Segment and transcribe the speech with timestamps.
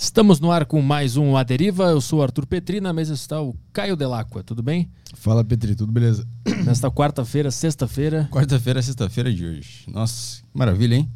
[0.00, 1.84] Estamos no ar com mais um A Deriva.
[1.90, 4.42] Eu sou o Arthur Petri, na mesa está o Caio Delacqua.
[4.42, 4.90] Tudo bem?
[5.12, 6.26] Fala, Petri, tudo beleza?
[6.64, 8.26] Nesta quarta-feira, sexta-feira.
[8.32, 9.84] Quarta-feira, sexta-feira de hoje.
[9.86, 11.10] Nossa, maravilha, hein?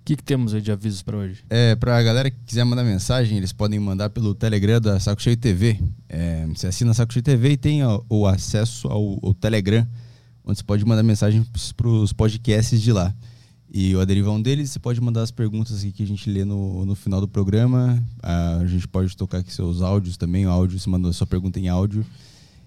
[0.00, 1.42] O que, que temos aí de avisos para hoje?
[1.50, 5.36] É, pra galera que quiser mandar mensagem, eles podem mandar pelo Telegram da Saco Cheio
[5.36, 5.80] TV.
[6.08, 9.84] É, você assina a Saco Cheio TV e tem o, o acesso ao, ao, Telegram,
[10.44, 11.44] onde você pode mandar mensagem
[11.76, 13.12] para os podcasts de lá.
[13.72, 14.70] E o Aderiva um deles.
[14.70, 18.02] Você pode mandar as perguntas que a gente lê no, no final do programa.
[18.22, 20.46] A gente pode tocar aqui seus áudios também.
[20.46, 22.04] O áudio, você manda a sua pergunta em áudio.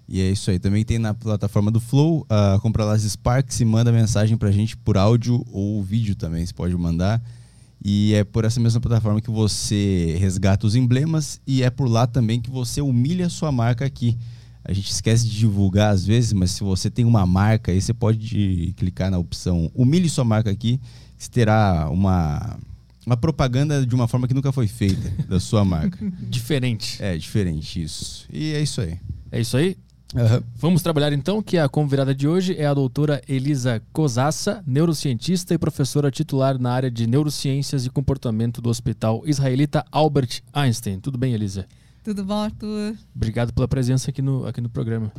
[0.07, 0.59] E é isso aí.
[0.59, 4.51] Também tem na plataforma do Flow, uh, compra lá as Sparks e manda mensagem pra
[4.51, 6.45] gente por áudio ou vídeo também.
[6.45, 7.21] Você pode mandar.
[7.83, 12.07] E é por essa mesma plataforma que você resgata os emblemas e é por lá
[12.07, 14.17] também que você humilha a sua marca aqui.
[14.65, 17.93] A gente esquece de divulgar às vezes, mas se você tem uma marca aí, você
[17.93, 20.79] pode clicar na opção Humilhe sua marca aqui,
[21.17, 22.57] que terá uma,
[23.05, 25.97] uma propaganda de uma forma que nunca foi feita da sua marca.
[26.21, 27.01] diferente.
[27.03, 28.25] É, diferente, isso.
[28.31, 28.97] E é isso aí.
[29.31, 29.75] É isso aí?
[30.15, 30.43] Uhum.
[30.55, 35.57] Vamos trabalhar então, que a convidada de hoje é a doutora Elisa Cosassa, neurocientista e
[35.57, 40.99] professora titular na área de neurociências e comportamento do Hospital Israelita Albert Einstein.
[40.99, 41.65] Tudo bem, Elisa?
[42.03, 42.97] Tudo bom, Arthur?
[43.15, 45.11] Obrigado pela presença aqui no, aqui no programa.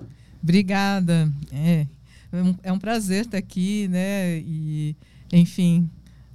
[0.43, 1.33] Obrigada.
[1.51, 1.87] É,
[2.31, 4.39] é um, é um prazer estar aqui, né?
[4.41, 4.95] E,
[5.33, 5.89] enfim,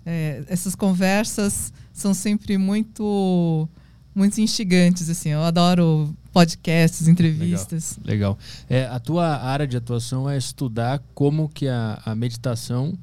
[0.03, 3.69] é, essas conversas são sempre muito
[4.15, 8.39] muito instigantes assim eu adoro podcasts entrevistas legal, legal.
[8.67, 12.97] É, a tua área de atuação é estudar como que a, a meditação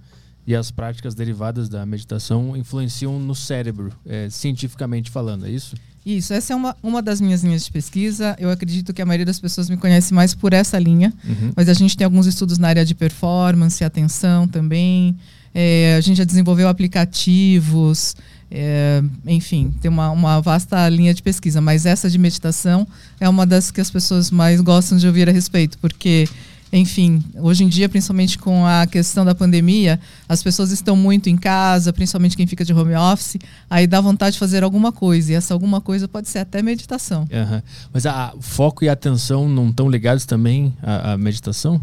[0.45, 6.33] e as práticas derivadas da meditação influenciam no cérebro é, cientificamente falando é isso isso,
[6.33, 8.37] essa é uma, uma das minhas linhas de pesquisa.
[8.39, 11.51] Eu acredito que a maioria das pessoas me conhece mais por essa linha, uhum.
[11.57, 15.17] mas a gente tem alguns estudos na área de performance, atenção também.
[15.53, 18.15] É, a gente já desenvolveu aplicativos,
[18.49, 22.87] é, enfim, tem uma, uma vasta linha de pesquisa, mas essa de meditação
[23.19, 26.29] é uma das que as pessoas mais gostam de ouvir a respeito, porque
[26.73, 31.37] enfim, hoje em dia, principalmente com a questão da pandemia, as pessoas estão muito em
[31.37, 33.37] casa, principalmente quem fica de home office,
[33.71, 37.23] aí dá vontade de fazer alguma coisa, e essa alguma coisa pode ser até meditação.
[37.23, 37.63] Uhum.
[37.93, 41.81] Mas a foco e a atenção não estão ligados também à, à meditação?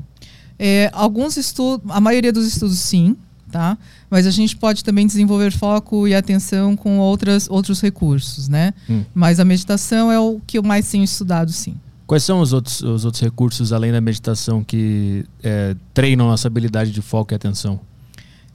[0.60, 3.16] É, alguns estudos, a maioria dos estudos sim,
[3.52, 3.78] tá?
[4.10, 8.74] Mas a gente pode também desenvolver foco e atenção com outras, outros recursos, né?
[8.90, 9.04] Hum.
[9.14, 11.76] Mas a meditação é o que eu mais tenho estudado, sim.
[12.14, 16.92] Quais são os outros, os outros recursos, além da meditação, que é, treinam nossa habilidade
[16.92, 17.80] de foco e atenção?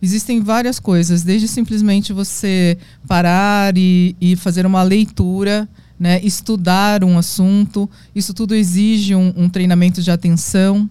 [0.01, 7.19] Existem várias coisas, desde simplesmente você parar e, e fazer uma leitura, né, estudar um
[7.19, 7.91] assunto.
[8.15, 10.89] Isso tudo exige um, um treinamento de atenção,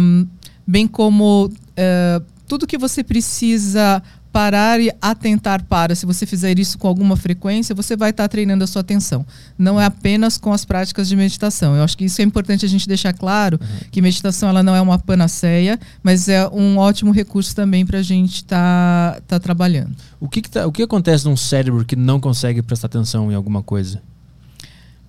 [0.00, 0.26] um,
[0.66, 4.02] bem como uh, tudo que você precisa
[4.38, 5.96] parar e atentar para.
[5.96, 9.26] Se você fizer isso com alguma frequência, você vai estar treinando a sua atenção.
[9.58, 11.74] Não é apenas com as práticas de meditação.
[11.74, 13.90] Eu acho que isso é importante a gente deixar claro uhum.
[13.90, 18.02] que meditação ela não é uma panaceia, mas é um ótimo recurso também para a
[18.02, 19.90] gente estar tá, tá trabalhando.
[20.20, 23.34] O que, que tá, o que acontece num cérebro que não consegue prestar atenção em
[23.34, 24.00] alguma coisa?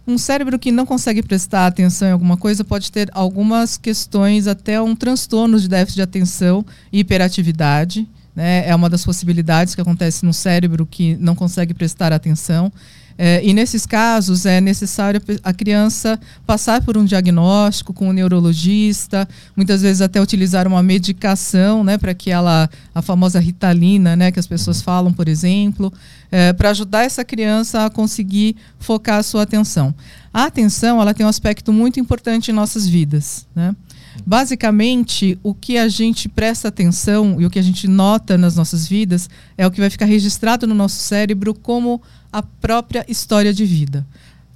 [0.08, 4.82] Um cérebro que não consegue prestar atenção em alguma coisa pode ter algumas questões, até
[4.82, 8.08] um transtorno de déficit de atenção e hiperatividade.
[8.40, 8.66] Né?
[8.66, 12.72] É uma das possibilidades que acontece no cérebro que não consegue prestar atenção.
[13.18, 16.18] É, e nesses casos é necessário a criança
[16.48, 19.28] passar por um diagnóstico com um neurologista,
[19.58, 24.40] muitas vezes até utilizar uma medicação, né, para que ela, a famosa ritalina, né, que
[24.40, 25.92] as pessoas falam, por exemplo,
[26.32, 29.94] é, para ajudar essa criança a conseguir focar a sua atenção.
[30.34, 33.76] A atenção, ela tem um aspecto muito importante em nossas vidas, né?
[34.26, 38.88] Basicamente, o que a gente presta atenção e o que a gente nota nas nossas
[38.88, 43.66] vidas é o que vai ficar registrado no nosso cérebro como a própria história de
[43.66, 44.06] vida.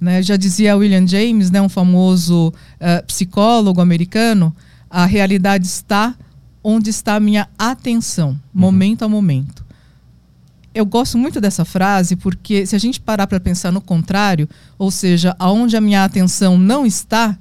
[0.00, 0.22] Né?
[0.22, 4.54] Já dizia William James, né, um famoso uh, psicólogo americano,
[4.90, 6.14] a realidade está
[6.62, 8.38] onde está a minha atenção, uhum.
[8.54, 9.64] momento a momento.
[10.74, 14.48] Eu gosto muito dessa frase porque se a gente parar para pensar no contrário,
[14.78, 17.38] ou seja, aonde a minha atenção não está,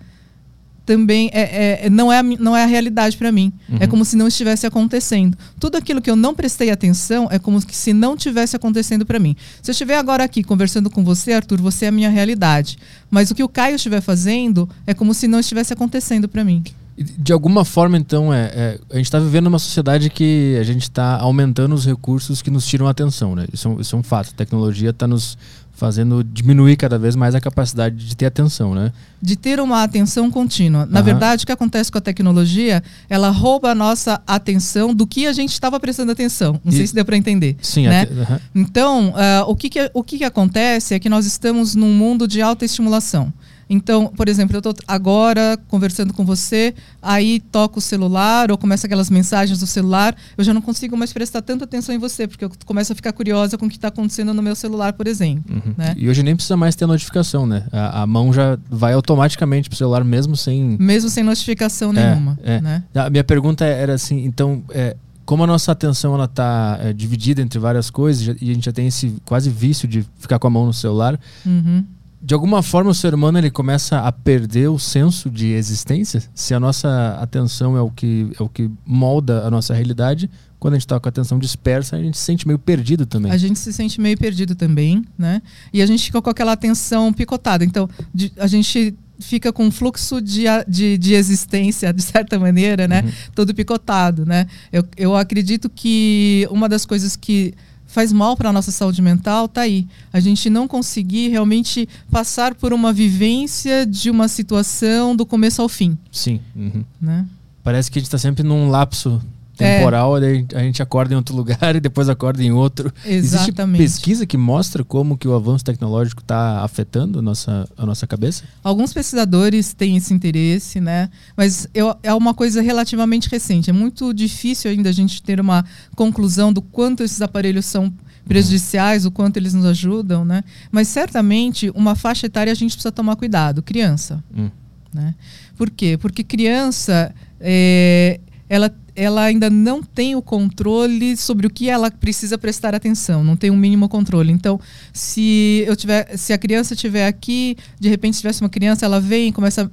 [0.86, 3.52] também é, é, não, é a, não é a realidade para mim.
[3.70, 3.78] Uhum.
[3.80, 5.38] É como se não estivesse acontecendo.
[5.60, 9.36] Tudo aquilo que eu não prestei atenção é como se não tivesse acontecendo para mim.
[9.62, 12.78] Se eu estiver agora aqui conversando com você, Arthur, você é a minha realidade.
[13.10, 16.64] Mas o que o Caio estiver fazendo é como se não estivesse acontecendo para mim.
[16.96, 20.84] De alguma forma, então, é, é a gente está vivendo uma sociedade que a gente
[20.84, 23.48] está aumentando os recursos que nos tiram a atenção, né?
[23.52, 24.30] Isso, é isso é um fato.
[24.30, 25.36] A tecnologia está nos
[25.84, 28.94] fazendo diminuir cada vez mais a capacidade de ter atenção, né?
[29.22, 30.86] De ter uma atenção contínua.
[30.86, 31.06] Na uhum.
[31.06, 35.34] verdade, o que acontece com a tecnologia, ela rouba a nossa atenção do que a
[35.34, 36.58] gente estava prestando atenção.
[36.64, 36.76] Não e...
[36.78, 37.58] sei se deu para entender.
[37.62, 37.88] Sim.
[37.88, 38.08] Né?
[38.10, 38.40] Uhum.
[38.56, 42.30] Então, uh, o, que, que, o que, que acontece é que nós estamos num mundo
[42.30, 43.34] de alta estimulação.
[43.74, 48.86] Então, por exemplo, eu estou agora conversando com você, aí toco o celular ou começa
[48.86, 52.46] aquelas mensagens do celular, eu já não consigo mais prestar tanta atenção em você, porque
[52.46, 55.56] eu começo a ficar curiosa com o que está acontecendo no meu celular, por exemplo.
[55.56, 55.74] Uhum.
[55.76, 55.96] Né?
[55.98, 57.66] E hoje nem precisa mais ter notificação, né?
[57.72, 60.78] A, a mão já vai automaticamente para o celular mesmo sem...
[60.80, 62.40] Mesmo sem notificação é, nenhuma.
[62.44, 62.62] É.
[62.62, 62.84] Né?
[62.94, 64.64] A minha pergunta era assim, então...
[64.70, 68.66] É, como a nossa atenção ela está é, dividida entre várias coisas e a gente
[68.66, 71.86] já tem esse quase vício de ficar com a mão no celular, uhum
[72.24, 76.54] de alguma forma o ser humano ele começa a perder o senso de existência se
[76.54, 80.78] a nossa atenção é o que é o que molda a nossa realidade quando a
[80.78, 83.60] gente está com a atenção dispersa a gente se sente meio perdido também a gente
[83.60, 85.42] se sente meio perdido também né
[85.74, 89.72] e a gente fica com aquela atenção picotada então de, a gente fica com um
[89.72, 93.04] fluxo de, de, de, existência, de certa maneira, né?
[93.06, 93.12] Uhum.
[93.34, 94.48] Todo picotado, né?
[94.72, 97.54] Eu, eu acredito que uma das coisas que
[97.94, 99.88] faz mal para a nossa saúde mental, tá aí.
[100.12, 105.70] A gente não conseguir realmente passar por uma vivência de uma situação do começo ao
[105.70, 105.96] fim.
[106.12, 106.40] Sim.
[106.56, 106.84] Uhum.
[107.00, 107.24] Né?
[107.64, 109.22] Parece que a gente está sempre num lapso
[109.56, 110.46] temporal, é.
[110.56, 112.92] a gente acorda em outro lugar e depois acorda em outro.
[113.06, 113.84] Exatamente.
[113.84, 118.08] Existe pesquisa que mostra como que o avanço tecnológico está afetando a nossa, a nossa
[118.08, 118.44] cabeça?
[118.64, 121.10] Alguns pesquisadores têm esse interesse, né?
[121.38, 123.70] Mas eu, é uma coisa relativamente recente.
[123.70, 125.64] É muito difícil ainda a gente ter uma
[125.96, 127.94] conclusão do quanto esses aparelhos são
[128.26, 130.44] prejudiciais, o quanto eles nos ajudam, né?
[130.72, 134.24] Mas certamente uma faixa etária a gente precisa tomar cuidado, criança.
[134.36, 134.50] Hum.
[134.94, 135.14] Né?
[135.58, 135.98] Por quê?
[135.98, 138.20] Porque criança é,
[138.54, 143.36] ela ela ainda não tem o controle sobre o que ela precisa prestar atenção, não
[143.36, 144.32] tem um mínimo controle.
[144.32, 144.60] Então,
[144.94, 149.30] se eu tiver, se a criança estiver aqui, de repente tivesse uma criança, ela vem
[149.30, 149.72] e começa,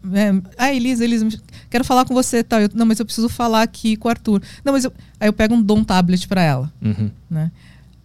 [0.00, 1.26] né, ah, Elisa, Elisa,
[1.68, 2.60] quero falar com você, tal.
[2.60, 4.40] Eu, não, mas eu preciso falar aqui com o Arthur.
[4.64, 7.10] Não, mas eu, aí eu pego um dom tablet para ela, uhum.
[7.28, 7.50] né?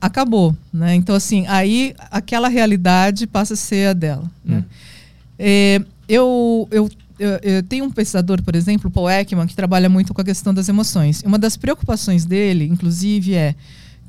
[0.01, 0.95] Acabou, né?
[0.95, 4.31] Então assim, aí aquela realidade passa a ser a dela.
[4.43, 4.57] Né?
[4.57, 4.63] Uhum.
[5.37, 10.13] É, eu, eu eu, eu tenho um pesquisador, por exemplo, Paul Ekman, que trabalha muito
[10.13, 11.21] com a questão das emoções.
[11.23, 13.55] Uma das preocupações dele, inclusive, é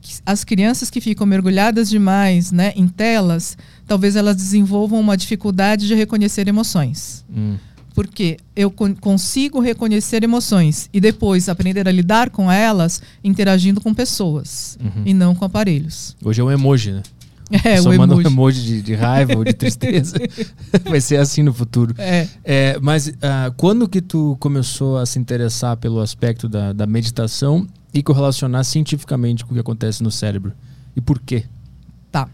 [0.01, 3.57] que as crianças que ficam mergulhadas demais né, em telas,
[3.87, 7.25] talvez elas desenvolvam uma dificuldade de reconhecer emoções.
[7.35, 7.57] Hum.
[7.95, 13.93] Porque eu con consigo reconhecer emoções e depois aprender a lidar com elas interagindo com
[13.93, 15.03] pessoas uhum.
[15.05, 16.17] e não com aparelhos.
[16.23, 17.03] Hoje é um emoji, né?
[17.51, 18.29] É, Só o manda emoji.
[18.29, 20.17] um emoji de, de raiva ou de tristeza.
[20.85, 21.95] Vai ser assim no futuro.
[21.99, 22.29] É.
[22.45, 27.67] é mas uh, quando que tu começou a se interessar pelo aspecto da, da meditação
[27.93, 30.53] e correlacionar cientificamente com o que acontece no cérebro?
[30.95, 31.45] E por quê?
[32.13, 32.29] Tá.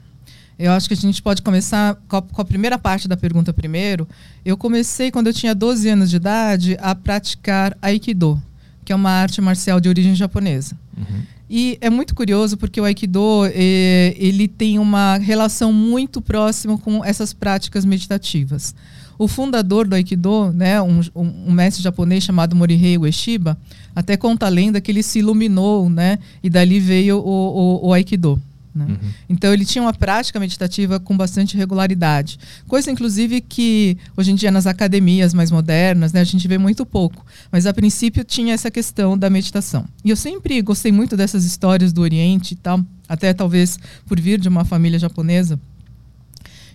[0.58, 3.52] Eu acho que a gente pode começar com a, com a, primeira parte da pergunta
[3.52, 4.08] primeiro.
[4.44, 8.40] Eu comecei, quando eu tinha 12 anos de idade, a praticar Aikido,
[8.84, 10.76] que é uma arte marcial de origem japonesa.
[10.96, 11.22] Uhum.
[11.56, 17.04] E é muito curioso porque o Aikido é, ele tem uma relação muito próxima com
[17.04, 18.74] essas práticas meditativas.
[19.16, 23.56] O fundador do Aikido, né, um, um, mestre japonês chamado Morihei Ueshiba,
[23.94, 27.92] até conta a lenda que ele se iluminou, né, e dali veio o, o, o
[27.92, 28.42] Aikido.
[28.74, 28.86] Né?
[28.88, 29.10] Uhum.
[29.28, 32.38] Então ele tinha uma prática meditativa com bastante regularidade.
[32.66, 36.84] Coisa, inclusive, que hoje em dia nas academias mais modernas né, a gente vê muito
[36.84, 37.24] pouco.
[37.52, 39.84] Mas a princípio tinha essa questão da meditação.
[40.04, 44.40] E eu sempre gostei muito dessas histórias do Oriente e tal, até talvez por vir
[44.40, 45.58] de uma família japonesa.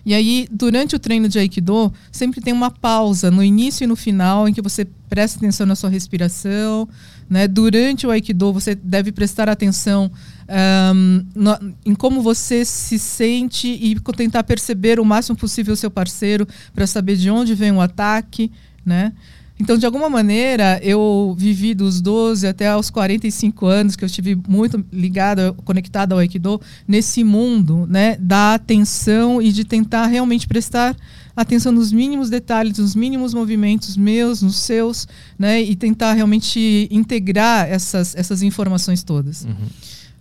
[0.04, 3.96] E aí, durante o treino de Aikido, sempre tem uma pausa no início e no
[3.96, 6.88] final em que você presta atenção na sua respiração.
[7.28, 7.46] Né?
[7.46, 10.10] Durante o Aikido, você deve prestar atenção
[10.94, 15.90] um, no, em como você se sente e tentar perceber o máximo possível o seu
[15.90, 18.50] parceiro para saber de onde vem o ataque.
[18.84, 19.12] Né?
[19.60, 24.34] Então, de alguma maneira, eu vivi dos 12 até os 45 anos, que eu estive
[24.48, 30.96] muito ligada, conectada ao Aikido, nesse mundo né, da atenção e de tentar realmente prestar
[31.36, 35.06] atenção nos mínimos detalhes, nos mínimos movimentos meus, nos seus,
[35.38, 39.44] né, e tentar realmente integrar essas, essas informações todas.
[39.44, 39.68] Uhum.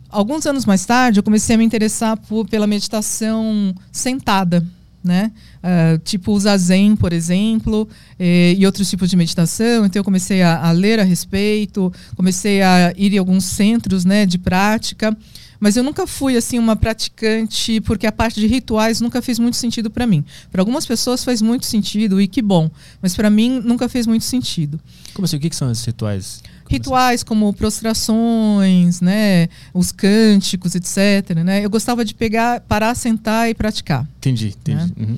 [0.10, 4.66] Alguns anos mais tarde, eu comecei a me interessar por, pela meditação sentada
[5.04, 5.32] né?
[5.58, 7.88] Uh, tipo o Zazen, por exemplo,
[8.20, 9.86] e, outros tipos de meditação.
[9.86, 14.26] Então eu comecei a, a, ler a respeito, comecei a ir em alguns centros, né,
[14.26, 15.16] de prática.
[15.60, 19.58] Mas eu nunca fui assim uma praticante porque a parte de rituais nunca fez muito
[19.58, 20.24] sentido para mim.
[20.50, 24.24] Para algumas pessoas faz muito sentido e que bom, mas para mim nunca fez muito
[24.24, 24.80] sentido.
[25.14, 25.36] Como assim?
[25.36, 26.42] O que são esses rituais?
[26.70, 31.36] Rituais como prostrações, né, os cânticos, etc.
[31.44, 31.66] Né?
[31.66, 34.08] Eu gostava de pegar, parar, sentar e praticar.
[34.20, 34.94] Entendi, entendi.
[34.96, 35.08] Né?
[35.08, 35.18] Uhum.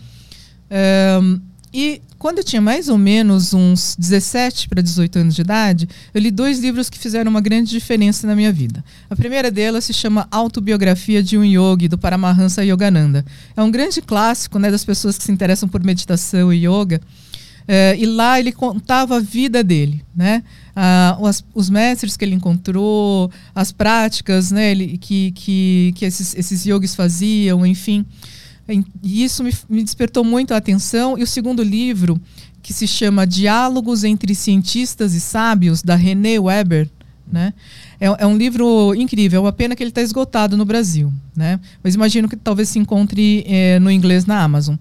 [1.21, 1.41] Um,
[1.73, 6.21] e quando eu tinha mais ou menos uns 17 para 18 anos de idade, eu
[6.21, 8.83] li dois livros que fizeram uma grande diferença na minha vida.
[9.09, 13.25] A primeira delas se chama Autobiografia de um Yogi, do Paramahansa Yogananda.
[13.57, 17.01] É um grande clássico né, das pessoas que se interessam por meditação e yoga.
[17.67, 20.43] É, e lá ele contava a vida dele, né?
[20.75, 26.35] Ah, os, os, mestres que ele encontrou, as práticas né, ele, que, que, que esses,
[26.35, 28.05] esses yogis faziam, enfim.
[29.03, 31.17] E isso me, me despertou muito a atenção.
[31.17, 32.19] E o segundo livro,
[32.61, 36.89] que se chama Diálogos entre Cientistas e Sábios, da René Weber,
[37.31, 37.53] né?
[37.99, 41.59] É, é, um livro incrível, é uma pena que ele está esgotado no Brasil, né?
[41.83, 44.75] Mas imagino que talvez se encontre é, no inglês na Amazon.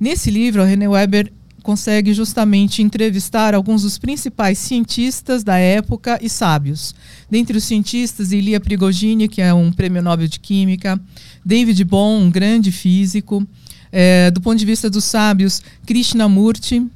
[0.00, 1.32] Nesse livro, a René Weber
[1.62, 6.94] consegue justamente entrevistar alguns dos principais cientistas da época e sábios.
[7.30, 11.00] Dentre os cientistas, Ilia Prigogine, que é um prêmio Nobel de Química,
[11.44, 13.46] David Bohm, um grande físico.
[13.90, 16.86] É, do ponto de vista dos sábios, Krishnamurti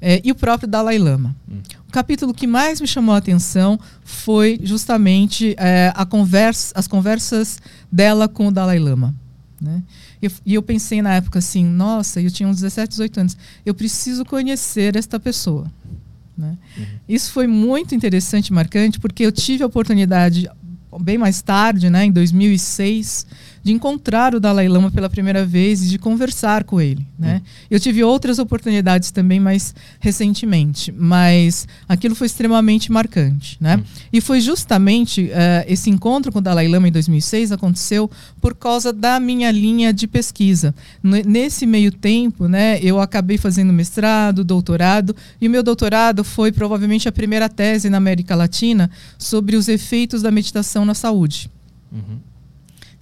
[0.00, 1.34] é, e o próprio Dalai Lama.
[1.48, 1.60] Hum.
[1.88, 7.60] O capítulo que mais me chamou a atenção foi justamente é, a conversa, as conversas
[7.90, 9.14] dela com o Dalai Lama.
[9.60, 9.80] Né?
[10.22, 13.36] E, e eu pensei na época assim, nossa, eu tinha uns 17, 18 anos,
[13.66, 15.70] eu preciso conhecer esta pessoa.
[16.38, 16.56] Né?
[16.76, 16.84] Uhum.
[17.08, 20.48] Isso foi muito interessante e marcante, porque eu tive a oportunidade,
[21.00, 23.26] bem mais tarde, né, em 2006,
[23.62, 27.06] de encontrar o Dalai Lama pela primeira vez e de conversar com ele.
[27.18, 27.40] Né?
[27.70, 33.56] Eu tive outras oportunidades também mais recentemente, mas aquilo foi extremamente marcante.
[33.60, 33.82] Né?
[34.12, 38.92] E foi justamente uh, esse encontro com o Dalai Lama em 2006 aconteceu por causa
[38.92, 40.74] da minha linha de pesquisa.
[41.02, 47.08] Nesse meio tempo, né, eu acabei fazendo mestrado, doutorado, e o meu doutorado foi provavelmente
[47.08, 51.50] a primeira tese na América Latina sobre os efeitos da meditação na saúde.
[51.92, 52.31] Uhum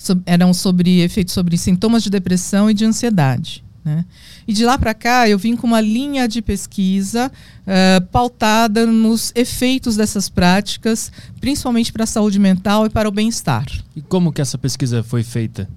[0.01, 3.63] so, eram sobre efeitos sobre sintomas de depressão e de ansiedade.
[3.85, 4.05] Né?
[4.49, 9.31] E de lá para cá eu vim com uma linha de pesquisa uh, pautada nos
[9.35, 13.67] efeitos dessas práticas, principalmente para a saúde mental e para o bem-estar.
[13.95, 15.69] E como que essa pesquisa foi feita?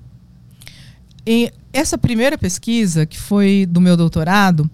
[1.27, 4.69] E essa primeira pesquisa, que foi do meu doutorado,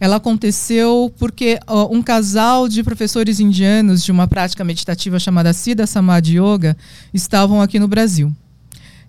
[0.00, 1.58] ela aconteceu porque
[1.90, 6.76] um casal de professores indianos de uma prática meditativa chamada Siddha Samadhi Yoga
[7.12, 8.34] estavam aqui no Brasil.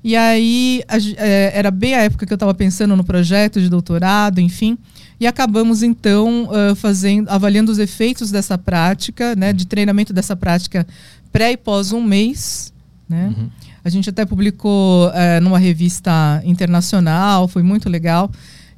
[0.05, 3.67] E aí a, é, era bem a época que eu estava pensando no projeto de
[3.67, 4.77] doutorado, enfim.
[5.19, 10.85] E acabamos então uh, fazendo, avaliando os efeitos dessa prática, né, de treinamento dessa prática
[11.31, 12.71] pré e pós um mês,
[13.09, 13.33] né?
[13.35, 13.49] Uhum.
[13.83, 15.11] A gente até publicou
[15.43, 18.31] numa revista internacional, foi muito legal.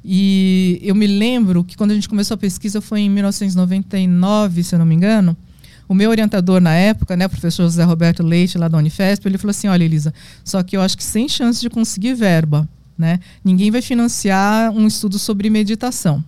[0.04, 4.74] E eu me lembro que quando a gente começou a pesquisa foi em 1999, se
[4.74, 5.34] eu não me engano.
[5.88, 9.38] O meu orientador na época, né, o professor José Roberto Leite, lá da Unifesp, ele
[9.38, 10.12] falou assim: olha, Elisa,
[10.44, 12.68] só que eu acho que sem chance de conseguir verba.
[12.96, 13.20] Né?
[13.44, 16.22] Ninguém vai financiar um estudo sobre meditação.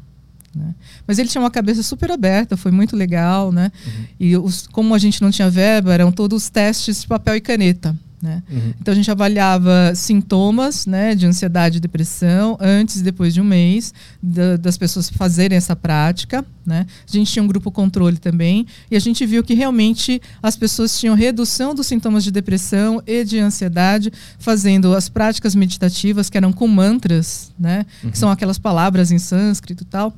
[0.55, 0.75] Né?
[1.07, 3.51] Mas ele tinha uma cabeça super aberta, foi muito legal.
[3.51, 3.73] Né?
[3.87, 4.05] Uhum.
[4.21, 7.97] E os, como a gente não tinha verba, eram todos testes de papel e caneta.
[8.23, 8.43] Né?
[8.51, 8.75] Uhum.
[8.79, 13.45] Então a gente avaliava sintomas né, de ansiedade e depressão antes e depois de um
[13.45, 16.45] mês da, das pessoas fazerem essa prática.
[16.67, 16.87] Né?
[17.09, 20.99] A gente tinha um grupo controle também e a gente viu que realmente as pessoas
[20.99, 26.53] tinham redução dos sintomas de depressão e de ansiedade fazendo as práticas meditativas que eram
[26.53, 27.87] com mantras, né?
[28.05, 28.11] Uhum.
[28.11, 30.15] que são aquelas palavras em sânscrito e tal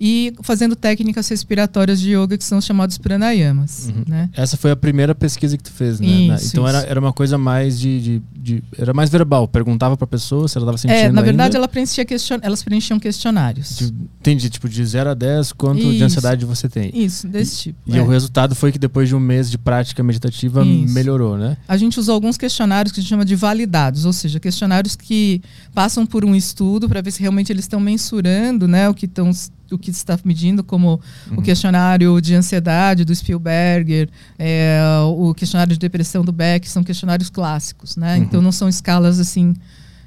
[0.00, 3.88] e fazendo técnicas respiratórias de yoga que são chamados pranayamas.
[3.88, 4.04] Uhum.
[4.06, 4.30] Né?
[4.32, 6.06] Essa foi a primeira pesquisa que tu fez, né?
[6.06, 6.76] Isso, então isso.
[6.76, 9.46] Era, era uma coisa mais de, de, de era mais verbal.
[9.46, 10.96] Perguntava para a pessoa se ela estava sentindo.
[10.96, 11.58] É, na verdade ainda.
[11.58, 12.38] ela preenchia question...
[12.42, 13.76] elas preenchiam questionários.
[13.76, 15.92] De, entendi, tipo de 0 a 10, quanto isso.
[15.92, 16.90] de ansiedade você tem.
[16.94, 17.78] Isso, desse tipo.
[17.86, 18.02] E é.
[18.02, 21.56] o resultado foi que depois de um mês de prática meditativa melhorou, né?
[21.68, 25.40] A gente usou alguns questionários que a gente chama de validados, ou seja, questionários que
[25.74, 29.30] passam por um estudo para ver se realmente eles estão mensurando, né, o que estão
[29.70, 31.38] o que está medindo, como uhum.
[31.38, 37.30] o questionário de ansiedade do Spielberger, é, o questionário de depressão do Beck, são questionários
[37.30, 38.16] clássicos, né?
[38.16, 38.22] Uhum.
[38.22, 39.54] Então não são escalas assim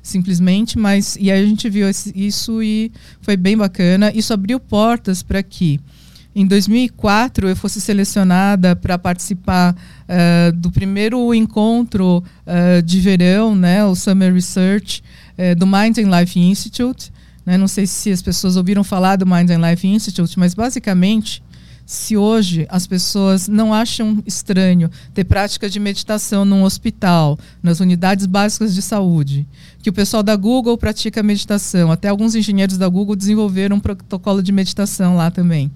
[0.02, 4.12] simplesmente, mas e aí a gente viu esse, isso e foi bem bacana.
[4.16, 5.80] Isso abriu portas para que
[6.34, 13.84] em 2004 eu fosse selecionada para participar uh, do primeiro encontro uh, de verão, né,
[13.84, 15.04] o Summer Research
[15.38, 17.12] uh, do Mind and Life Institute,
[17.48, 17.58] né?
[17.58, 21.42] Não sei se as pessoas ouviram falar do Mind and Life Institute, mas basicamente
[21.86, 28.25] se hoje as pessoas não acham estranho ter prática de meditação num hospital, nas unidades
[28.25, 29.48] básicas de saúde,
[29.82, 34.44] que o pessoal da Google pratica meditação, até alguns engenheiros da Google desenvolveram um protocolo
[34.44, 35.72] de meditação lá também.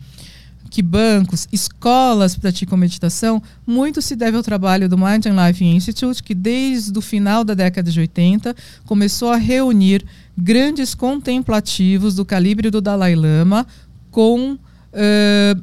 [0.72, 6.24] Que bancos, escolas praticam meditação, muito se deve ao trabalho do Mind and Life Institute,
[6.24, 10.04] que desde o final da década de 80 começou a reunir
[10.36, 13.68] grandes contemplativos do calibre do Dalai Lama
[14.10, 15.62] com uh,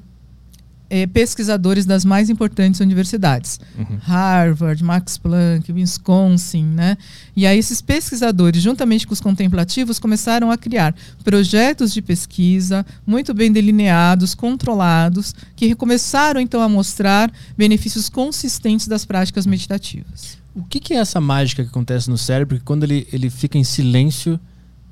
[0.91, 3.99] é, pesquisadores das mais importantes universidades, uhum.
[4.01, 6.97] Harvard, Max Planck, Wisconsin, né?
[7.37, 13.35] E aí esses pesquisadores, juntamente com os contemplativos, começaram a criar projetos de pesquisa muito
[13.35, 20.39] bem delineados, controlados, que começaram então a mostrar benefícios consistentes das práticas meditativas.
[20.55, 23.59] O que, que é essa mágica que acontece no cérebro que quando ele, ele fica
[23.59, 24.41] em silêncio,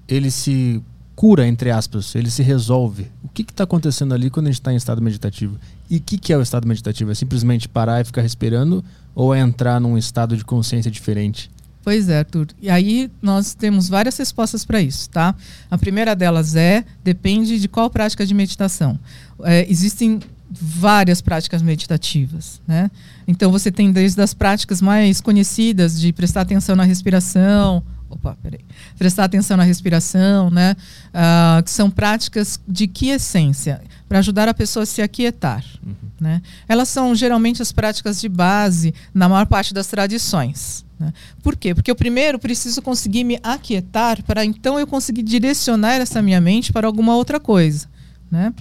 [0.07, 0.81] ele se
[1.17, 3.11] cura, entre aspas, ele se resolve.
[3.25, 5.59] O que está acontecendo ali quando a gente está em estado meditativo?
[5.91, 7.11] E o que, que é o estado meditativo?
[7.11, 11.51] É simplesmente parar e ficar respirando ou é entrar num estado de consciência diferente?
[11.83, 12.49] Pois é, Arthur.
[12.61, 15.35] E aí nós temos várias respostas para isso, tá?
[15.71, 18.99] A primeira delas é depende de qual prática de meditação.
[19.45, 20.21] É, existem
[20.51, 22.91] várias práticas meditativas, né?
[23.27, 28.61] Então você tem desde as práticas mais conhecidas de prestar atenção na respiração, opa, peraí,
[28.99, 30.77] prestar atenção na respiração, né?
[31.09, 33.83] Uh, que são práticas de que essência?
[34.09, 35.65] Para ajudar a pessoa a se aquietar.
[35.85, 35.95] Uhum.
[36.21, 36.41] Né?
[36.69, 40.85] Elas são geralmente as práticas de base na maior parte das tradições.
[40.99, 41.13] Né?
[41.43, 41.75] Por quê?
[41.75, 46.73] Porque eu primeiro preciso conseguir me aquietar para então eu conseguir direcionar essa minha mente
[46.73, 47.89] para alguma outra coisa.
[48.31, 48.53] Né?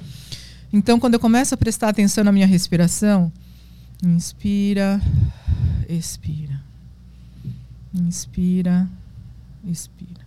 [0.72, 3.32] Então, quando eu começo a prestar atenção na minha respiração,
[4.04, 5.02] inspira,
[5.88, 6.62] expira.
[7.94, 8.90] Inspira,
[9.72, 10.26] expira.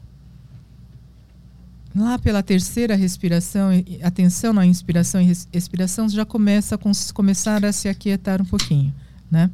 [1.95, 3.71] Lá pela terceira respiração,
[4.02, 6.78] atenção na inspiração e expiração, já começa a
[7.12, 8.95] começar a se aquietar um pouquinho,
[9.30, 9.50] né?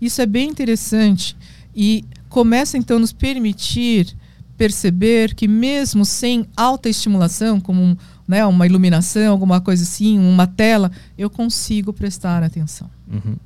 [0.00, 1.36] Isso é bem interessante
[1.74, 4.16] e começa então a nos permitir
[4.56, 10.46] perceber que mesmo sem alta estimulação, como um, né, uma iluminação, alguma coisa assim, uma
[10.48, 12.90] tela, eu consigo prestar atenção.
[13.06, 13.36] Uhum.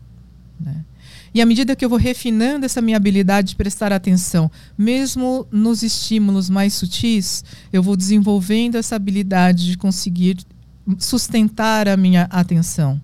[0.58, 0.84] Né?
[1.34, 5.82] E à medida que eu vou refinando essa minha habilidade de prestar atenção, mesmo nos
[5.82, 10.38] estímulos mais sutis, eu vou desenvolvendo essa habilidade de conseguir
[10.98, 13.00] sustentar a minha atenção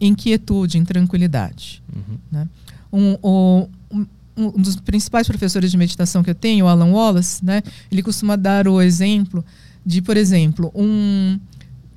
[0.00, 1.82] em quietude, em tranquilidade.
[1.94, 2.18] Uhum.
[2.30, 2.48] Né?
[2.92, 7.62] Um, um, um, dos principais professores de meditação que eu tenho, o Alan Wallace, né,
[7.90, 9.44] ele costuma dar o exemplo
[9.84, 11.38] de, por exemplo, um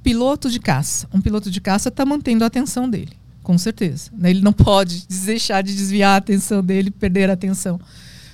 [0.04, 1.08] piloto de caça.
[1.14, 3.14] Um piloto de caça está mantendo a atenção dele.
[3.46, 4.10] Com certeza.
[4.18, 4.32] Né?
[4.32, 7.80] Ele não pode deixar de desviar a atenção dele, perder a atenção.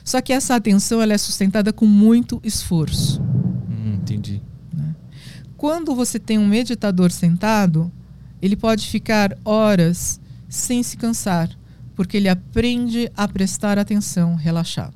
[0.06, 3.22] Só que essa atenção ela é sustentada com muito esforço.
[3.22, 4.42] Hum, entendi.
[4.74, 4.96] Né?
[5.58, 7.92] Quando você tem um meditador sentado,
[8.42, 11.50] ele pode ficar horas sem se cansar,
[11.94, 14.96] porque ele aprende a prestar atenção relaxado.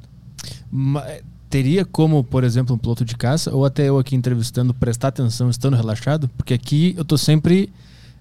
[0.71, 5.09] Mas, teria como, por exemplo, um piloto de caça, ou até eu aqui entrevistando, prestar
[5.09, 6.29] atenção estando relaxado?
[6.37, 7.69] Porque aqui eu estou sempre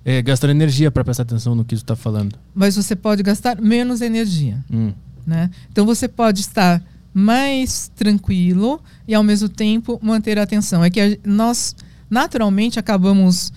[0.04, 2.38] é, gastando energia para prestar atenção no que está falando.
[2.54, 4.62] Mas você pode gastar menos energia.
[4.70, 4.92] Hum.
[5.26, 5.50] Né?
[5.70, 10.84] Então você pode estar mais tranquilo e ao mesmo tempo manter a atenção.
[10.84, 11.74] É que nós
[12.10, 13.52] naturalmente acabamos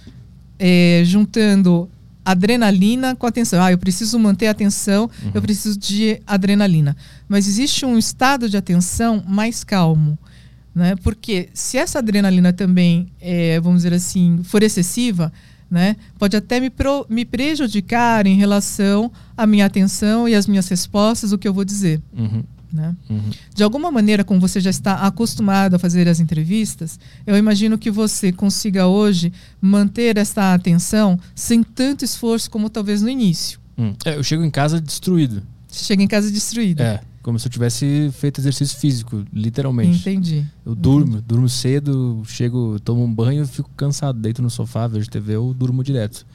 [0.58, 1.90] é, juntando
[2.24, 3.64] adrenalina com atenção.
[3.64, 5.32] Ah, eu preciso manter a atenção, uhum.
[5.34, 6.96] eu preciso de adrenalina.
[7.28, 10.18] Mas existe um estado de atenção mais calmo.
[10.76, 10.96] Né?
[10.98, 15.32] Porque se essa adrenalina também, é, vamos dizer assim, for excessiva,
[15.70, 15.96] né?
[16.18, 21.32] Pode até me, pro, me prejudicar em relação à minha atenção e às minhas respostas,
[21.32, 22.02] o que eu vou dizer.
[22.18, 22.44] Uhum.
[22.72, 22.96] Né?
[23.10, 23.30] Uhum.
[23.54, 27.90] De alguma maneira, como você já está acostumado a fazer as entrevistas, eu imagino que
[27.90, 33.60] você consiga hoje manter essa atenção sem tanto esforço como talvez no início.
[33.78, 33.94] Hum.
[34.06, 35.44] É, eu chego em casa destruído.
[35.68, 36.82] Você chega em casa destruído.
[36.82, 37.02] É.
[37.28, 40.00] Como se eu tivesse feito exercício físico, literalmente.
[40.00, 40.46] Entendi.
[40.66, 41.26] Eu durmo, Entendi.
[41.28, 45.84] durmo cedo, chego, tomo um banho, fico cansado, deito no sofá, vejo TV, eu durmo
[45.84, 46.26] direto.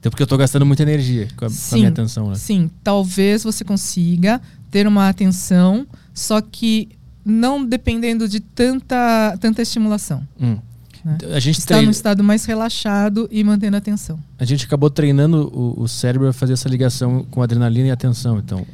[0.00, 2.30] Então, porque eu estou gastando muita energia com a, sim, com a minha atenção.
[2.30, 2.34] Né?
[2.34, 4.40] Sim, talvez você consiga
[4.72, 6.88] ter uma atenção, só que
[7.24, 10.26] não dependendo de tanta, tanta estimulação.
[10.40, 10.58] Hum.
[11.04, 11.16] Né?
[11.32, 11.84] A gente Está treina...
[11.84, 14.18] num estado mais relaxado e mantendo a atenção.
[14.36, 18.36] A gente acabou treinando o, o cérebro a fazer essa ligação com adrenalina e atenção,
[18.40, 18.66] então.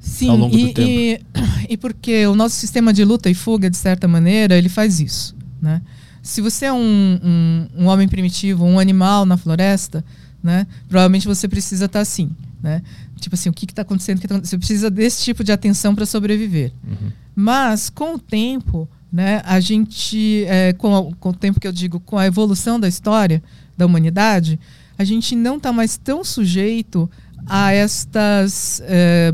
[0.00, 0.88] Sim, ao longo e, do tempo.
[0.88, 1.20] E,
[1.74, 5.36] e porque o nosso sistema de luta e fuga, de certa maneira, ele faz isso.
[5.60, 5.82] Né?
[6.22, 10.04] Se você é um, um, um homem primitivo, um animal na floresta,
[10.42, 12.30] né, provavelmente você precisa estar tá assim.
[12.62, 12.82] Né?
[13.18, 14.20] Tipo assim, o que está acontecendo?
[14.20, 16.72] Tá você precisa desse tipo de atenção para sobreviver.
[16.86, 17.12] Uhum.
[17.34, 22.00] Mas, com o tempo, né, a gente, é, com, com, o tempo que eu digo,
[22.00, 23.42] com a evolução da história
[23.76, 24.58] da humanidade,
[24.98, 27.10] a gente não está mais tão sujeito
[27.46, 29.32] a estas é,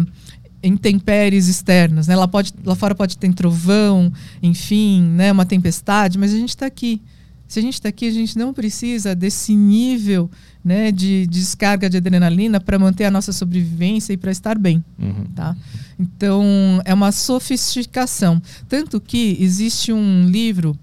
[0.63, 2.07] intempéries externas.
[2.07, 2.17] Né?
[2.17, 6.67] Lá, pode, lá fora pode ter trovão, enfim, né, uma tempestade, mas a gente está
[6.67, 7.01] aqui.
[7.49, 10.29] Se a gente está aqui, a gente não precisa desse nível
[10.65, 14.85] né, de, de descarga de adrenalina para manter a nossa sobrevivência e para estar bem.
[14.99, 15.27] Uhum.
[15.35, 15.57] Tá?
[15.97, 16.45] Então,
[16.85, 18.43] é uma sofisticação.
[18.69, 20.77] Tanto que existe um livro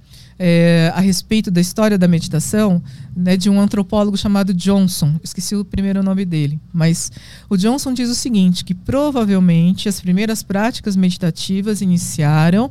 [0.45, 2.83] é, a respeito da história da meditação
[3.15, 5.15] né, de um antropólogo chamado Johnson.
[5.23, 6.59] Esqueci o primeiro nome dele.
[6.73, 7.09] Mas
[7.49, 12.69] o Johnson diz o seguinte: que provavelmente as primeiras práticas meditativas iniciaram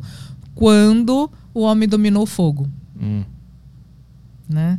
[0.54, 2.68] quando o homem dominou o fogo.
[3.00, 3.22] Hum
[4.46, 4.78] né?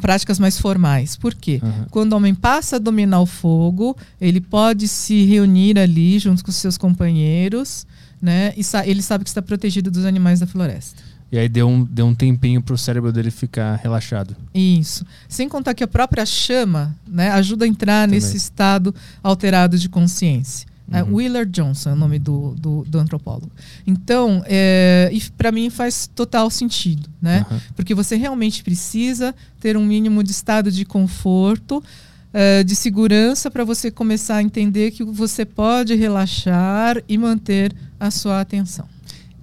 [0.00, 1.16] Práticas mais formais.
[1.16, 1.58] Por quê?
[1.60, 1.86] Uhum.
[1.90, 6.52] Quando o homem passa a dominar o fogo, ele pode se reunir ali junto com
[6.52, 7.84] seus companheiros,
[8.20, 8.52] né?
[8.56, 11.02] E sa ele sabe que está protegido dos animais da floresta.
[11.32, 14.36] E aí deu um, deu um tempinho para o cérebro dele ficar relaxado.
[14.54, 15.06] Isso.
[15.26, 18.20] Sem contar que a própria chama né, ajuda a entrar Também.
[18.20, 20.70] nesse estado alterado de consciência.
[20.90, 21.14] É, uhum.
[21.14, 23.50] Wheeler Johnson é o nome do, do, do antropólogo.
[23.86, 27.46] Então, é, para mim faz total sentido, né?
[27.50, 27.58] Uhum.
[27.74, 31.82] Porque você realmente precisa ter um mínimo de estado de conforto,
[32.30, 38.10] é, de segurança, para você começar a entender que você pode relaxar e manter a
[38.10, 38.91] sua atenção.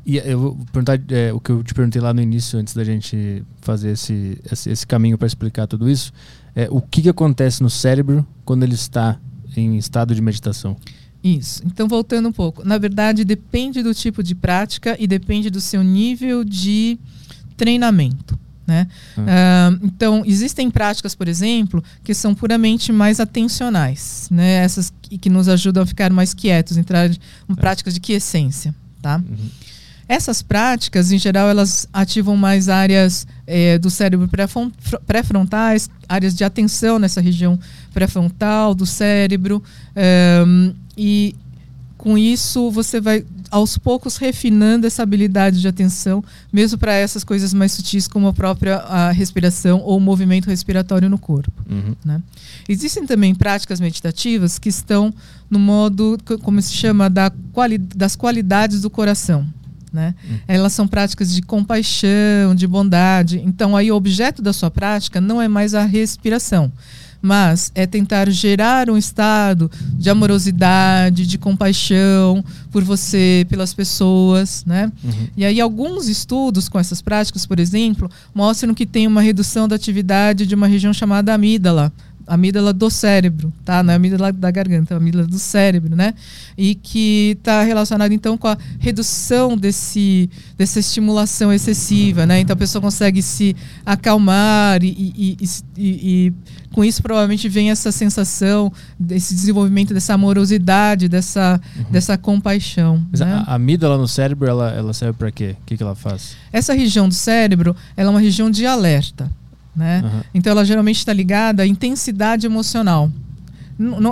[0.09, 2.83] E eu vou perguntar é, o que eu te perguntei lá no início, antes da
[2.83, 6.11] gente fazer esse, esse, esse caminho para explicar tudo isso.
[6.55, 9.19] É, o que, que acontece no cérebro quando ele está
[9.55, 10.75] em estado de meditação?
[11.23, 11.61] Isso.
[11.63, 12.67] Então, voltando um pouco.
[12.67, 16.97] Na verdade, depende do tipo de prática e depende do seu nível de
[17.55, 18.35] treinamento.
[18.65, 18.87] Né?
[19.15, 19.25] Hum.
[19.25, 24.63] Uh, então, existem práticas, por exemplo, que são puramente mais atencionais, né?
[24.63, 27.13] essas que, que nos ajudam a ficar mais quietos, entrar em
[27.51, 27.53] é.
[27.53, 28.73] práticas de quiescência.
[29.03, 29.17] Tá?
[29.17, 29.49] Uhum.
[30.09, 34.27] Essas práticas, em geral, elas ativam mais áreas é, do cérebro
[35.05, 37.59] pré-frontais, áreas de atenção nessa região
[37.93, 39.63] pré-frontal do cérebro.
[39.95, 40.43] É,
[40.97, 41.35] e
[41.95, 47.53] com isso você vai aos poucos refinando essa habilidade de atenção, mesmo para essas coisas
[47.53, 51.51] mais sutis como a própria a respiração ou o movimento respiratório no corpo.
[51.69, 51.95] Uhum.
[52.03, 52.21] Né?
[52.67, 55.13] Existem também práticas meditativas que estão
[55.49, 59.45] no modo, como se chama, da quali das qualidades do coração.
[59.91, 60.13] Né?
[60.23, 60.37] Uhum.
[60.47, 63.41] Elas são práticas de compaixão, de bondade.
[63.43, 66.71] Então, aí o objeto da sua prática não é mais a respiração,
[67.21, 74.91] mas é tentar gerar um estado de amorosidade, de compaixão por você, pelas pessoas, né?
[75.03, 75.27] Uhum.
[75.35, 79.75] E aí alguns estudos com essas práticas, por exemplo, mostram que tem uma redução da
[79.75, 81.91] atividade de uma região chamada amígdala,
[82.29, 83.81] amígdala do cérebro, tá?
[83.81, 86.13] Não é a amígdala da garganta, é a amígdala do cérebro, né?
[86.57, 92.39] E que está relacionado então com a redução desse, dessa estimulação excessiva, né?
[92.39, 96.33] Então a pessoa consegue se acalmar e, e, e, e
[96.71, 101.91] com isso provavelmente vem essa sensação desse desenvolvimento dessa amorosidade, dessa, uhum.
[101.91, 103.03] dessa compaixão.
[103.11, 103.43] Mas né?
[103.47, 105.55] a amígdala no cérebro, ela, ela serve para quê?
[105.61, 106.35] O que, que ela faz?
[106.53, 109.29] Essa região do cérebro, ela é uma região de alerta.
[109.79, 110.01] Né?
[110.03, 110.21] Uhum.
[110.35, 113.09] Então ela geralmente está ligada à intensidade emocional.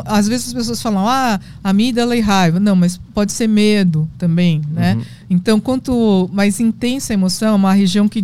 [0.06, 2.58] às vezes as pessoas falam, ah, amígdala e raiva.
[2.58, 4.96] Não, mas pode ser medo também, né?
[4.96, 5.02] Uhum.
[5.30, 8.24] Então, quanto mais intensa a emoção, é uma região que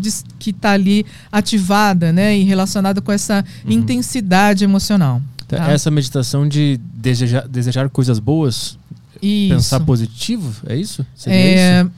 [0.49, 2.37] está ali ativada, né?
[2.37, 3.71] E relacionada com essa uhum.
[3.73, 5.21] intensidade emocional.
[5.45, 5.57] Tá?
[5.57, 5.71] tá?
[5.71, 8.77] Essa meditação de desejar, desejar coisas boas,
[9.21, 9.53] isso.
[9.53, 11.05] pensar positivo, é isso?
[11.13, 11.91] Seria é, isso?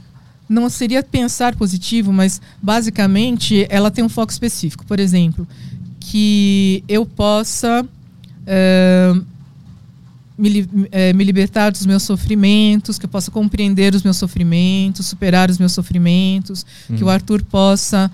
[0.48, 4.86] Não seria pensar positivo, mas basicamente ela tem um foco específico.
[4.86, 5.48] Por exemplo,
[6.00, 7.86] que eu possa
[8.46, 9.14] é,
[10.38, 15.50] me, é, me, libertar dos meus sofrimentos, que eu possa compreender os meus sofrimentos, superar
[15.50, 16.96] os meus sofrimentos, uhum.
[16.96, 17.14] que o uhum.
[17.14, 18.12] Arthur possa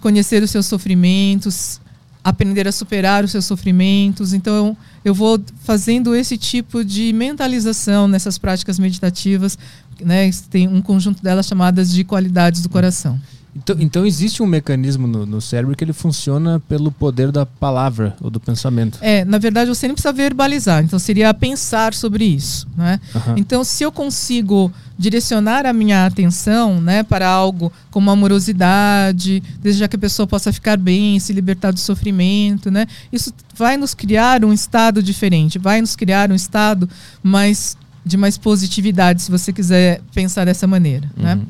[0.00, 1.80] conhecer os seus sofrimentos,
[2.28, 4.32] aprender a superar os seus sofrimentos.
[4.32, 9.56] Então, eu vou fazendo esse tipo de mentalização nessas práticas meditativas
[10.04, 13.18] né, tem um conjunto delas chamadas de qualidades do coração.
[13.56, 18.14] Então, então existe um mecanismo no, no, cérebro que ele funciona pelo poder da palavra
[18.20, 18.98] ou do pensamento.
[19.00, 23.00] É, na verdade você nem precisa verbalizar, então seria pensar sobre isso, né?
[23.14, 23.34] Uhum.
[23.36, 29.96] Então se eu consigo direcionar a minha atenção, né, para algo como amorosidade, desejar que
[29.96, 32.86] a pessoa possa ficar bem, se libertar do sofrimento, né?
[33.12, 36.88] Isso vai nos criar um estado diferente, vai nos criar um estado
[37.22, 41.10] mais de mais positividade, se você quiser pensar dessa maneira.
[41.16, 41.34] Né?
[41.34, 41.40] Uhum.
[41.40, 41.46] Né?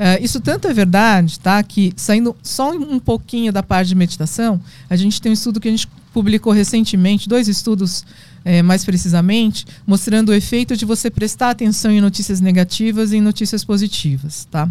[0.00, 1.62] Uh, isso tanto é verdade, tá?
[1.62, 4.58] Que saindo só um pouquinho da parte de meditação,
[4.88, 8.06] a gente tem um estudo que a gente publicou recentemente, dois estudos
[8.42, 13.20] é, mais precisamente, mostrando o efeito de você prestar atenção em notícias negativas e em
[13.20, 14.70] notícias positivas, tá?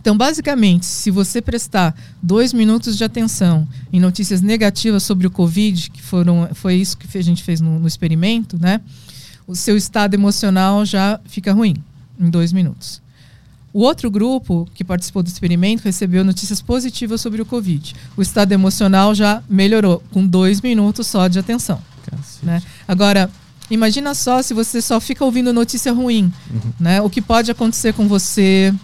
[0.00, 5.88] Então, basicamente, se você prestar dois minutos de atenção em notícias negativas sobre o Covid,
[5.88, 8.80] que foram, foi isso que a gente fez no, no experimento, né?
[9.46, 11.76] O seu estado emocional já fica ruim
[12.18, 13.00] em dois minutos.
[13.72, 17.94] O outro grupo que participou do experimento recebeu notícias positivas sobre o Covid.
[18.16, 21.80] O estado emocional já melhorou com dois minutos só de atenção.
[22.42, 22.60] Né?
[22.88, 23.30] Agora,
[23.70, 26.32] imagina só se você só fica ouvindo notícia ruim.
[26.50, 26.72] Uhum.
[26.80, 27.00] Né?
[27.00, 28.74] O que pode acontecer com você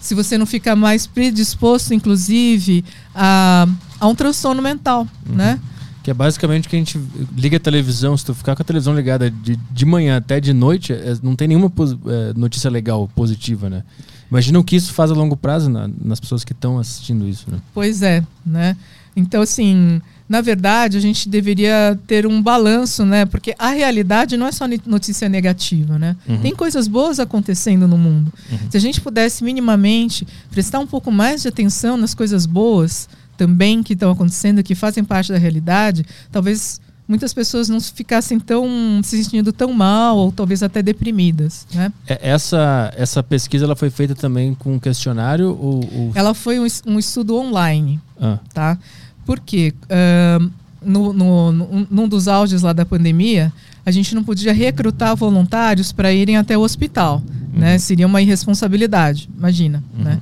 [0.00, 3.66] se você não fica mais predisposto, inclusive, a,
[3.98, 5.06] a um transtorno mental.
[5.28, 5.34] Uhum.
[5.34, 5.60] Né?
[6.06, 7.00] Que é basicamente que a gente
[7.36, 10.52] liga a televisão, se tu ficar com a televisão ligada de, de manhã até de
[10.52, 11.66] noite, é, não tem nenhuma
[12.06, 13.82] é, notícia legal, positiva, né?
[14.30, 17.50] Imagina o que isso faz a longo prazo na, nas pessoas que estão assistindo isso,
[17.50, 17.58] né?
[17.74, 18.76] Pois é, né?
[19.16, 23.26] Então, assim, na verdade, a gente deveria ter um balanço, né?
[23.26, 26.16] Porque a realidade não é só notícia negativa, né?
[26.28, 26.38] Uhum.
[26.38, 28.32] Tem coisas boas acontecendo no mundo.
[28.48, 28.70] Uhum.
[28.70, 33.82] Se a gente pudesse minimamente prestar um pouco mais de atenção nas coisas boas, também
[33.82, 39.22] que estão acontecendo, que fazem parte da realidade, talvez muitas pessoas não ficassem tão se
[39.22, 41.92] sentindo tão mal ou talvez até deprimidas, né?
[42.06, 46.12] É, essa essa pesquisa ela foi feita também com um questionário ou, ou...
[46.14, 48.38] Ela foi um, um estudo online, ah.
[48.52, 48.78] tá?
[49.24, 50.50] Porque uh,
[50.82, 53.52] no, no, no, num dos áudios lá da pandemia,
[53.84, 57.36] a gente não podia recrutar voluntários para irem até o hospital, né?
[57.52, 57.60] uhum.
[57.60, 57.78] né?
[57.78, 60.04] Seria uma irresponsabilidade, imagina, uhum.
[60.04, 60.20] né?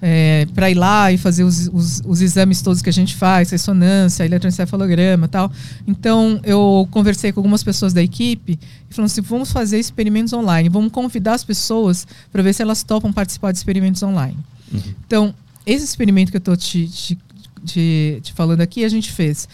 [0.00, 3.50] É, para ir lá e fazer os, os, os, exames todos que a gente faz,
[3.50, 5.50] ressonância, eletroencefalograma tal.
[5.86, 8.58] Então, eu conversei com algumas pessoas da equipe
[8.90, 12.82] e falaram assim, vamos fazer experimentos online, vamos convidar as pessoas para ver se elas
[12.82, 14.36] topam participar de experimentos online.
[14.72, 14.80] Uhum.
[15.06, 17.18] Então, esse experimento que eu estou te, te,
[17.64, 19.48] te, te falando aqui, a gente fez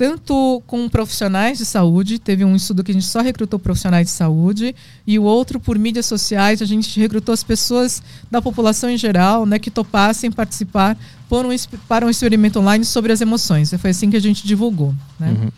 [0.00, 4.12] tanto com profissionais de saúde, teve um estudo que a gente só recrutou profissionais de
[4.14, 4.74] saúde,
[5.06, 9.44] e o outro por mídias sociais, a gente recrutou as pessoas da população em geral,
[9.44, 10.96] né, que topassem participar
[11.28, 11.50] por um,
[11.86, 13.74] para um experimento online sobre as emoções.
[13.74, 14.94] Foi assim que a gente divulgou.
[15.18, 15.32] Né?
[15.32, 15.50] Uhum.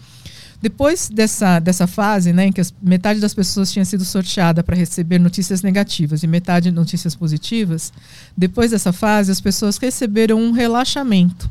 [0.60, 4.74] Depois dessa, dessa fase, né, em que as, metade das pessoas tinha sido sorteada para
[4.74, 7.92] receber notícias negativas e metade notícias positivas,
[8.36, 11.48] depois dessa fase, as pessoas receberam um relaxamento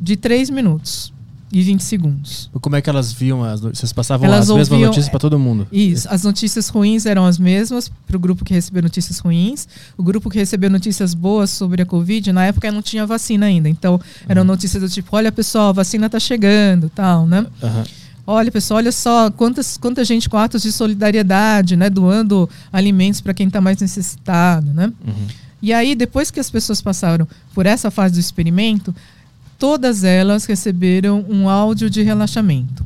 [0.00, 1.14] de três minutos
[1.56, 2.50] e 20 segundos.
[2.60, 3.78] Como é que elas viam as notícias?
[3.78, 5.66] Vocês passavam elas as ouviam, mesmas notícias para todo mundo?
[5.72, 6.06] Isso.
[6.10, 9.66] As notícias ruins eram as mesmas para o grupo que recebeu notícias ruins.
[9.96, 13.70] O grupo que recebeu notícias boas sobre a Covid, na época não tinha vacina ainda.
[13.70, 14.48] Então, eram uhum.
[14.48, 17.46] notícias do tipo: olha, pessoal, a vacina está chegando, tal, né?
[17.62, 17.84] Uhum.
[18.26, 21.88] Olha, pessoal, olha só quantas, quanta gente com atos de solidariedade, né?
[21.88, 24.92] Doando alimentos para quem está mais necessitado, né?
[25.06, 25.26] Uhum.
[25.62, 28.94] E aí, depois que as pessoas passaram por essa fase do experimento,
[29.58, 32.84] todas elas receberam um áudio de relaxamento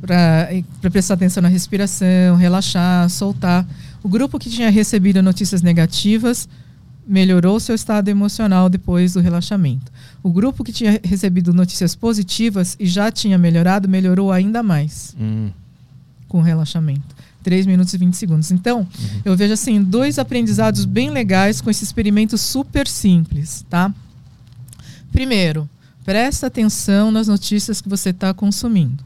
[0.00, 0.48] para
[0.90, 3.66] prestar atenção na respiração, relaxar, soltar.
[4.02, 6.48] O grupo que tinha recebido notícias negativas
[7.06, 9.92] melhorou seu estado emocional depois do relaxamento.
[10.22, 15.50] O grupo que tinha recebido notícias positivas e já tinha melhorado, melhorou ainda mais hum.
[16.28, 17.14] com o relaxamento.
[17.42, 18.52] 3 minutos e 20 segundos.
[18.52, 19.20] Então, uhum.
[19.24, 23.92] eu vejo assim, dois aprendizados bem legais com esse experimento super simples, tá?
[25.12, 25.68] Primeiro,
[26.04, 29.04] presta atenção nas notícias que você está consumindo.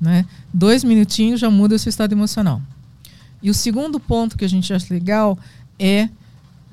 [0.00, 0.26] Né?
[0.52, 2.60] Dois minutinhos já muda o seu estado emocional.
[3.42, 5.38] E o segundo ponto que a gente acha legal
[5.78, 6.08] é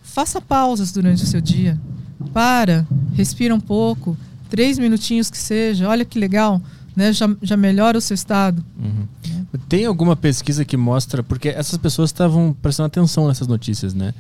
[0.01, 1.79] faça pausas durante o seu dia.
[2.33, 4.17] Para, respira um pouco,
[4.49, 6.61] três minutinhos que seja, olha que legal,
[6.95, 7.11] né?
[7.11, 8.63] já, já melhora o seu estado.
[8.77, 9.07] Uhum.
[9.67, 14.13] Tem alguma pesquisa que mostra, porque essas pessoas estavam prestando atenção nessas notícias, né?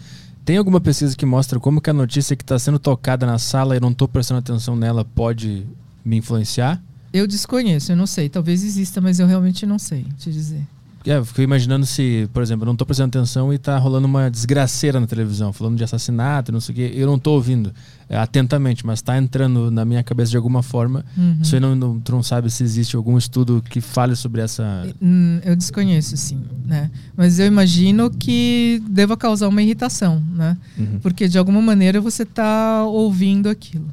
[0.43, 3.77] Tem alguma pesquisa que mostra como que a notícia que está sendo tocada na sala
[3.77, 5.67] e não estou prestando atenção nela pode
[6.03, 6.81] me influenciar?
[7.13, 8.27] Eu desconheço, eu não sei.
[8.27, 10.65] Talvez exista, mas eu realmente não sei te dizer.
[11.05, 14.07] É, eu fico imaginando se, por exemplo, eu não estou prestando atenção e está rolando
[14.07, 16.91] uma desgraceira na televisão, falando de assassinato, não sei o quê.
[16.93, 17.73] Eu não estou ouvindo
[18.07, 21.03] é, atentamente, mas está entrando na minha cabeça de alguma forma.
[21.17, 21.43] Uhum.
[21.43, 24.87] Você não, não, tu não sabe se existe algum estudo que fale sobre essa.
[25.01, 26.41] Hum, eu desconheço, sim.
[26.65, 26.91] Né?
[27.15, 30.57] Mas eu imagino que deva causar uma irritação, né?
[30.77, 30.99] Uhum.
[31.01, 33.87] Porque de alguma maneira você está ouvindo aquilo.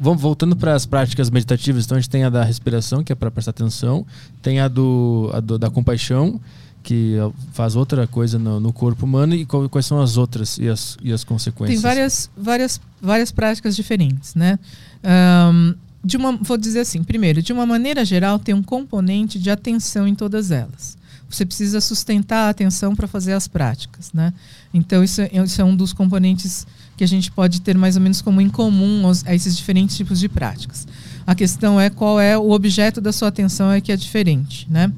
[0.00, 3.14] Vamos voltando para as práticas meditativas, então a gente tem a da respiração, que é
[3.14, 4.06] para prestar atenção,
[4.42, 6.40] tem a, do, a do, da compaixão,
[6.82, 7.16] que
[7.52, 10.96] faz outra coisa no, no corpo humano, e qual, quais são as outras e as,
[11.02, 11.80] e as consequências?
[11.80, 14.58] Tem várias, várias, várias práticas diferentes, né?
[15.04, 19.50] Um, de uma, vou dizer assim, primeiro, de uma maneira geral, tem um componente de
[19.50, 20.96] atenção em todas elas.
[21.28, 24.32] Você precisa sustentar a atenção para fazer as práticas, né?
[24.72, 26.64] Então, isso é, isso é um dos componentes
[26.96, 29.96] que a gente pode ter mais ou menos como em comum aos, a esses diferentes
[29.96, 30.86] tipos de práticas.
[31.26, 34.90] A questão é qual é o objeto da sua atenção é que é diferente, né?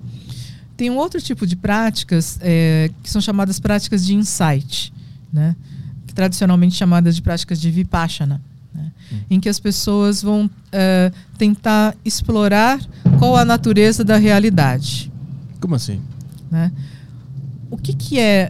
[0.76, 4.92] Tem um outro tipo de práticas é, que são chamadas práticas de insight,
[5.32, 5.56] né?
[6.18, 8.40] tradicionalmente chamadas de práticas de vipassana,
[8.74, 8.90] né?
[9.12, 9.18] hum.
[9.30, 12.80] em que as pessoas vão uh, tentar explorar
[13.20, 15.12] qual a natureza da realidade.
[15.60, 16.00] Como assim?
[16.50, 16.72] Né?
[17.70, 18.48] O que, que é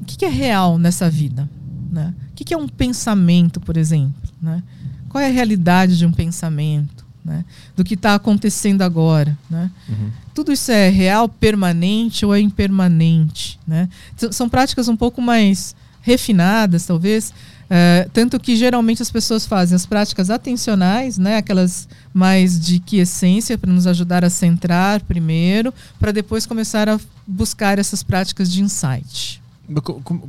[0.00, 1.48] o que, que é real nessa vida?
[1.94, 2.12] Né?
[2.32, 4.20] O que, é um pensamento, por exemplo?
[4.42, 4.60] Né?
[5.08, 7.06] Qual é a realidade de um pensamento?
[7.24, 7.44] Né?
[7.76, 9.38] Do que está acontecendo agora?
[9.48, 9.70] Né?
[9.88, 10.10] Uhum.
[10.34, 13.60] Tudo isso é real, permanente ou é impermanente?
[13.64, 13.88] Né?
[14.32, 17.32] São práticas um pouco mais refinadas, talvez,
[17.70, 23.56] é, tanto que geralmente as pessoas fazem as práticas atencionais, né, aquelas mais de quiescência,
[23.56, 29.42] para nos ajudar a centrar primeiro, para depois começar a buscar essas práticas de insight.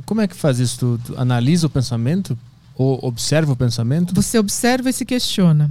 [0.04, 0.78] Como é que faz isso?
[0.78, 2.38] Tu, tu analisa o pensamento?
[2.74, 4.14] Ou observa o pensamento?
[4.14, 5.70] Você observa e se questiona.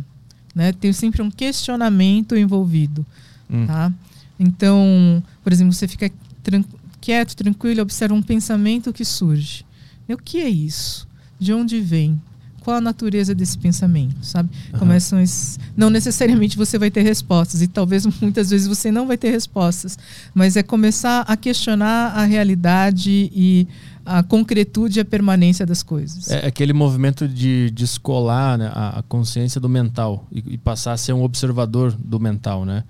[0.53, 0.71] Né?
[0.71, 3.05] Tem sempre um questionamento envolvido.
[3.49, 3.67] Hum.
[3.67, 3.91] Tá?
[4.39, 6.09] Então, por exemplo, você fica
[6.41, 6.63] tran
[6.99, 9.65] quieto, tranquilo, observa um pensamento que surge.
[10.09, 11.07] O que é isso?
[11.39, 12.19] De onde vem?
[12.65, 14.49] Qual a natureza desse pensamento, sabe?
[14.73, 14.79] Uhum.
[14.79, 15.59] Começam esses...
[15.77, 19.99] Não necessariamente você vai ter respostas, e talvez muitas vezes você não vai ter respostas,
[20.33, 23.67] mas é começar a questionar a realidade e
[24.03, 26.31] a concretude e a permanência das coisas.
[26.31, 31.13] É aquele movimento de descolar né, a, consciência do mental e, e, passar a ser
[31.13, 32.83] um observador do mental, né?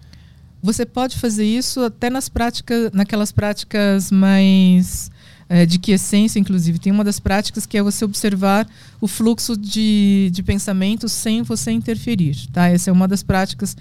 [0.64, 5.12] Você pode fazer isso até nas práticas, naquelas práticas mais
[5.48, 6.80] é, de que essência, inclusive.
[6.80, 8.68] Tem uma das práticas que é você observar
[9.00, 12.48] o fluxo de, de pensamento sem você interferir.
[12.52, 12.68] Tá?
[12.68, 13.76] Essa é uma das práticas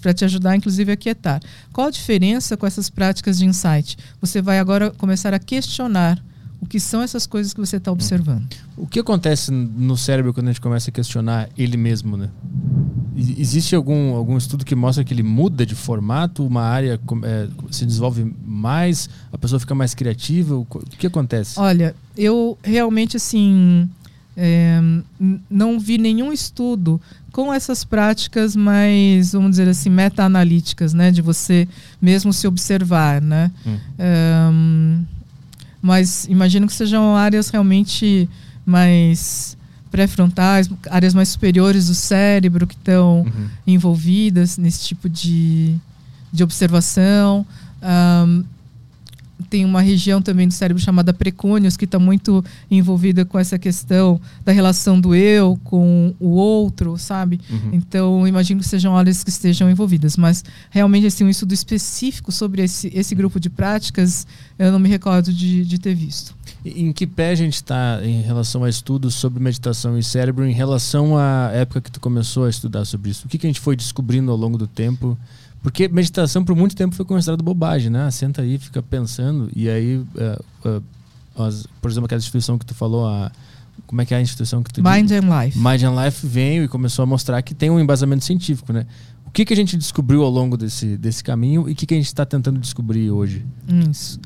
[0.00, 1.40] para te ajudar, inclusive, a quietar.
[1.72, 3.96] Qual a diferença com essas práticas de insight?
[4.20, 6.22] Você vai agora começar a questionar
[6.62, 8.46] o que são essas coisas que você está observando.
[8.76, 12.30] O que acontece no cérebro quando a gente começa a questionar ele mesmo, né?
[13.16, 17.84] Existe algum, algum estudo que mostra que ele muda de formato, uma área é, se
[17.84, 20.54] desenvolve mais, a pessoa fica mais criativa?
[20.56, 21.58] O que acontece?
[21.58, 23.90] Olha, eu realmente assim
[24.36, 24.80] é,
[25.50, 27.00] não vi nenhum estudo
[27.32, 31.10] com essas práticas mais, vamos dizer assim, meta-analíticas, né?
[31.10, 31.66] De você
[32.00, 33.50] mesmo se observar, né?
[33.66, 35.04] Hum.
[35.82, 38.28] Mas imagino que sejam áreas realmente
[38.64, 39.58] mais
[39.90, 43.48] pré-frontais, áreas mais superiores do cérebro que estão uhum.
[43.66, 45.76] envolvidas nesse tipo de,
[46.32, 47.44] de observação.
[47.82, 48.44] Um,
[49.42, 54.20] tem uma região também do cérebro chamada precônios que está muito envolvida com essa questão
[54.44, 57.40] da relação do eu com o outro, sabe?
[57.50, 57.70] Uhum.
[57.72, 60.16] Então, imagino que sejam áreas que estejam envolvidas.
[60.16, 64.26] Mas, realmente, assim, um estudo específico sobre esse, esse grupo de práticas,
[64.58, 66.34] eu não me recordo de, de ter visto.
[66.64, 70.52] Em que pé a gente está em relação a estudos sobre meditação e cérebro, em
[70.52, 73.26] relação à época que tu começou a estudar sobre isso?
[73.26, 75.18] O que, que a gente foi descobrindo ao longo do tempo?
[75.62, 78.10] Porque meditação por muito tempo foi considerada bobagem, né?
[78.10, 80.08] Senta aí, fica pensando, e aí, uh,
[80.68, 80.82] uh,
[81.42, 83.30] as, por exemplo, aquela instituição que tu falou, a,
[83.86, 85.22] como é que é a instituição que tu Mind diz?
[85.22, 85.56] and Life.
[85.58, 88.86] Mind and Life veio e começou a mostrar que tem um embasamento científico, né?
[89.24, 91.94] O que, que a gente descobriu ao longo desse, desse caminho e o que, que
[91.94, 93.46] a gente está tentando descobrir hoje?
[93.90, 94.20] Isso.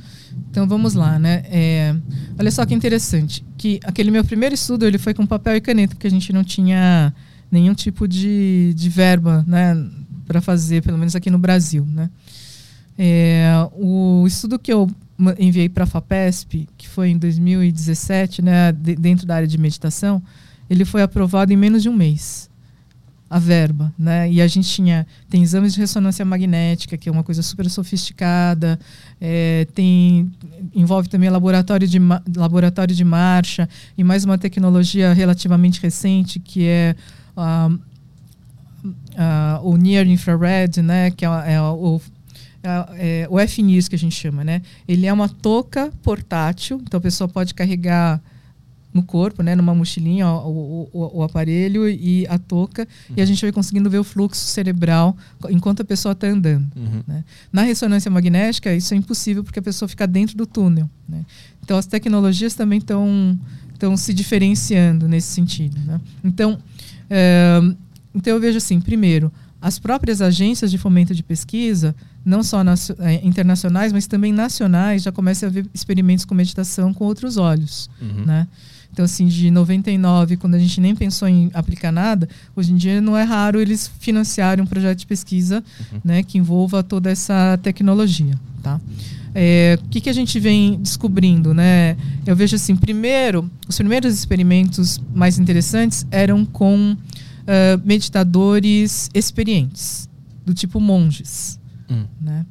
[0.50, 1.42] Então vamos lá, né?
[1.50, 1.94] É,
[2.38, 5.94] olha só que interessante, que aquele meu primeiro estudo ele foi com papel e caneta,
[5.94, 7.14] porque a gente não tinha
[7.50, 9.74] nenhum tipo de, de verba, né?
[10.26, 11.86] Para fazer, pelo menos aqui no Brasil.
[11.86, 12.10] Né?
[12.98, 14.90] É, o estudo que eu
[15.38, 20.22] enviei para a FAPESP, que foi em 2017, né, de, dentro da área de meditação,
[20.68, 22.50] ele foi aprovado em menos de um mês.
[23.28, 24.30] A verba, né?
[24.30, 28.78] E a gente tinha tem exames de ressonância magnética, que é uma coisa super sofisticada,
[29.20, 30.30] é, tem
[30.72, 31.98] envolve também laboratório de
[32.36, 36.94] laboratório de marcha e mais uma tecnologia relativamente recente que é
[37.36, 37.76] uh,
[39.16, 42.00] uh, o Near Infrared, né, que é, é o
[42.66, 44.60] é, é, o FNIS que a gente chama, né?
[44.88, 48.20] Ele é uma touca portátil, então a pessoa pode carregar
[48.92, 53.16] no corpo, né, numa mochilinha, o, o, o aparelho e a touca, uhum.
[53.18, 55.14] e a gente vai conseguindo ver o fluxo cerebral
[55.50, 56.66] enquanto a pessoa está andando.
[56.74, 57.02] Uhum.
[57.06, 57.22] Né?
[57.52, 60.88] Na ressonância magnética, isso é impossível porque a pessoa fica dentro do túnel.
[61.06, 61.24] Né?
[61.62, 63.38] Então, as tecnologias também estão
[63.98, 65.78] se diferenciando nesse sentido.
[65.84, 66.00] Né?
[66.24, 66.58] Então,
[67.10, 67.60] é,
[68.16, 72.62] então eu vejo assim, primeiro, as próprias agências de fomento de pesquisa, não só
[72.98, 77.90] é, internacionais, mas também nacionais, já começam a ver experimentos com meditação com outros olhos,
[78.00, 78.24] uhum.
[78.24, 78.48] né?
[78.92, 82.98] Então, assim, de 99, quando a gente nem pensou em aplicar nada, hoje em dia
[82.98, 86.00] não é raro eles financiarem um projeto de pesquisa uhum.
[86.02, 88.38] né, que envolva toda essa tecnologia.
[88.62, 88.80] Tá?
[89.34, 91.52] É, o que, que a gente vem descobrindo?
[91.52, 91.94] Né?
[92.24, 96.96] Eu vejo assim, primeiro, os primeiros experimentos mais interessantes eram com
[97.46, 100.08] uh, meditadores experientes,
[100.44, 101.58] do tipo monges.
[101.88, 102.04] Hum.
[102.20, 102.44] Né?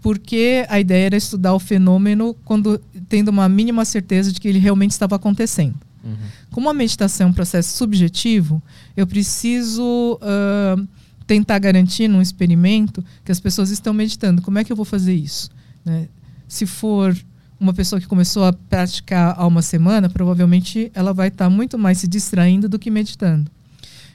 [0.00, 4.58] Porque a ideia era estudar o fenômeno quando tendo uma mínima certeza de que ele
[4.58, 5.76] realmente estava acontecendo.
[6.02, 6.16] Uhum.
[6.50, 8.60] Como a meditação é um processo subjetivo,
[8.96, 10.88] eu preciso uh,
[11.26, 14.42] tentar garantir num experimento que as pessoas estão meditando.
[14.42, 15.50] Como é que eu vou fazer isso?
[15.84, 16.08] Né?
[16.48, 17.16] Se for
[17.60, 21.98] uma pessoa que começou a praticar há uma semana, provavelmente ela vai estar muito mais
[21.98, 23.50] se distraindo do que meditando.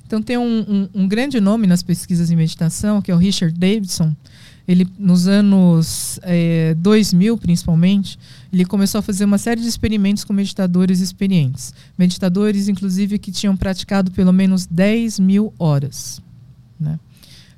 [0.08, 3.58] Então, tem um, um, um, grande nome nas pesquisas em meditação, que é o Richard
[3.58, 4.16] Davidson.
[4.66, 8.18] Ele, nos anos é, 2000, principalmente,
[8.52, 11.74] ele começou a fazer uma série de experimentos com meditadores experientes.
[11.98, 16.22] Meditadores, inclusive, que tinham praticado pelo menos 10 mil horas.
[16.80, 16.98] Né?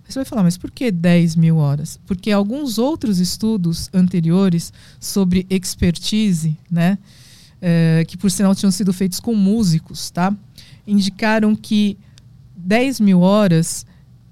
[0.08, 2.00] Você vai falar, mas por que 10 mil horas?
[2.08, 6.98] Porque alguns outros estudos anteriores sobre expertise, né,
[7.62, 10.36] é, que por sinal tinham sido feitos com músicos, tá,
[10.88, 11.96] indicaram que
[12.60, 13.86] 10 mil horas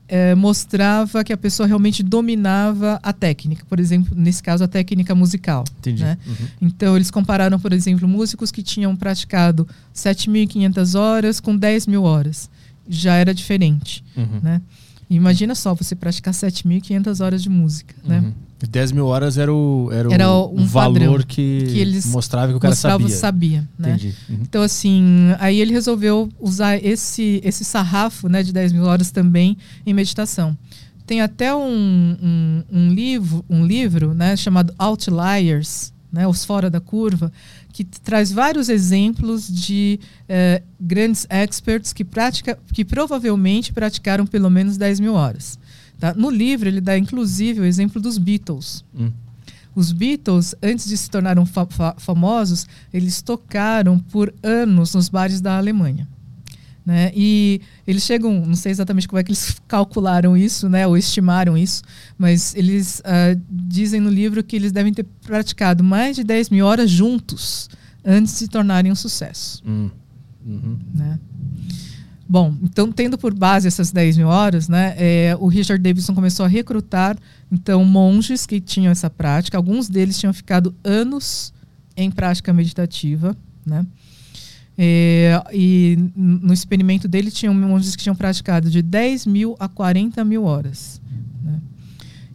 [0.08, 5.14] é, mostrava que a pessoa realmente dominava a técnica, por exemplo, nesse caso a técnica
[5.14, 5.66] musical.
[5.80, 6.04] Entendi.
[6.04, 6.18] Né?
[6.26, 6.48] Uhum.
[6.62, 12.50] Então eles compararam, por exemplo, músicos que tinham praticado 7.500 horas com 10 mil horas.
[12.88, 14.04] Já era diferente.
[14.16, 14.40] Uhum.
[14.42, 14.62] Né?
[15.10, 18.20] Imagina só você praticar 7.500 horas de música, né?
[18.20, 18.34] uhum.
[18.62, 18.68] Né?
[18.70, 22.58] 10 mil horas era o, era, era um o valor que, que, eles mostrava que
[22.58, 23.16] o cara mostrava, sabia.
[23.16, 23.90] sabia né?
[23.90, 24.16] Entendi.
[24.30, 24.40] Uhum.
[24.42, 29.58] Então, assim, aí ele resolveu usar esse, esse sarrafo né, de 10 mil horas também
[29.86, 30.58] em meditação.
[31.06, 36.82] Tem até um, um, um livro, um livro né, chamado Outliers, né, Os Fora da
[36.82, 37.32] Curva,
[37.72, 44.78] que traz vários exemplos de eh, grandes experts que, pratica, que provavelmente praticaram pelo menos
[44.78, 45.60] 10 mil horas.
[46.00, 46.14] Tá?
[46.14, 48.84] No livro, ele dá inclusive o exemplo dos Beatles.
[48.98, 49.12] Hum.
[49.76, 55.58] Os Beatles, antes de se tornarem fa famosos, eles tocaram por anos nos bares da
[55.58, 56.08] Alemanha.
[56.84, 57.12] Né?
[57.14, 61.58] E eles chegam, não sei exatamente como é que eles calcularam isso, né, ou estimaram
[61.58, 61.84] isso,
[62.18, 66.66] mas eles uh, dizem no livro que eles devem ter praticado mais de 10 mil
[66.66, 67.70] horas juntos
[68.06, 69.62] antes de se tornarem um sucesso.
[69.68, 69.90] Hum.
[70.46, 70.80] Uhum.
[70.96, 71.20] Né?
[72.30, 76.46] Bom, então tendo por base essas 10 mil horas, né, é, o Richard Davidson começou
[76.46, 77.18] a recrutar
[77.52, 79.58] então monges que tinham essa prática.
[79.58, 81.54] Alguns deles tinham ficado anos
[81.96, 83.86] em prática meditativa, né?
[84.78, 90.24] É, e no experimento dele, tinham monges que tinham praticado de 10 mil a 40
[90.24, 91.02] mil horas.
[91.44, 91.60] Né?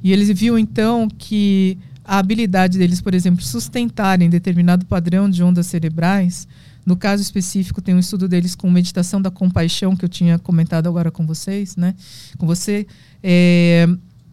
[0.02, 5.66] E eles viu então que a habilidade deles, por exemplo, sustentarem determinado padrão de ondas
[5.66, 6.48] cerebrais.
[6.84, 10.88] No caso específico, tem um estudo deles com meditação da compaixão, que eu tinha comentado
[10.88, 11.94] agora com vocês, né?
[12.36, 12.86] Com você.
[13.22, 13.88] É,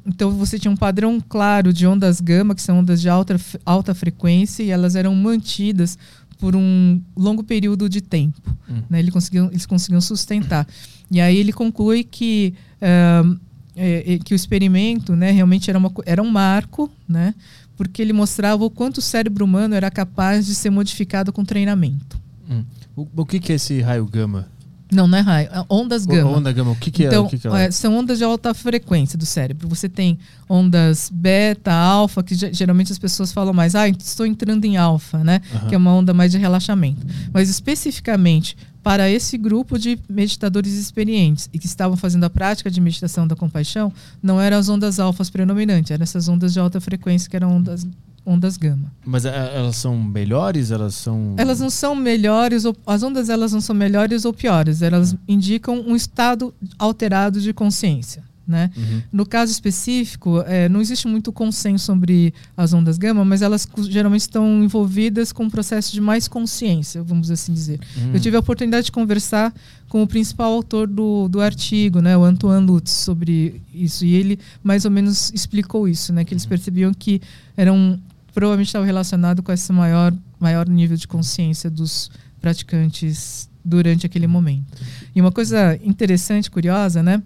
[0.05, 3.93] então, você tinha um padrão claro de ondas gama, que são ondas de alta, alta
[3.93, 5.97] frequência, e elas eram mantidas
[6.39, 8.55] por um longo período de tempo.
[8.67, 8.81] Hum.
[8.89, 8.99] Né?
[8.99, 10.65] Eles, conseguiam, eles conseguiam sustentar.
[11.11, 13.37] E aí ele conclui que, uh,
[13.75, 17.35] é, que o experimento né, realmente era, uma, era um marco, né,
[17.75, 22.19] porque ele mostrava o quanto o cérebro humano era capaz de ser modificado com treinamento.
[22.49, 22.63] Hum.
[22.95, 24.47] O, o que, que é esse raio gama?
[24.91, 25.49] Não, não é raio.
[25.51, 26.31] É ondas gama.
[26.31, 27.35] Onda gama, o que, que então, é?
[27.35, 29.67] Então, é, são ondas de alta frequência do cérebro.
[29.67, 30.17] Você tem
[30.49, 35.41] ondas beta, alfa, que geralmente as pessoas falam mais, ah, estou entrando em alfa, né?
[35.53, 35.67] Uhum.
[35.67, 37.05] Que é uma onda mais de relaxamento.
[37.31, 42.81] Mas especificamente para esse grupo de meditadores experientes e que estavam fazendo a prática de
[42.81, 43.93] meditação da compaixão,
[44.23, 47.85] não eram as ondas alfas predominantes, eram essas ondas de alta frequência que eram ondas
[48.29, 48.91] ondas gama.
[49.03, 50.69] Mas é, elas são melhores?
[50.69, 51.35] Elas são.
[51.37, 55.95] Elas não são melhores, as ondas elas não são melhores ou piores, elas indicam um
[55.95, 58.29] estado alterado de consciência.
[58.49, 58.71] Né?
[58.75, 59.01] Uhum.
[59.13, 64.21] No caso específico, é, não existe muito consenso sobre as ondas gama, mas elas geralmente
[64.21, 67.79] estão envolvidas com um processo de mais consciência, vamos assim dizer.
[67.95, 68.13] Uhum.
[68.15, 69.53] Eu tive a oportunidade de conversar
[69.87, 74.39] com o principal autor do, do artigo, né, o Antoine Lutz, sobre isso, e ele
[74.63, 76.49] mais ou menos explicou isso, né, que eles uhum.
[76.49, 77.21] percebiam que
[77.55, 77.99] eram
[78.39, 82.09] provavelmente estava relacionado com esse maior, maior nível de consciência dos
[82.39, 84.65] praticantes durante aquele momento.
[85.13, 87.21] E uma coisa interessante, curiosa, né?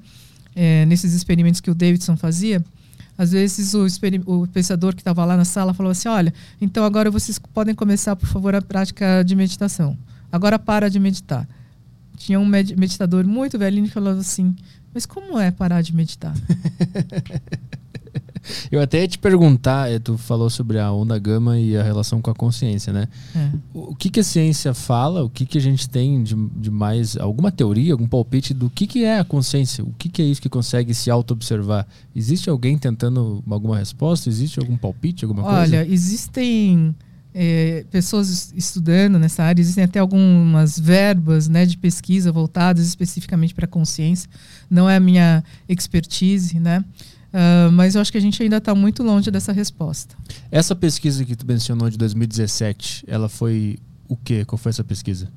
[0.55, 2.65] É, nesses experimentos que o Davidson fazia,
[3.15, 3.85] às vezes o,
[4.25, 8.15] o pensador que estava lá na sala falou assim: Olha, então agora vocês podem começar,
[8.15, 9.95] por favor, a prática de meditação.
[10.31, 11.47] Agora para de meditar.
[12.17, 14.55] Tinha um meditador muito velhinho que falou assim:
[14.91, 16.33] Mas como é parar de meditar?
[18.71, 22.21] Eu até ia te perguntar, eh, tu falou sobre a onda gama e a relação
[22.21, 23.07] com a consciência, né?
[23.35, 23.49] É.
[23.73, 25.23] O que, que a ciência fala?
[25.23, 27.17] O que, que a gente tem de, de mais.
[27.17, 29.83] Alguma teoria, algum palpite do que, que é a consciência?
[29.83, 31.87] O que, que é isso que consegue se auto-observar?
[32.15, 34.29] Existe alguém tentando alguma resposta?
[34.29, 35.77] Existe algum palpite, alguma Olha, coisa?
[35.77, 36.95] Olha, existem.
[37.35, 43.65] É, pessoas estudando nessa área, existem até algumas verbas né, de pesquisa voltadas especificamente para
[43.65, 44.29] a consciência.
[44.69, 46.85] Não é a minha expertise, né?
[47.33, 50.15] Uh, mas eu acho que a gente ainda está muito longe dessa resposta.
[50.51, 54.45] Essa pesquisa que tu mencionou de 2017, ela foi o quê?
[54.45, 55.27] Qual foi essa pesquisa?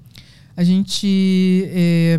[0.57, 2.19] a gente é,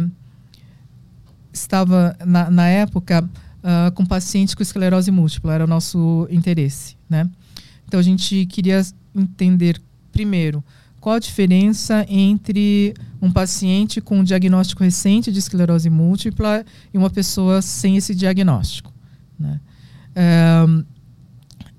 [1.52, 6.96] estava, na, na época, uh, com pacientes com esclerose múltipla, era o nosso interesse.
[7.10, 7.28] Né?
[7.88, 10.64] Então, a gente queria entender, primeiro,
[11.02, 16.64] qual a diferença entre um paciente com um diagnóstico recente de esclerose múltipla
[16.94, 18.94] e uma pessoa sem esse diagnóstico.
[19.40, 19.60] Né?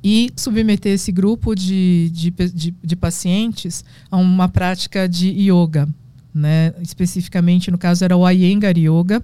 [0.03, 5.89] E submeter esse grupo de, de, de, de, pacientes a uma prática de yoga.
[6.33, 6.73] Né?
[6.81, 9.23] Especificamente, no caso, era o Iyengar Yoga,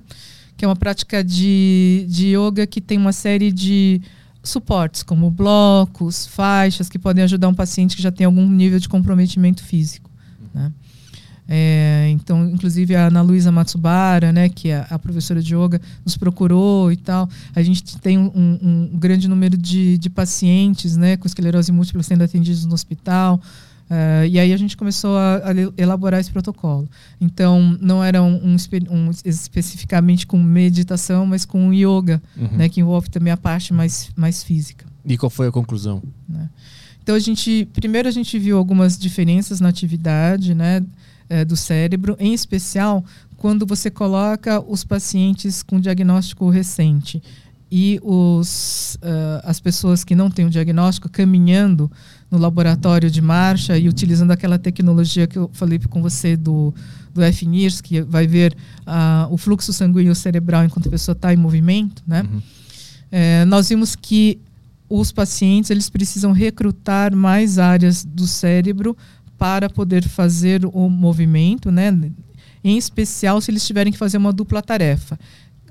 [0.56, 4.02] que é uma prática de, de yoga que tem uma série de
[4.42, 8.88] suportes, como blocos, faixas, que podem ajudar um paciente que já tem algum nível de
[8.88, 10.10] comprometimento físico.
[10.52, 10.72] Né?
[11.46, 16.16] É, então, inclusive a Ana Luísa Matsubara, né, que é a professora de yoga, nos
[16.16, 17.28] procurou e tal.
[17.54, 22.02] A gente tem um, um, um grande número de, de pacientes né, com esclerose múltipla
[22.02, 23.40] sendo atendidos no hospital.
[23.84, 26.88] Uh, e aí a gente começou a, a, elaborar esse protocolo.
[27.20, 28.56] Então, não era um, um,
[28.90, 32.56] um, especificamente com meditação, mas com yoga, uhum.
[32.56, 34.86] né, que envolve também a parte mais, mais física.
[35.04, 36.02] E qual foi a conclusão?
[36.26, 36.48] Né?
[37.02, 40.82] Então, a gente, primeiro a gente viu algumas diferenças na atividade né,
[41.28, 43.04] é, do cérebro, em especial
[43.36, 47.22] quando você coloca os pacientes com diagnóstico recente
[47.70, 51.90] e os, uh, as pessoas que não têm o diagnóstico caminhando
[52.30, 56.72] no laboratório de marcha e utilizando aquela tecnologia que eu falei com você do,
[57.12, 58.56] do FNIRS, que vai ver
[58.86, 62.22] uh, o fluxo sanguíneo cerebral enquanto a pessoa está em movimento, né?
[62.22, 62.40] Uhum.
[63.10, 64.40] É, nós vimos que
[64.88, 68.96] os pacientes eles precisam recrutar mais áreas do cérebro
[69.44, 71.92] para poder fazer o movimento, né?
[72.64, 75.18] Em especial se eles tiverem que fazer uma dupla tarefa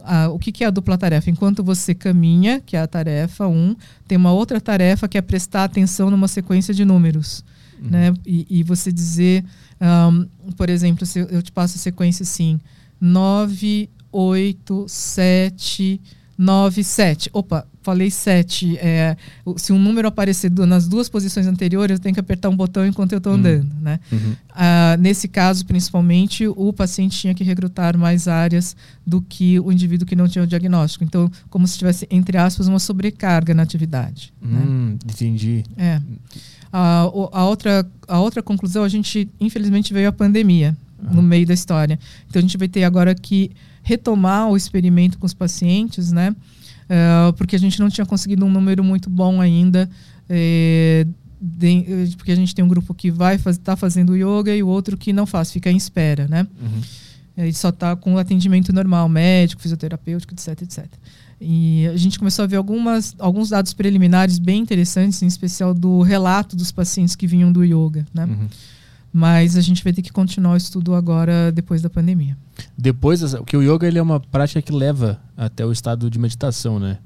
[0.03, 1.31] a, o que, que, é a dupla tarefa?
[1.31, 3.75] Enquanto você caminha, que é a tarefa 1, um,
[4.07, 7.43] tem uma outra tarefa que é prestar atenção numa sequência de números.
[7.81, 7.89] Uhum.
[7.89, 8.13] Né?
[8.23, 9.43] E, e, você dizer,
[9.81, 12.59] um, por exemplo, se eu te passo a sequência assim:
[13.01, 16.01] 9, 8, 7,
[16.43, 17.29] 9, 7.
[17.31, 18.77] Opa, falei 7.
[18.77, 19.15] É,
[19.55, 23.13] se um número aparecer nas duas posições anteriores, eu tenho que apertar um botão enquanto
[23.13, 23.39] eu estou uhum.
[23.39, 23.73] andando.
[23.81, 23.99] Né?
[24.11, 24.35] Uhum.
[24.49, 28.75] Ah, nesse caso, principalmente, o paciente tinha que recrutar mais áreas
[29.07, 31.05] do que o indivíduo que não tinha o diagnóstico.
[31.05, 34.33] Então, como se tivesse, entre aspas, uma sobrecarga na atividade.
[34.41, 34.63] Né?
[34.65, 34.97] Hum, né?
[35.07, 35.63] Entendi.
[35.77, 36.01] É.
[36.73, 40.75] A, a, outra, a outra conclusão, a gente, infelizmente, veio a pandemia
[41.11, 41.99] no meio da história.
[42.27, 43.51] Então, a gente vai ter agora que
[43.83, 46.35] retomar o experimento com os pacientes, né?
[46.83, 49.89] Uh, porque a gente não tinha conseguido um número muito bom ainda.
[50.29, 51.05] Eh,
[51.39, 54.63] de, porque a gente tem um grupo que vai estar faz, tá fazendo yoga e
[54.63, 56.47] o outro que não faz, fica em espera, né?
[56.61, 56.81] Uhum.
[57.35, 60.85] Ele só está com o atendimento normal, médico, fisioterapêutico, etc, etc.
[61.41, 66.01] E a gente começou a ver algumas, alguns dados preliminares bem interessantes, em especial do
[66.01, 68.25] relato dos pacientes que vinham do yoga, né?
[68.25, 68.47] Uhum.
[69.13, 72.35] Mas a gente vai ter que continuar o estudo agora depois da pandemia.
[72.75, 76.79] Depois, que o yoga ele é uma prática que leva até o estado de meditação,
[76.79, 76.97] né?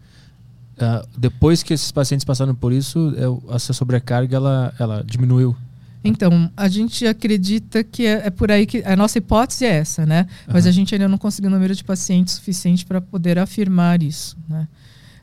[0.78, 5.56] Uh, depois que esses pacientes passaram por isso, é, essa sobrecarga ela, ela diminuiu.
[6.04, 10.06] Então, a gente acredita que é, é, por aí que a nossa hipótese é essa,
[10.06, 10.28] né?
[10.48, 10.70] Mas uhum.
[10.70, 14.68] a gente ainda não conseguiu número de pacientes suficiente para poder afirmar isso, né?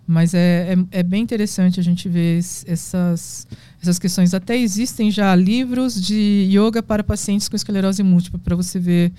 [0.06, 3.46] Mas é, é, é, bem interessante a gente ver essas,
[3.80, 4.34] essas questões.
[4.34, 9.12] Até existem já livros de yoga para pacientes com esclerose múltipla, para você ver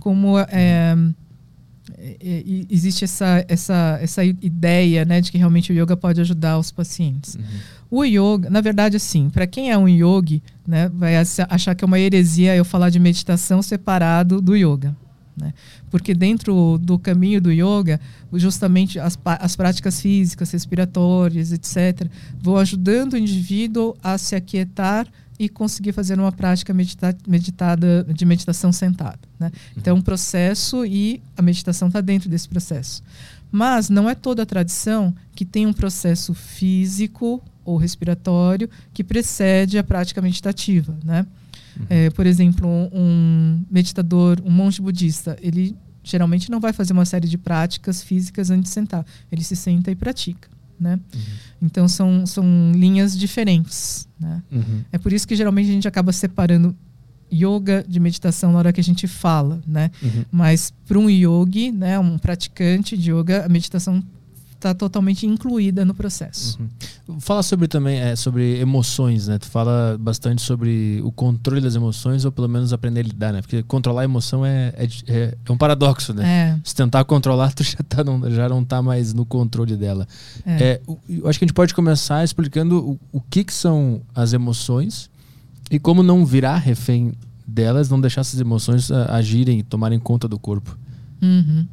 [0.00, 0.96] como é, é,
[2.20, 6.70] é, existe essa, essa, essa ideia né, de que realmente o yoga pode ajudar os
[6.70, 7.34] pacientes.
[7.34, 7.42] Uhum.
[7.90, 11.86] O yoga, na verdade, assim, para quem é um yogi, né, vai achar que é
[11.86, 14.94] uma heresia eu falar de meditação separado do yoga.
[15.40, 15.54] Né?
[15.90, 18.00] Porque dentro do caminho do yoga,
[18.34, 22.08] justamente as, as práticas físicas, respiratórias, etc.,
[22.40, 25.06] vão ajudando o indivíduo a se aquietar
[25.38, 29.20] e conseguir fazer uma prática medita meditada de meditação sentada.
[29.38, 29.52] Né?
[29.76, 33.02] Então, é um processo e a meditação está dentro desse processo.
[33.50, 39.78] Mas não é toda a tradição que tem um processo físico ou respiratório que precede
[39.78, 40.96] a prática meditativa.
[41.04, 41.24] Né?
[41.78, 41.86] Uhum.
[41.88, 47.28] É, por exemplo, um meditador, um monge budista, ele geralmente não vai fazer uma série
[47.28, 49.04] de práticas físicas antes de sentar.
[49.30, 50.48] Ele se senta e pratica.
[50.80, 50.94] Né?
[50.94, 51.20] Uhum.
[51.62, 54.08] Então são, são linhas diferentes.
[54.18, 54.42] Né?
[54.50, 54.84] Uhum.
[54.92, 56.74] É por isso que geralmente a gente acaba separando
[57.32, 59.90] yoga de meditação na hora que a gente fala, né?
[60.02, 60.24] Uhum.
[60.32, 64.02] Mas para um yogi, né, um praticante de yoga, a meditação
[64.58, 66.58] está totalmente incluída no processo.
[67.08, 67.20] Uhum.
[67.20, 69.38] Fala sobre também é, sobre emoções, né?
[69.38, 73.40] Tu fala bastante sobre o controle das emoções ou pelo menos aprender a lidar, né?
[73.40, 76.26] Porque controlar a emoção é, é, é, é um paradoxo, né?
[76.26, 76.60] É.
[76.64, 80.06] Se tentar controlar, tu já, tá, não, já não tá mais no controle dela.
[80.44, 80.62] É.
[80.62, 84.32] é eu acho que a gente pode começar explicando o, o que, que são as
[84.32, 85.08] emoções
[85.70, 87.12] e como não virar refém
[87.46, 90.76] delas, não deixar essas emoções uh, agirem e tomarem conta do corpo.
[91.22, 91.66] Uhum.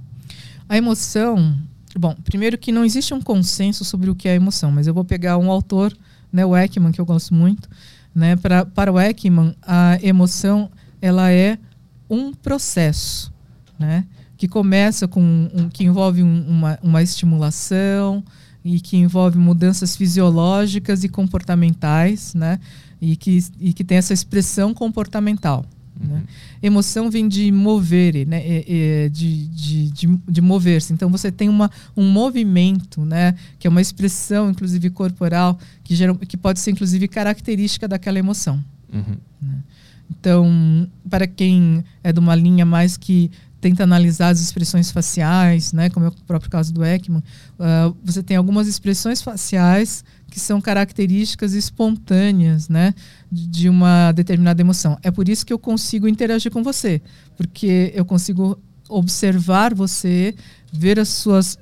[0.69, 1.55] A emoção,
[1.99, 5.05] bom, primeiro que não existe um consenso sobre o que é emoção, mas eu vou
[5.05, 5.95] pegar um autor,
[6.31, 7.69] né, o Ekman, que eu gosto muito,
[8.13, 10.69] né, pra, para o Ekman, a emoção
[11.01, 11.57] ela é
[12.09, 13.31] um processo,
[13.79, 14.05] né,
[14.37, 18.23] que começa com um, que envolve um, uma, uma estimulação
[18.63, 22.59] e que envolve mudanças fisiológicas e comportamentais, né,
[23.01, 25.65] e que, e que tem essa expressão comportamental.
[25.99, 26.07] Né?
[26.07, 26.15] Uhum.
[26.15, 26.23] Né?
[26.61, 28.37] Emoção vem de mover, né?
[28.37, 30.93] É, é, de, de, de, de mover-se.
[30.93, 33.35] Então você tem uma, um movimento, né?
[33.59, 38.63] que é uma expressão, inclusive corporal, que, gera, que pode ser inclusive característica daquela emoção.
[38.91, 39.17] Uhum.
[39.41, 39.57] Né?
[40.09, 45.89] Então, para quem é de uma linha mais que tenta analisar as expressões faciais, né,
[45.89, 47.23] como é o próprio caso do Ekman,
[47.57, 50.03] uh, você tem algumas expressões faciais
[50.35, 52.93] que são características espontâneas, né,
[53.31, 54.97] de uma determinada emoção.
[55.01, 57.01] É por isso que eu consigo interagir com você,
[57.37, 58.59] porque eu consigo
[58.89, 60.35] observar você,
[60.73, 61.57] ver as suas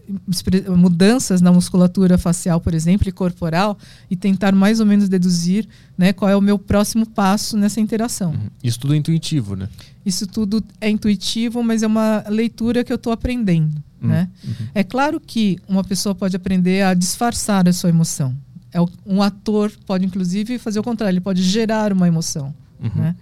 [0.75, 3.77] mudanças na musculatura facial, por exemplo, e corporal,
[4.09, 8.31] e tentar mais ou menos deduzir né, qual é o meu próximo passo nessa interação.
[8.31, 8.49] Uhum.
[8.63, 9.69] Isso tudo é intuitivo, né?
[10.03, 13.75] Isso tudo é intuitivo, mas é uma leitura que eu estou aprendendo.
[14.01, 14.09] Uhum.
[14.09, 14.27] Né?
[14.43, 14.67] Uhum.
[14.73, 18.35] É claro que uma pessoa pode aprender a disfarçar a sua emoção.
[18.73, 22.53] É um ator pode, inclusive, fazer o contrário, ele pode gerar uma emoção.
[22.81, 22.91] Uhum.
[22.95, 23.15] Né?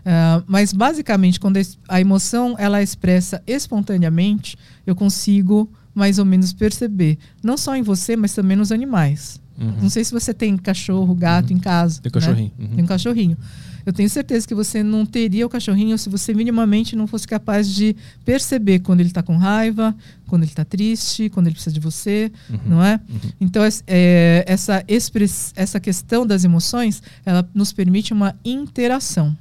[0.00, 6.52] Uh, mas basicamente, quando a emoção ela é expressa espontaneamente, eu consigo mais ou menos
[6.52, 9.40] perceber, não só em você, mas também nos animais.
[9.60, 9.82] Uhum.
[9.82, 11.56] Não sei se você tem cachorro, gato uhum.
[11.56, 12.00] em casa.
[12.00, 12.52] Tem cachorrinho.
[12.58, 12.64] Né?
[12.64, 12.74] Uhum.
[12.76, 13.36] Tem um cachorrinho.
[13.84, 17.68] Eu tenho certeza que você não teria o cachorrinho se você minimamente não fosse capaz
[17.68, 19.94] de perceber quando ele está com raiva,
[20.26, 22.58] quando ele está triste, quando ele precisa de você, uhum.
[22.66, 23.00] não é?
[23.08, 23.30] Uhum.
[23.40, 29.36] Então é, essa express, essa questão das emoções, ela nos permite uma interação.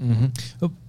[0.00, 0.30] Uhum.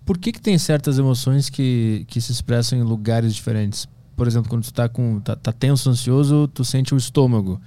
[0.06, 3.88] Por que, que tem certas emoções que, que se expressam em lugares diferentes?
[4.16, 7.62] Por exemplo, quando tu está com tá, tá, tenso, ansioso, tu sente o estômago.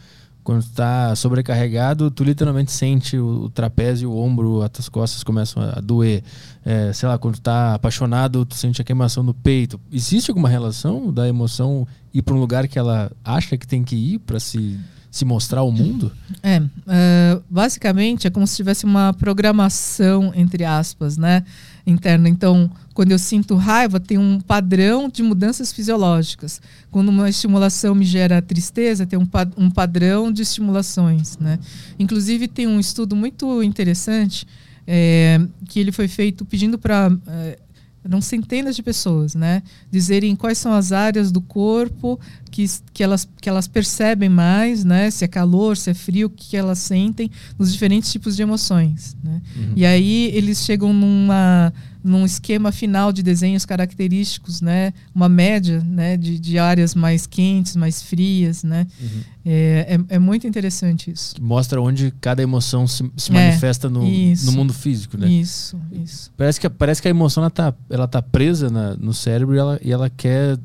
[0.46, 5.24] Quando tu tá sobrecarregado, tu literalmente sente o, o trapézio, o ombro, as tuas costas
[5.24, 6.22] começam a, doer.
[6.64, 9.80] É, sei lá, quando tu tá apaixonado, tu sente a queimação no peito.
[9.92, 11.84] Existe alguma relação da emoção
[12.14, 14.78] ir para um lugar que ela acha que tem que ir para se
[15.10, 16.12] se mostrar ao mundo?
[16.42, 21.42] É, uh, basicamente é como se tivesse uma programação, entre aspas, né,
[21.86, 22.28] interna.
[22.28, 26.60] Então, quando eu sinto raiva, tem um padrão de mudanças fisiológicas.
[26.90, 31.58] Quando uma estimulação me gera tristeza, tem um, pa um padrão de estimulações, né.
[31.98, 34.46] Inclusive, tem um estudo muito interessante
[34.86, 37.58] é, que ele foi feito pedindo para é,
[38.06, 39.62] eram centenas de pessoas, né?
[39.90, 42.18] Dizerem quais são as áreas do corpo
[42.50, 45.10] que, que, elas, que elas percebem mais, né?
[45.10, 49.16] Se é calor, se é frio, o que elas sentem nos diferentes tipos de emoções,
[49.22, 49.42] né?
[49.56, 49.72] Uhum.
[49.74, 51.72] E aí eles chegam numa
[52.06, 54.92] num esquema final de desenhos característicos, né?
[55.12, 56.16] Uma média, né?
[56.16, 58.86] De, de áreas mais quentes, mais frias, né?
[59.00, 59.20] Uhum.
[59.44, 61.34] É, é, é, muito interessante isso.
[61.40, 65.28] Mostra onde cada emoção se, se é, manifesta no, no mundo físico, né?
[65.28, 66.32] Isso, isso.
[66.36, 69.58] Parece que, parece que a emoção ela tá, ela tá presa na, no cérebro e
[69.58, 70.56] ela, e ela quer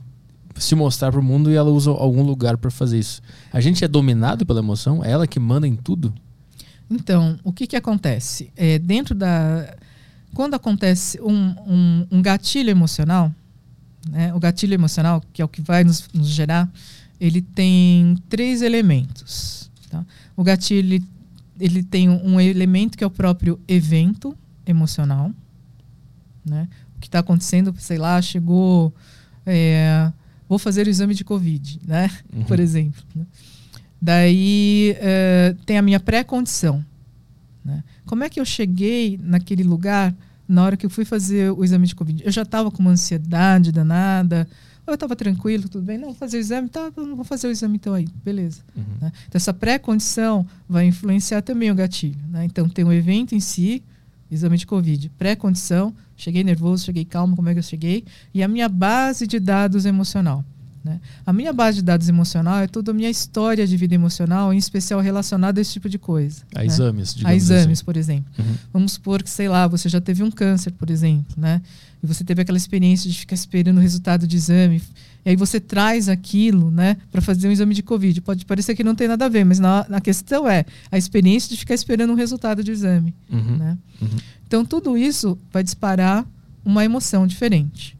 [0.55, 3.19] se mostrar para o mundo e ela usa algum lugar para fazer isso.
[3.51, 5.03] A gente é dominado pela emoção?
[5.03, 6.13] É ela que manda em tudo?
[6.87, 8.51] Então, o que, que acontece?
[8.55, 9.73] É, dentro da
[10.33, 13.33] quando acontece um, um, um gatilho emocional,
[14.09, 16.69] né, o gatilho emocional, que é o que vai nos, nos gerar,
[17.19, 19.69] ele tem três elementos.
[19.89, 20.03] Tá?
[20.35, 21.03] O gatilho ele,
[21.59, 25.31] ele tem um elemento que é o próprio evento emocional.
[26.43, 26.67] Né?
[26.97, 28.93] O que está acontecendo, sei lá, chegou.
[29.45, 30.11] É,
[30.49, 32.09] vou fazer o exame de Covid, né?
[32.33, 32.43] Uhum.
[32.45, 33.03] por exemplo.
[33.15, 33.25] Né?
[34.01, 36.83] Daí é, tem a minha pré-condição.
[38.05, 40.15] Como é que eu cheguei naquele lugar
[40.47, 42.23] na hora que eu fui fazer o exame de Covid?
[42.25, 44.47] Eu já estava com uma ansiedade danada,
[44.85, 47.47] ou eu estava tranquilo, tudo bem, não, vou fazer o exame, tá, não vou fazer
[47.47, 48.61] o exame então aí, beleza.
[48.75, 48.83] Uhum.
[48.99, 49.11] Né?
[49.27, 52.19] Então, essa pré-condição vai influenciar também o gatilho.
[52.29, 52.45] Né?
[52.45, 53.83] Então, tem o evento em si,
[54.29, 58.47] exame de Covid, pré-condição, cheguei nervoso, cheguei calmo, como é que eu cheguei, e a
[58.47, 60.43] minha base de dados emocional.
[60.83, 60.99] Né?
[61.25, 64.57] A minha base de dados emocional é toda a minha história de vida emocional, em
[64.57, 66.41] especial relacionada a esse tipo de coisa.
[66.55, 66.65] A né?
[66.65, 67.85] exames, digamos A exames, assim.
[67.85, 68.31] por exemplo.
[68.39, 68.55] Uhum.
[68.73, 71.61] Vamos supor que, sei lá, você já teve um câncer, por exemplo, né?
[72.01, 74.81] E você teve aquela experiência de ficar esperando o resultado de exame.
[75.23, 78.19] E aí você traz aquilo, né, para fazer um exame de Covid.
[78.21, 81.51] Pode parecer que não tem nada a ver, mas na, na questão é a experiência
[81.51, 83.13] de ficar esperando um resultado de exame.
[83.31, 83.57] Uhum.
[83.57, 83.77] Né?
[84.01, 84.07] Uhum.
[84.47, 86.25] Então, tudo isso vai disparar
[86.65, 87.95] uma emoção diferente.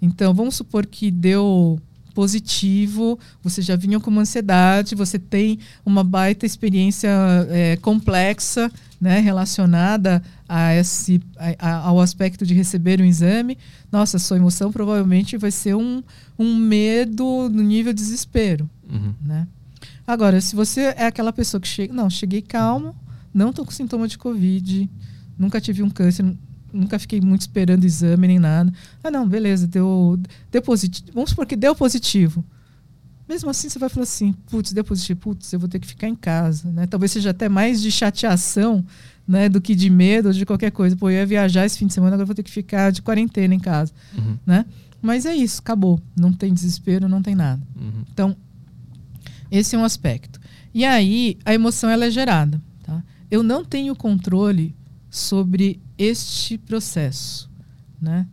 [0.00, 1.80] Então, vamos supor que deu
[2.14, 7.08] positivo, você já vinha com uma ansiedade, você tem uma baita experiência
[7.48, 8.68] é, complexa
[9.00, 11.20] né, relacionada a esse,
[11.60, 13.56] a, ao aspecto de receber um exame,
[13.92, 16.02] nossa, sua emoção provavelmente vai ser um,
[16.36, 18.68] um medo no nível desespero.
[18.90, 19.14] Uhum.
[19.22, 19.46] Né?
[20.04, 22.96] Agora, se você é aquela pessoa que chega, não, cheguei calmo,
[23.32, 24.90] não estou com sintoma de Covid,
[25.38, 26.24] nunca tive um câncer,
[26.72, 28.72] nunca fiquei muito esperando exame nem nada.
[29.02, 30.18] Ah, não, beleza, deu,
[30.50, 31.10] deu positivo.
[31.14, 32.44] Vamos supor que deu positivo.
[33.28, 36.08] Mesmo assim, você vai falar assim, putz, deu positivo, putz, eu vou ter que ficar
[36.08, 36.86] em casa, né?
[36.86, 38.84] Talvez seja até mais de chateação,
[39.26, 40.96] né, do que de medo ou de qualquer coisa.
[40.96, 43.54] Pô, eu ia viajar esse fim de semana, agora vou ter que ficar de quarentena
[43.54, 44.38] em casa, uhum.
[44.46, 44.64] né?
[45.02, 46.00] Mas é isso, acabou.
[46.18, 47.62] Não tem desespero, não tem nada.
[47.76, 48.04] Uhum.
[48.10, 48.36] Então,
[49.50, 50.40] esse é um aspecto.
[50.72, 53.02] E aí, a emoção ela é gerada, tá?
[53.30, 54.74] Eu não tenho controle
[55.10, 57.50] sobre este processo,
[58.00, 58.26] né?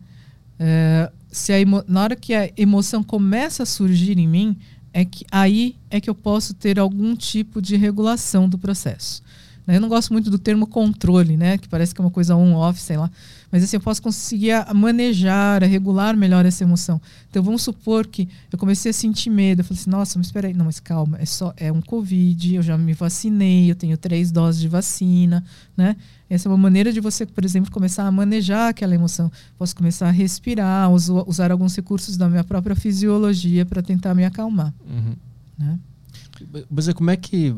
[0.58, 1.56] É, se a
[1.86, 4.56] na hora que a emoção começa a surgir em mim,
[4.92, 9.22] é que aí é que eu posso ter algum tipo de regulação do processo.
[9.68, 11.58] Eu não gosto muito do termo controle, né?
[11.58, 13.10] Que parece que é uma coisa on-off, sei lá.
[13.50, 17.00] Mas assim, eu posso conseguir a manejar, a regular melhor essa emoção.
[17.30, 19.60] Então vamos supor que eu comecei a sentir medo.
[19.60, 20.54] Eu falei assim, nossa, mas espera aí.
[20.54, 24.30] Não, mas calma, é só é um Covid, eu já me vacinei, eu tenho três
[24.30, 25.44] doses de vacina,
[25.76, 25.96] né?
[26.28, 29.30] Essa é uma maneira de você, por exemplo, começar a manejar aquela emoção.
[29.58, 34.72] Posso começar a respirar, usar alguns recursos da minha própria fisiologia para tentar me acalmar.
[34.88, 35.14] Uhum.
[35.58, 35.78] Né?
[36.70, 37.54] Mas é como é que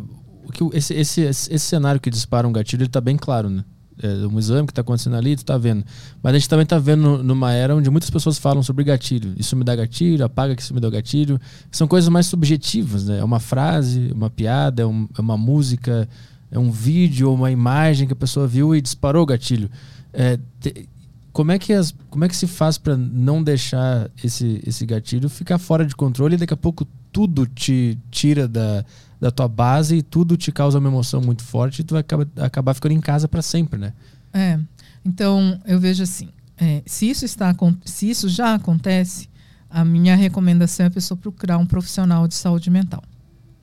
[0.52, 3.64] que esse, esse, esse cenário que dispara um gatilho, ele tá bem claro, né?
[4.00, 5.84] É um exame que está acontecendo ali, tu tá vendo.
[6.22, 9.34] Mas a gente também está vendo numa era onde muitas pessoas falam sobre gatilho.
[9.36, 11.40] Isso me dá gatilho, apaga que isso me dá gatilho.
[11.70, 13.18] São coisas mais subjetivas, né?
[13.18, 16.08] É uma frase, uma piada, é, um, é uma música,
[16.50, 19.68] é um vídeo uma imagem que a pessoa viu e disparou o gatilho.
[20.12, 20.88] É, te,
[21.32, 25.28] como, é que as, como é que se faz para não deixar esse, esse gatilho
[25.28, 28.84] ficar fora de controle e daqui a pouco tudo te tira da
[29.20, 32.26] da tua base e tudo te causa uma emoção muito forte e tu vai acabar,
[32.36, 33.92] acabar ficando em casa para sempre, né?
[34.32, 34.58] É.
[35.04, 37.54] Então, eu vejo assim, é, se, isso está,
[37.84, 39.28] se isso já acontece,
[39.70, 43.02] a minha recomendação é a pessoa procurar um profissional de saúde mental.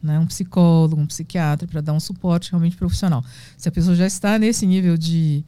[0.01, 3.24] Né, um psicólogo, um psiquiatra, para dar um suporte realmente profissional.
[3.58, 5.43] Se a pessoa já está nesse nível de,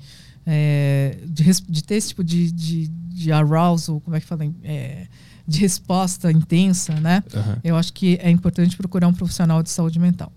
[0.47, 4.51] é, de, de, ter esse tipo de, de, de arousal, como é que fala?
[4.63, 5.05] É,
[5.47, 7.23] de resposta intensa, né?
[7.33, 7.55] Uhum.
[7.63, 10.31] Eu acho que é importante procurar um profissional de saúde mental.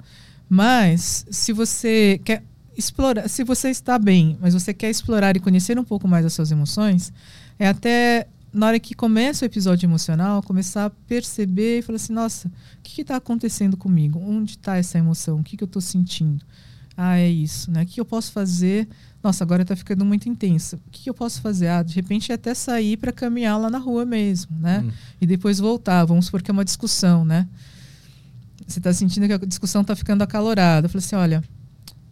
[0.49, 2.43] Mas se você quer
[2.77, 6.33] explorar, se você está bem, mas você quer explorar e conhecer um pouco mais as
[6.33, 7.13] suas emoções,
[7.59, 12.13] é até na hora que começa o episódio emocional, começar a perceber e falar assim,
[12.13, 12.51] nossa, o
[12.83, 14.19] que está acontecendo comigo?
[14.19, 15.41] Onde está essa emoção?
[15.41, 16.45] O que, que eu estou sentindo?
[16.97, 17.83] Ah, é isso, né?
[17.83, 18.89] O que eu posso fazer
[19.23, 20.77] nossa, agora está ficando muito intenso.
[20.77, 21.68] O que, eu posso fazer?
[21.68, 24.83] Ah, de repente é até sair para caminhar lá na rua mesmo, né?
[24.85, 24.91] Hum.
[25.21, 26.05] E depois voltar.
[26.07, 27.47] Vamos supor que é uma discussão, né?
[28.66, 30.87] Você está sentindo que a discussão está ficando acalorada.
[30.87, 31.45] Eu falei assim, olha,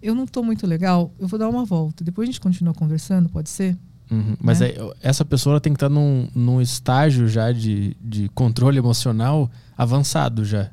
[0.02, 2.04] eu não estou muito legal, eu vou dar uma volta.
[2.04, 3.76] Depois a gente continua conversando, pode ser?
[4.11, 4.36] Uhum.
[4.40, 4.68] Mas né?
[4.68, 9.50] é, essa pessoa tem que estar tá num, num estágio já de, de controle emocional
[9.76, 10.70] avançado já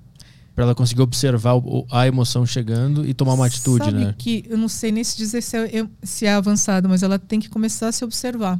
[0.55, 4.15] para ela conseguir observar o, a emoção chegando e tomar uma atitude, Sabe né?
[4.17, 7.41] que eu não sei nem se dizer se é, se é avançado, mas ela tem
[7.41, 8.57] que começar a se observar,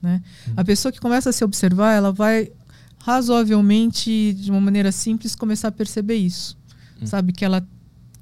[0.00, 0.22] né?
[0.48, 0.52] Hum.
[0.56, 2.50] A pessoa que começa a se observar, ela vai
[2.98, 6.56] razoavelmente, de uma maneira simples, começar a perceber isso,
[7.00, 7.06] hum.
[7.06, 7.64] sabe que ela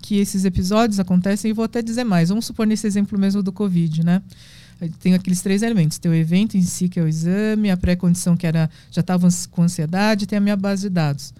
[0.02, 2.28] que esses episódios acontecem e vou até dizer mais.
[2.28, 4.22] Vamos supor nesse exemplo mesmo do Covid, né?
[5.00, 8.36] Tem aqueles três elementos: tem o evento em si, que é o exame, a pré-condição,
[8.36, 11.32] que era já estava com ansiedade, tem a minha base de dados.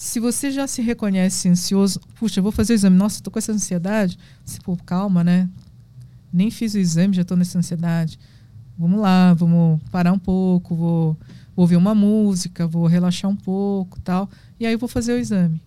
[0.00, 3.38] Se você já se reconhece ansioso, puxa, eu vou fazer o exame, nossa, estou com
[3.38, 4.18] essa ansiedade.
[4.42, 5.46] Você, pô, calma, né?
[6.32, 8.18] Nem fiz o exame, já estou nessa ansiedade.
[8.78, 11.12] Vamos lá, vamos parar um pouco, vou,
[11.54, 14.26] vou ouvir uma música, vou relaxar um pouco tal.
[14.58, 15.60] E aí vou fazer o exame.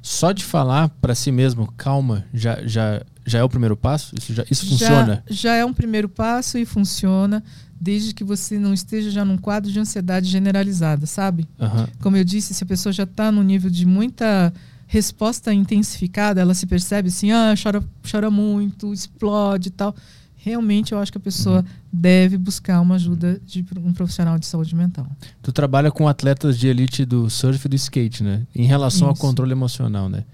[0.00, 4.14] Só de falar para si mesmo, calma, já, já, já é o primeiro passo?
[4.16, 5.24] Isso, já, isso funciona?
[5.28, 7.42] Já é um primeiro passo e funciona
[7.80, 11.46] desde que você não esteja já num quadro de ansiedade generalizada, sabe?
[11.58, 11.86] Uhum.
[12.00, 14.52] Como eu disse, se a pessoa já está no nível de muita
[14.86, 19.94] resposta intensificada, ela se percebe assim, ah, chora, chora muito, explode e tal.
[20.36, 21.64] Realmente eu acho que a pessoa uhum.
[21.92, 25.06] deve buscar uma ajuda de um profissional de saúde mental.
[25.42, 28.46] Tu trabalha com atletas de elite do surf e do skate, né?
[28.54, 29.10] Em relação Isso.
[29.10, 30.24] ao controle emocional, né?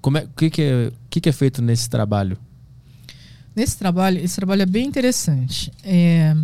[0.00, 2.36] Como é, que, que, é, que, que é feito nesse trabalho?
[3.54, 5.70] Nesse trabalho, esse trabalho é bem interessante.
[5.84, 6.34] É,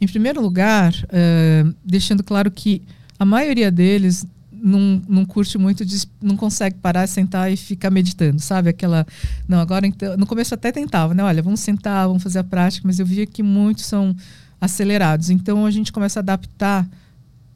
[0.00, 2.82] em primeiro lugar, uh, deixando claro que
[3.18, 8.40] a maioria deles não, não curte muito, de, não consegue parar, sentar e ficar meditando,
[8.40, 8.68] sabe?
[8.68, 9.06] Aquela.
[9.48, 10.16] Não, agora então.
[10.16, 11.22] No começo até tentava, né?
[11.22, 14.14] Olha, vamos sentar, vamos fazer a prática, mas eu via que muitos são
[14.60, 15.30] acelerados.
[15.30, 16.88] Então a gente começa a adaptar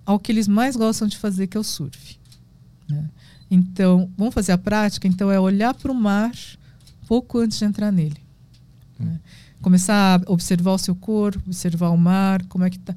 [0.05, 2.19] ao que eles mais gostam de fazer, que é o surf.
[2.89, 3.05] Né?
[3.51, 5.07] Então, vamos fazer a prática?
[5.07, 6.33] Então, é olhar para o mar
[7.07, 8.17] pouco antes de entrar nele.
[9.01, 9.05] Hum.
[9.07, 9.21] Né?
[9.63, 12.95] Começar a observar o seu corpo, observar o mar, como é que está.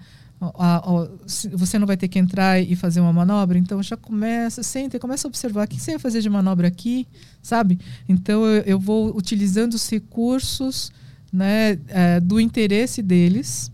[1.53, 4.99] Você não vai ter que entrar e fazer uma manobra, então já começa, senta e
[4.99, 7.07] começa a observar o que você vai fazer de manobra aqui,
[7.41, 7.79] sabe?
[8.09, 10.91] Então eu, eu vou utilizando os recursos
[11.31, 13.71] né, é, do interesse deles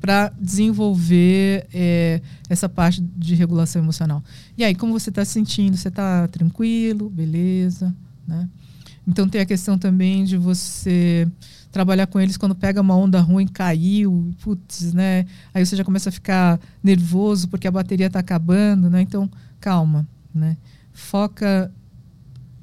[0.00, 4.24] para desenvolver é, essa parte de regulação emocional.
[4.56, 5.76] E aí, como você está se sentindo?
[5.76, 7.10] Você está tranquilo?
[7.10, 7.94] Beleza?
[8.26, 8.48] Né?
[9.06, 11.28] Então, tem a questão também de você
[11.70, 15.26] trabalhar com eles quando pega uma onda ruim, caiu, putz, né?
[15.54, 19.00] Aí você já começa a ficar nervoso porque a bateria está acabando, né?
[19.00, 20.56] Então, calma, né?
[20.92, 21.70] Foca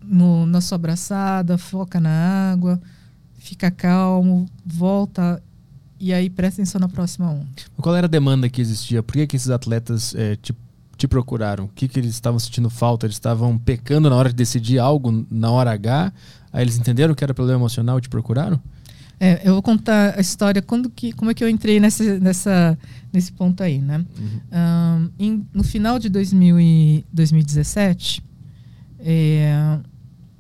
[0.04, 2.82] no, na sua abraçada, foca na água,
[3.38, 5.42] fica calmo, volta
[6.00, 7.48] e aí presta atenção na próxima onda.
[7.78, 9.02] Qual era a demanda que existia?
[9.02, 10.56] Por que, que esses atletas é, te,
[10.96, 11.66] te procuraram?
[11.66, 13.06] O que, que eles estavam sentindo falta?
[13.06, 16.14] Eles estavam pecando na hora de decidir algo na hora H?
[16.54, 18.62] Aí eles entenderam que era problema emocional e te procuraram?
[19.20, 22.78] É, eu vou contar a história quando que, como é que eu entrei nessa, nessa,
[23.12, 24.06] nesse ponto aí, né?
[24.20, 24.42] Uhum.
[24.52, 28.24] Um, em, no final de 2000 e 2017,
[29.00, 29.80] é,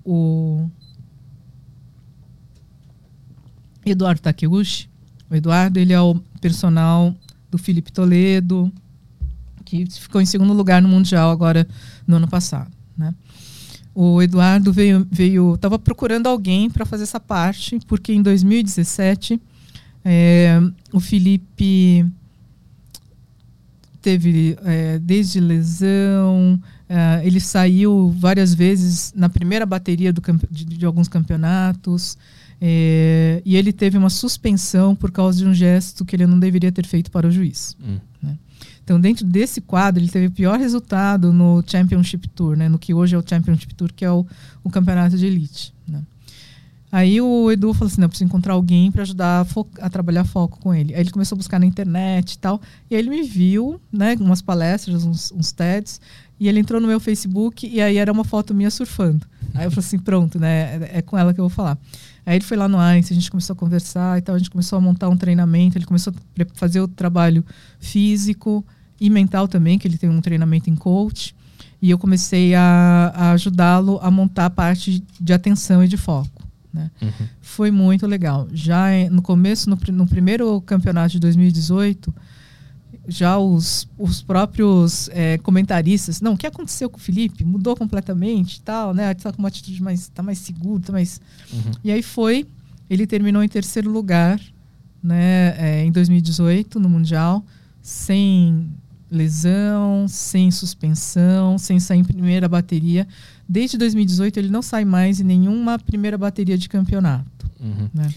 [0.06, 0.70] o
[3.84, 4.88] Eduardo Takeuchi,
[5.30, 7.16] o Eduardo, ele é o personal
[7.50, 8.72] do Felipe Toledo,
[9.66, 11.68] que ficou em segundo lugar no Mundial agora
[12.06, 12.77] no ano passado.
[14.00, 19.42] O Eduardo veio, veio, estava procurando alguém para fazer essa parte, porque em 2017
[20.06, 20.62] é,
[20.94, 22.06] o Felipe
[24.00, 30.22] teve é, desde lesão, é, ele saiu várias vezes na primeira bateria do,
[30.52, 32.20] de, de alguns campeonatos.
[32.62, 36.72] É, e ele teve uma suspensão por causa de um gesto que ele não deveria
[36.72, 37.76] ter feito para o juiz.
[37.84, 37.98] Hum.
[38.88, 42.70] Então, dentro desse quadro, ele teve o pior resultado no Championship Tour, né?
[42.70, 44.26] no que hoje é o Championship Tour, que é o,
[44.64, 45.74] o campeonato de elite.
[45.86, 46.02] Né?
[46.90, 50.24] Aí o Edu falou assim: não, eu preciso encontrar alguém para ajudar a, a, trabalhar
[50.24, 50.96] foco com ele.
[50.96, 52.62] Aí ele começou a buscar na internet e tal.
[52.90, 56.00] E aí ele me viu, né, umas palestras, uns, uns TEDs.
[56.40, 59.28] E ele entrou no meu Facebook e aí era uma foto minha surfando.
[59.54, 61.78] Aí eu falei assim: pronto, né, é, é com ela que eu vou falar.
[62.26, 64.50] Aí ele foi lá no Einstein, a gente começou a conversar e tal, a gente
[64.50, 67.44] começou a montar um treinamento, ele começou a fazer o trabalho
[67.82, 68.66] físico
[69.00, 71.36] e mental também, que ele tem um treinamento em coach.
[71.82, 76.44] E eu comecei a, a ajudá-lo a montar a parte de atenção e de foco.
[76.74, 76.90] Né?
[77.02, 77.28] Uhum.
[77.42, 78.48] Foi muito legal.
[78.52, 82.14] Já no começo, no, no primeiro campeonato de 2018,
[83.08, 87.44] já os, os próprios é, comentaristas, não, o que aconteceu com o Felipe?
[87.44, 89.12] Mudou completamente tal, né?
[89.12, 91.22] Está com uma atitude mais, tá mais seguro, tá mais...
[91.52, 91.72] Uhum.
[91.84, 92.46] E aí foi,
[92.90, 94.40] ele terminou em terceiro lugar,
[95.02, 97.46] né, é, em 2018, no Mundial,
[97.82, 98.70] sem
[99.10, 103.08] lesão, sem suspensão, sem sair em primeira bateria.
[103.48, 107.50] Desde 2018 ele não sai mais em nenhuma primeira bateria de campeonato.
[107.60, 107.90] Uhum.
[107.94, 108.14] Né?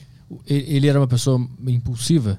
[0.46, 2.38] Ele era uma pessoa impulsiva?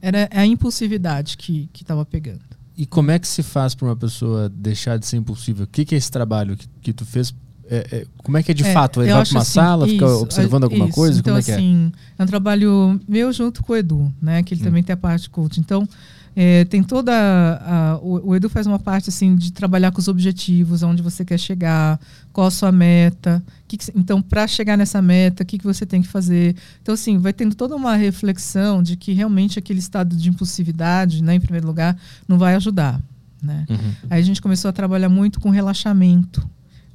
[0.00, 2.50] Era a impulsividade que estava pegando.
[2.80, 5.64] E como é que se faz para uma pessoa deixar de ser impulsiva?
[5.64, 7.34] O que, que é esse trabalho que, que tu fez?
[7.68, 9.02] É, é, como é que é de é, fato?
[9.02, 10.94] Ele vai para uma assim, sala, isso, fica observando alguma isso.
[10.94, 11.20] coisa?
[11.20, 11.54] Então, como é que é?
[11.56, 12.22] assim, é?
[12.22, 14.42] é um trabalho meu junto com o Edu, né?
[14.42, 14.64] Que ele hum.
[14.64, 15.60] também tem a parte de coach.
[15.60, 15.86] Então,
[16.34, 17.12] é, tem toda.
[17.12, 21.24] A, o, o, Edu faz uma parte assim de trabalhar com os objetivos, aonde você
[21.24, 21.98] quer chegar,
[22.32, 23.42] qual a sua meta.
[23.66, 26.56] Que que, então, para chegar nessa meta, o que, que você tem que fazer?
[26.82, 31.34] Então, assim, vai tendo toda uma reflexão de que realmente aquele estado de impulsividade, né,
[31.34, 33.00] em primeiro lugar, não vai ajudar.
[33.42, 33.66] Né?
[33.68, 33.92] Uhum.
[34.10, 36.46] Aí a gente começou a trabalhar muito com relaxamento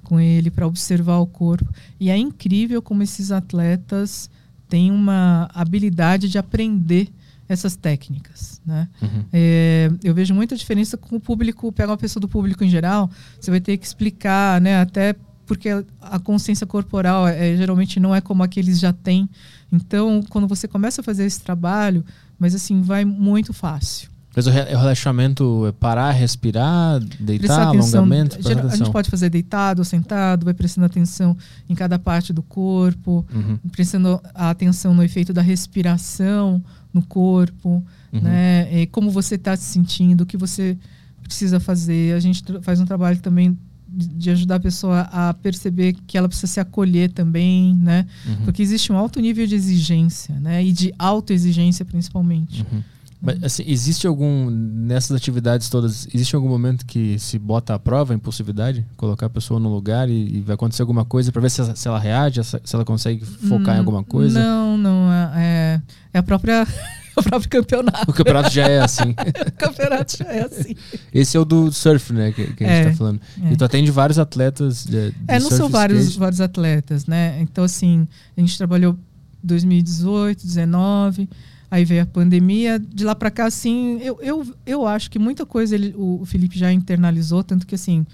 [0.05, 1.67] com ele para observar o corpo.
[1.99, 4.29] E é incrível como esses atletas
[4.69, 7.09] têm uma habilidade de aprender
[7.47, 8.61] essas técnicas.
[8.65, 8.87] Né?
[9.01, 9.25] Uhum.
[9.31, 13.09] É, eu vejo muita diferença com o público, pega uma pessoa do público em geral,
[13.39, 15.15] você vai ter que explicar, né, até
[15.45, 15.69] porque
[16.01, 19.29] a consciência corporal é, geralmente não é como a que eles já têm.
[19.71, 22.03] Então, quando você começa a fazer esse trabalho,
[22.39, 24.09] mas assim, vai muito fácil.
[24.35, 28.37] Mas o relaxamento é parar, respirar, deitar, alongamento?
[28.69, 31.37] A gente pode fazer deitado ou sentado, vai prestando atenção
[31.69, 33.57] em cada parte do corpo, uhum.
[33.71, 36.61] prestando atenção no efeito da respiração,
[36.95, 38.21] no corpo, uhum.
[38.21, 38.81] né?
[38.81, 40.77] E como você está se sentindo, o que você
[41.21, 42.15] precisa fazer.
[42.15, 46.47] A gente faz um trabalho também de ajudar a pessoa a perceber que ela precisa
[46.47, 48.05] se acolher também, né?
[48.25, 48.45] Uhum.
[48.45, 50.63] Porque existe um alto nível de exigência, né?
[50.63, 52.65] E de autoexigência principalmente.
[52.71, 52.83] Uhum.
[53.25, 58.13] Mas assim, existe algum nessas atividades todas, existe algum momento que se bota à prova
[58.13, 61.49] a impulsividade, colocar a pessoa no lugar e, e vai acontecer alguma coisa para ver
[61.49, 64.39] se, se, ela reage, se ela consegue focar hum, em alguma coisa?
[64.39, 65.81] Não, não é, é,
[66.13, 66.67] é a própria
[67.17, 68.11] o próprio campeonato.
[68.11, 69.15] O campeonato já é assim.
[69.47, 70.75] o campeonato já é assim.
[71.11, 72.31] Esse é o do surf, né?
[72.31, 73.21] Que, que a gente tá falando.
[73.41, 73.53] É.
[73.53, 77.41] E tu atende vários atletas de, de É, não são vários, vários atletas, né?
[77.41, 78.07] Então, assim,
[78.37, 78.95] a gente trabalhou
[79.41, 81.27] 2018, 2019
[81.69, 82.79] aí veio a pandemia.
[82.79, 86.25] De lá para cá, assim, eu, eu, eu acho que muita coisa ele, o, o
[86.25, 88.05] Felipe já internalizou, tanto que, assim,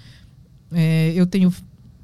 [0.72, 1.52] é, eu tenho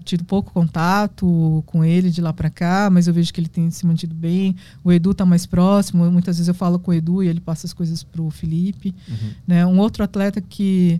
[0.08, 3.70] tido pouco contato com ele de lá para cá, mas eu vejo que ele tem
[3.70, 4.56] se mantido bem.
[4.82, 6.10] O Edu está mais próximo.
[6.10, 8.94] Muitas vezes eu falo com o Edu e ele passa as coisas para o Felipe.
[9.06, 9.30] Uhum.
[9.46, 9.66] Né?
[9.66, 10.98] Um outro atleta que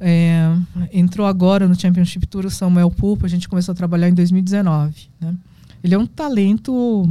[0.00, 0.52] é,
[0.92, 5.08] entrou agora no Championship Tour, o Samuel Pulpo, a gente começou a trabalhar em 2019.
[5.20, 5.34] Né?
[5.82, 7.08] Ele é um talento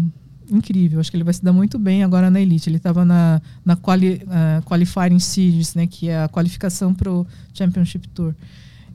[0.49, 2.69] incrível, acho que ele vai se dar muito bem agora na Elite.
[2.69, 7.25] Ele estava na, na quali, uh, Qualifying Series, né, que é a qualificação para o
[7.53, 8.33] Championship Tour.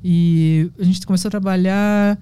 [0.03, 2.19] E a gente começou a trabalhar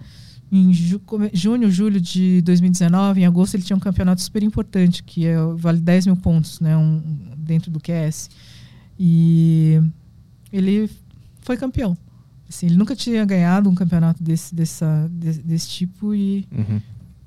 [0.52, 1.00] em ju
[1.32, 3.20] junho, julho de 2019.
[3.20, 6.76] Em agosto ele tinha um campeonato super importante, que é, vale 10 mil pontos né,
[6.76, 7.00] um,
[7.36, 8.28] dentro do QS.
[8.98, 9.80] E
[10.52, 10.90] ele
[11.40, 11.96] foi campeão.
[12.48, 16.80] Assim, ele nunca tinha ganhado um campeonato desse, dessa, desse, desse tipo e uhum.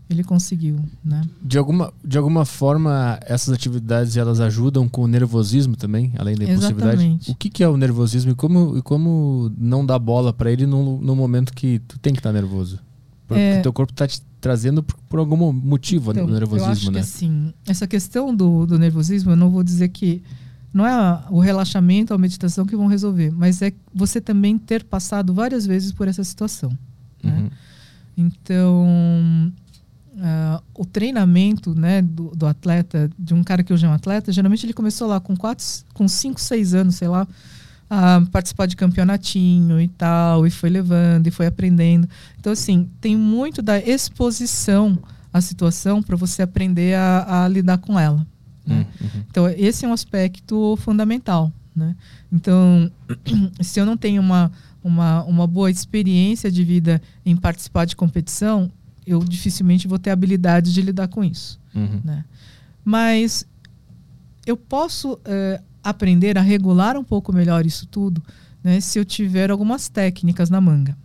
[0.10, 0.80] Ele conseguiu.
[1.04, 1.22] Né?
[1.42, 6.44] De, alguma, de alguma forma, essas atividades elas ajudam com o nervosismo também, além da
[6.44, 6.94] impulsividade?
[6.94, 7.32] Exatamente.
[7.32, 10.66] O que, que é o nervosismo e como, e como não dar bola para ele
[10.66, 12.80] no, no momento que tu tem que estar tá nervoso?
[13.28, 13.62] Porque é...
[13.62, 17.00] teu corpo está te trazendo por, por, algum motivo então, o nervosismo, eu acho né?
[17.00, 20.22] Que, assim, essa questão do, do nervosismo, eu não vou dizer que
[20.74, 24.84] não é o relaxamento ou a meditação que vão resolver, mas é você também ter
[24.84, 26.78] passado várias vezes por essa situação.
[27.24, 27.32] Né?
[27.32, 27.44] Uhum.
[27.44, 27.52] Né?
[28.18, 29.54] Então,
[30.14, 34.32] uh, o treinamento né, do, do, atleta, de um cara que hoje é um atleta,
[34.32, 37.28] geralmente ele começou lá com 5, com cinco, 6 anos, sei lá,
[37.90, 42.08] a participar de campeonatinho e tal, e foi levando, e foi aprendendo.
[42.40, 44.98] Então, assim, tem muito da exposição
[45.32, 48.26] à situação para você aprender a, a lidar com ela.
[48.66, 48.88] Né?
[49.00, 49.24] Uhum.
[49.30, 51.52] Então, esse é um aspecto fundamental.
[51.76, 51.96] Né?
[52.32, 52.90] Então,
[53.62, 54.52] se eu não tenho uma,
[54.84, 58.72] uma, uma boa experiência de vida em participar de competição,
[59.06, 61.60] eu dificilmente vou ter habilidade de lidar com isso.
[61.76, 62.02] Uhum.
[62.04, 62.26] Né?
[62.84, 63.46] Mas
[64.46, 68.24] eu posso uh, aprender a regular um pouco melhor isso tudo
[68.64, 70.98] né, se eu tiver algumas técnicas na manga.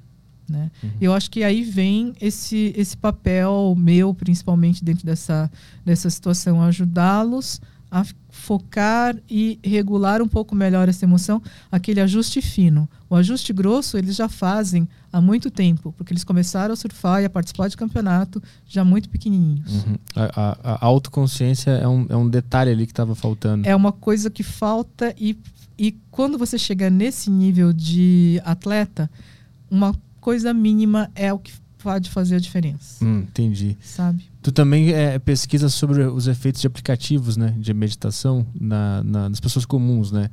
[0.48, 0.70] Né?
[0.82, 0.90] Uhum.
[1.00, 5.50] Eu acho que aí vem esse, esse papel meu, principalmente dentro dessa,
[5.84, 8.04] dessa situação, ajudá-los a
[8.38, 12.88] focar e regular um pouco melhor essa emoção, aquele ajuste fino.
[13.10, 17.24] O ajuste grosso eles já fazem há muito tempo, porque eles começaram a surfar e
[17.24, 19.84] a participar de campeonato já muito pequenininhos.
[19.84, 19.96] Uhum.
[20.14, 23.68] A, a, a, autoconsciência é um, é um detalhe ali que estava faltando.
[23.68, 25.36] É uma coisa que falta e,
[25.76, 29.10] e quando você chega nesse nível de atleta,
[29.70, 31.52] uma coisa mínima é o que
[31.88, 33.02] pode fazer a diferença.
[33.02, 33.74] Hum, entendi.
[33.80, 34.22] Sabe?
[34.42, 39.40] Tu também é, pesquisa sobre os efeitos de aplicativos, né, de meditação na, na, nas
[39.40, 40.28] pessoas comuns, né?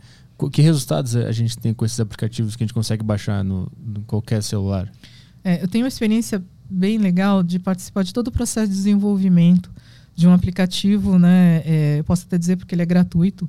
[0.52, 4.02] Que resultados a gente tem com esses aplicativos que a gente consegue baixar no, no
[4.02, 4.92] qualquer celular?
[5.46, 9.72] É, eu tenho uma experiência bem legal de participar de todo o processo de desenvolvimento
[10.14, 11.62] de um aplicativo, né?
[11.66, 13.48] É, eu posso até dizer porque ele é gratuito.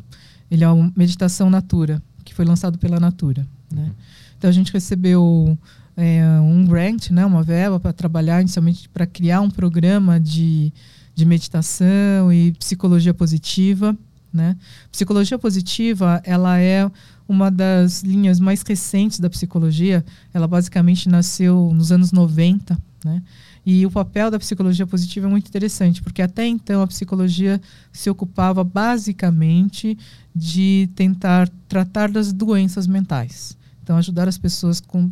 [0.48, 3.82] Ele é uma Meditação Natura, que foi lançado pela Natura, né?
[3.82, 3.94] Uhum.
[4.38, 5.58] Então a gente recebeu
[5.96, 10.72] é, um grant, né, uma verba para trabalhar inicialmente para criar um programa de,
[11.14, 13.96] de meditação e psicologia positiva.
[14.32, 14.56] Né?
[14.92, 16.90] Psicologia positiva ela é
[17.26, 20.04] uma das linhas mais recentes da psicologia.
[20.34, 22.78] Ela basicamente nasceu nos anos 90.
[23.04, 23.22] Né?
[23.64, 28.08] E o papel da psicologia positiva é muito interessante, porque até então a psicologia se
[28.10, 29.98] ocupava basicamente
[30.34, 33.56] de tentar tratar das doenças mentais.
[33.82, 35.10] Então, ajudar as pessoas com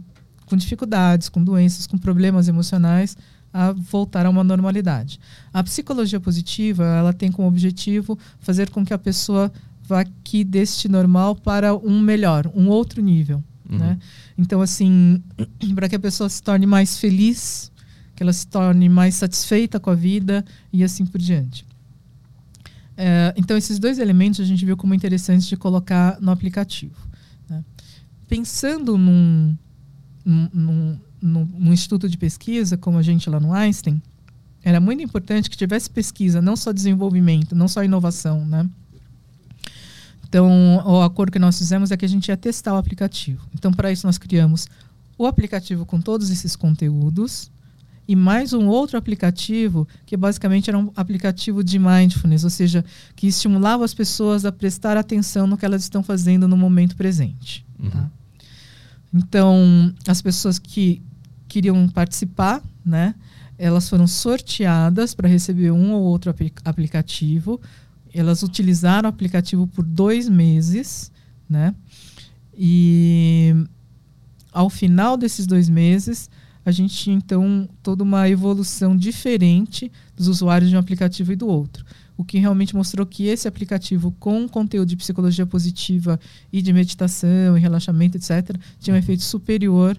[0.55, 3.17] com dificuldades, com doenças, com problemas emocionais
[3.53, 5.19] a voltar a uma normalidade.
[5.53, 9.53] A psicologia positiva, ela tem como objetivo fazer com que a pessoa
[9.87, 13.79] vá aqui deste normal para um melhor, um outro nível, uhum.
[13.79, 13.99] né?
[14.39, 15.23] Então assim,
[15.75, 17.71] para que a pessoa se torne mais feliz,
[18.15, 21.67] que ela se torne mais satisfeita com a vida e assim por diante.
[22.97, 26.97] É, então esses dois elementos a gente viu como interessantes de colocar no aplicativo.
[27.49, 27.65] Né?
[28.29, 29.57] Pensando num,
[30.25, 34.01] num, num, num instituto de pesquisa, como a gente lá no Einstein,
[34.63, 38.69] era muito importante que tivesse pesquisa, não só desenvolvimento, não só inovação, né?
[40.27, 43.47] Então, o acordo que nós fizemos é que a gente ia testar o aplicativo.
[43.55, 44.67] Então, para isso, nós criamos
[45.17, 47.53] o aplicativo com todos esses conteúdos
[48.07, 53.29] e mais um outro aplicativo que basicamente era um aplicativo de mindfulness, ou seja, que
[53.29, 57.65] estimulava as pessoas a prestar atenção no que elas estão fazendo no momento presente.
[57.79, 57.91] Uhum.
[57.91, 58.11] Tá?
[59.15, 61.01] Então, as pessoas que
[61.47, 63.15] queriam participar, né,
[63.57, 66.35] elas foram sorteadas para receber um ou outro
[66.65, 67.61] aplicativo
[68.15, 71.11] elas utilizaram o aplicativo por dois meses,
[71.51, 71.75] né?
[72.57, 73.53] E
[74.53, 76.31] ao final desses dois meses,
[76.65, 81.49] a gente tinha então toda uma evolução diferente dos usuários de um aplicativo e do
[81.49, 81.85] outro.
[82.17, 86.19] O que realmente mostrou que esse aplicativo, com conteúdo de psicologia positiva
[86.53, 89.99] e de meditação e relaxamento, etc., tinha um efeito superior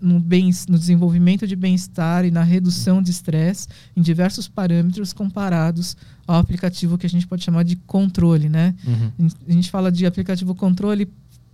[0.00, 5.96] no, bem, no desenvolvimento de bem-estar e na redução de estresse em diversos parâmetros comparados
[6.26, 8.74] ao aplicativo que a gente pode chamar de controle, né?
[8.86, 9.28] Uhum.
[9.48, 11.08] A gente fala de aplicativo controle,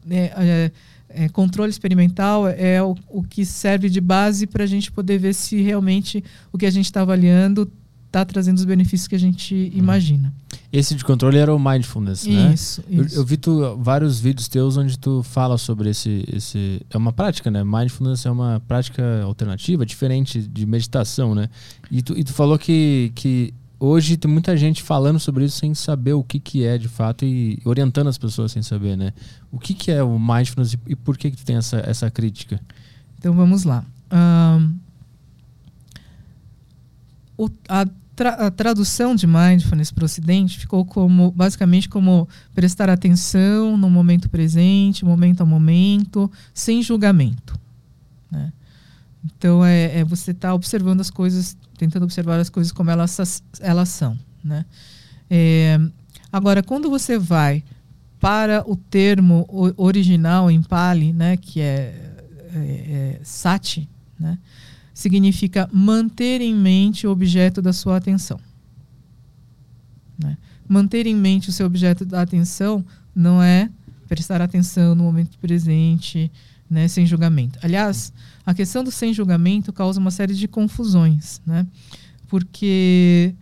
[0.09, 0.73] é, é,
[1.09, 5.35] é, controle experimental é o, o, que serve de base para a gente poder ver
[5.35, 7.71] se realmente o que a gente está avaliando
[8.11, 9.79] está trazendo os benefícios que a gente uhum.
[9.79, 10.35] imagina.
[10.73, 12.53] Esse de controle era o mindfulness, né?
[12.53, 13.15] Isso, isso.
[13.15, 16.81] Eu, eu, vi tu, vários vídeos teus onde tu fala sobre esse, esse...
[16.91, 17.63] É uma prática, né?
[17.63, 21.49] Mindfulness é uma prática alternativa, diferente de meditação, né?
[21.91, 25.73] E tu, e tu falou que, que hoje tem muita gente falando sobre isso sem
[25.73, 29.13] saber o que, que é de fato e orientando as pessoas sem saber, né?
[29.53, 32.11] O que, que é o mindfulness e, e por que, que tu tem essa, essa
[32.11, 32.61] crítica?
[33.19, 33.85] Então vamos lá.
[34.13, 34.79] Um,
[37.39, 37.87] o, a
[38.21, 43.89] tra a tradução de mindfulness para o Ocidente ficou como basicamente como prestar atenção no
[43.89, 47.59] momento presente, momento a momento, sem julgamento.
[48.31, 48.53] Né?
[49.25, 53.43] Então é, é você estar tá observando as coisas, tentando observar as coisas como elas,
[53.59, 54.19] elas são.
[54.45, 54.67] Né?
[55.31, 55.81] É,
[56.31, 57.65] agora, quando você vai
[58.21, 59.47] para o termo
[59.79, 62.13] original em Pali, né, que é,
[62.55, 64.37] é, é sati, né,
[65.01, 68.39] significa manter em mente o objeto da sua atenção.
[70.23, 70.37] Né?
[70.69, 72.85] Manter em mente o seu objeto da atenção
[73.15, 73.71] não é
[74.07, 76.31] prestar atenção no momento presente,
[76.69, 77.59] né, sem julgamento.
[77.63, 78.13] Aliás,
[78.45, 81.67] a questão do sem julgamento causa uma série de confusões, né?
[82.29, 83.35] Porque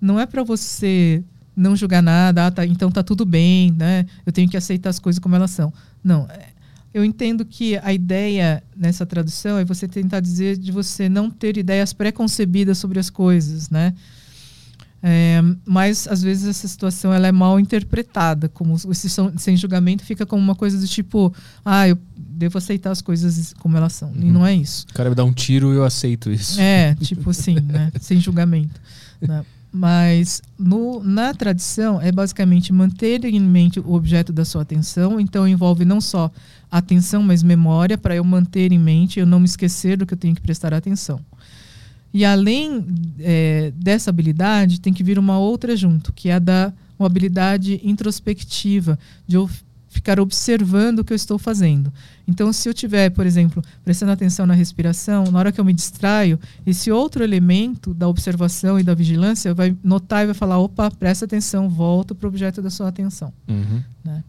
[0.00, 1.22] não é para você
[1.56, 4.04] não julgar nada, ah, tá, então tá tudo bem, né?
[4.26, 5.72] Eu tenho que aceitar as coisas como elas são.
[6.02, 6.48] Não, é,
[6.94, 11.56] eu entendo que a ideia nessa tradução é você tentar dizer de você não ter
[11.56, 13.92] ideias preconcebidas sobre as coisas, né?
[15.02, 20.24] É, mas às vezes essa situação ela é mal interpretada, como esse sem julgamento fica
[20.24, 24.10] como uma coisa do tipo, ah, eu devo aceitar as coisas como elas são.
[24.10, 24.22] Uhum.
[24.22, 24.86] E não é isso.
[24.90, 26.58] O cara me dá um tiro e eu aceito isso.
[26.60, 27.92] É, tipo assim, né?
[28.00, 28.80] Sem julgamento.
[29.20, 29.44] Né?
[29.76, 35.48] Mas no, na tradição é basicamente manter em mente o objeto da sua atenção, então
[35.48, 36.30] envolve não só
[36.70, 40.18] atenção, mas memória, para eu manter em mente, eu não me esquecer do que eu
[40.18, 41.18] tenho que prestar atenção.
[42.12, 42.86] E além
[43.18, 47.80] é, dessa habilidade, tem que vir uma outra junto, que é a da uma habilidade
[47.82, 48.96] introspectiva,
[49.26, 49.36] de
[49.94, 51.92] ficar observando o que eu estou fazendo.
[52.26, 55.72] Então, se eu tiver, por exemplo, prestando atenção na respiração, na hora que eu me
[55.72, 60.90] distraio, esse outro elemento da observação e da vigilância vai notar e vai falar: opa,
[60.90, 63.32] presta atenção, volta para o objeto da sua atenção.
[63.48, 63.82] Uhum.
[64.04, 64.24] Né?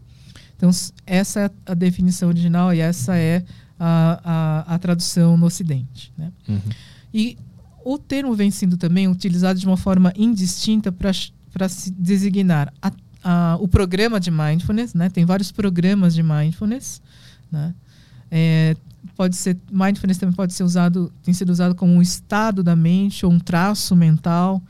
[0.56, 0.70] Então,
[1.04, 3.42] essa é a definição original e essa é
[3.78, 6.12] a, a, a tradução no Ocidente.
[6.16, 6.30] Né?
[6.48, 6.60] Uhum.
[7.12, 7.36] E
[7.84, 12.90] o termo vem sendo também utilizado de uma forma indistinta para se designar a
[13.26, 15.10] uh, o programa de mindfulness, né?
[15.10, 17.02] Tem vários programas de mindfulness,
[17.50, 17.74] né?
[18.30, 18.76] É,
[19.16, 23.26] pode ser mindfulness também pode ser usado, tem sido usado como um estado da mente
[23.26, 24.62] ou um traço mental,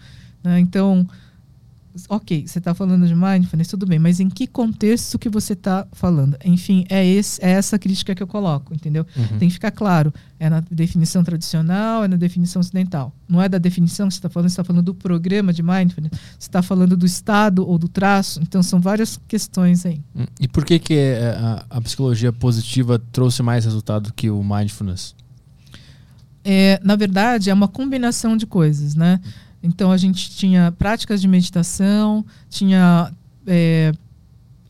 [0.42, 0.58] né?
[0.58, 1.06] Então
[2.08, 5.86] ok, você está falando de mindfulness, tudo bem, mas em que contexto que você está
[5.92, 6.36] falando?
[6.44, 9.06] Enfim, é, esse, é essa crítica que eu coloco, entendeu?
[9.16, 9.38] Uhum.
[9.38, 10.12] Tem que ficar claro.
[10.38, 13.12] É na definição tradicional, é na definição ocidental.
[13.28, 16.12] Não é da definição que você está falando, você está falando do programa de mindfulness,
[16.12, 20.00] você está falando do estado ou do traço, então são várias questões aí.
[20.14, 24.42] Hum, e por que, que é, a, a psicologia positiva trouxe mais resultado que o
[24.42, 25.14] mindfulness?
[26.48, 29.20] É, na verdade, é uma combinação de coisas, né?
[29.66, 33.12] Então a gente tinha práticas de meditação, tinha
[33.46, 33.92] é,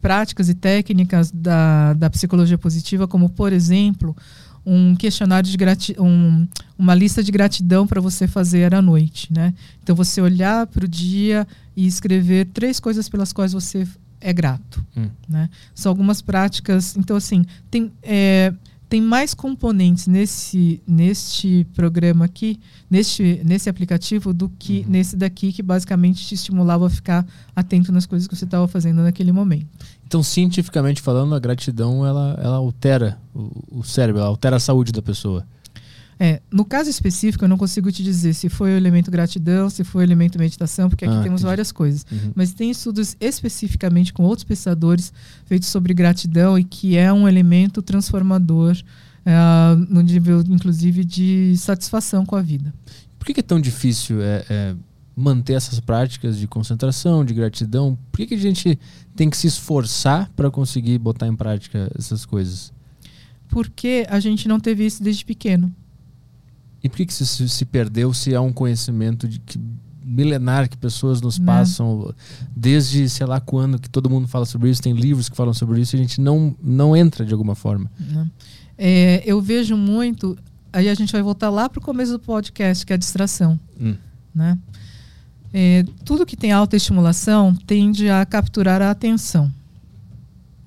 [0.00, 4.16] práticas e técnicas da, da psicologia positiva, como por exemplo
[4.64, 9.54] um questionário de gratidão, um, uma lista de gratidão para você fazer à noite, né?
[9.80, 13.86] Então você olhar para o dia e escrever três coisas pelas quais você
[14.20, 15.08] é grato, hum.
[15.28, 15.48] né?
[15.72, 16.96] São algumas práticas.
[16.96, 18.52] Então assim tem é,
[18.88, 24.84] tem mais componentes nesse, neste programa aqui, neste, nesse aplicativo, do que uhum.
[24.88, 29.02] nesse daqui, que basicamente te estimulava a ficar atento nas coisas que você estava fazendo
[29.02, 29.66] naquele momento.
[30.06, 34.92] Então, cientificamente falando, a gratidão ela, ela altera o, o cérebro, ela altera a saúde
[34.92, 35.44] da pessoa.
[36.18, 39.84] É, no caso específico, eu não consigo te dizer se foi o elemento gratidão, se
[39.84, 41.46] foi o elemento meditação, porque aqui ah, temos entendi.
[41.46, 42.06] várias coisas.
[42.10, 42.32] Uhum.
[42.34, 45.12] Mas tem estudos especificamente com outros pesquisadores
[45.44, 48.76] feitos sobre gratidão e que é um elemento transformador
[49.26, 52.72] uh, no nível, inclusive, de satisfação com a vida.
[53.18, 54.74] Por que, é tão difícil é, é,
[55.14, 57.98] manter essas práticas de concentração, de gratidão?
[58.10, 58.78] Por que, que a gente
[59.14, 62.72] tem que se esforçar para conseguir botar em prática essas coisas?
[63.48, 65.74] Porque a gente não teve isso desde pequeno.
[66.86, 69.60] E por que, que se, se perdeu se há um conhecimento de que
[70.04, 71.46] milenar que pessoas nos né?
[71.46, 72.14] passam
[72.54, 75.80] desde sei lá quando que todo mundo fala sobre isso, tem livros que falam sobre
[75.80, 77.90] isso e a gente não, não entra de alguma forma.
[77.98, 78.30] Né?
[78.78, 80.38] É, eu vejo muito,
[80.72, 83.58] aí a gente vai voltar lá para o começo do podcast, que é a distração.
[83.80, 83.96] Hum.
[84.32, 84.56] Né?
[85.52, 89.52] É, tudo que tem alta estimulação tende a capturar a atenção.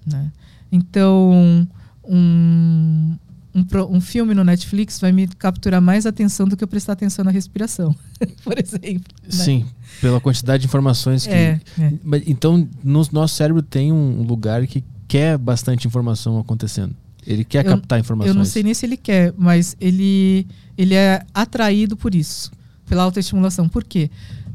[0.06, 0.30] Né?
[0.70, 1.66] Então,
[2.04, 3.16] um,
[3.60, 7.26] um, um, filme no Netflix vai me capturar mais atenção do que eu prestar atenção
[7.26, 7.96] na respiração,
[8.44, 9.14] por exemplo.
[9.24, 9.30] Né?
[9.30, 9.66] Sim,
[10.02, 11.34] pela quantidade de informações que.
[11.34, 11.94] É, é.
[12.26, 16.96] Então, no nosso cérebro tem um lugar que quer bastante informação acontecendo.
[17.26, 18.34] Ele quer eu, captar informações.
[18.34, 22.52] Eu não sei nem se ele quer, mas ele, ele é atraído por isso,
[22.88, 23.68] pela autoestimulação.
[23.68, 24.10] Por quê?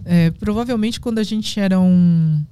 [0.04, 2.42] É, provavelmente quando a gente era um,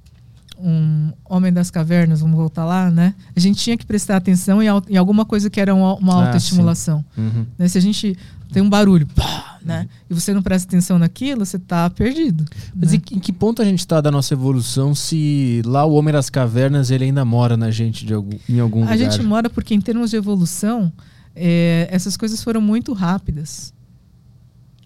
[0.57, 3.13] um homem das cavernas, vamos voltar lá, né?
[3.35, 6.25] A gente tinha que prestar atenção em, em alguma coisa que era uma, uma ah,
[6.27, 7.03] autoestimulação.
[7.17, 7.45] Ah, uhum.
[7.57, 7.67] né?
[7.67, 8.17] Se a gente
[8.51, 9.81] tem um barulho, pá, né?
[9.81, 9.87] Uhum.
[10.11, 12.45] E você não presta atenção naquilo, você está perdido.
[12.75, 13.01] Mas né?
[13.11, 16.91] em que ponto a gente está da nossa evolução se lá o homem das cavernas
[16.91, 18.93] ele ainda mora na gente de algum, em algum a lugar?
[18.93, 20.93] A gente mora porque em termos de evolução,
[21.35, 23.73] é, essas coisas foram muito rápidas.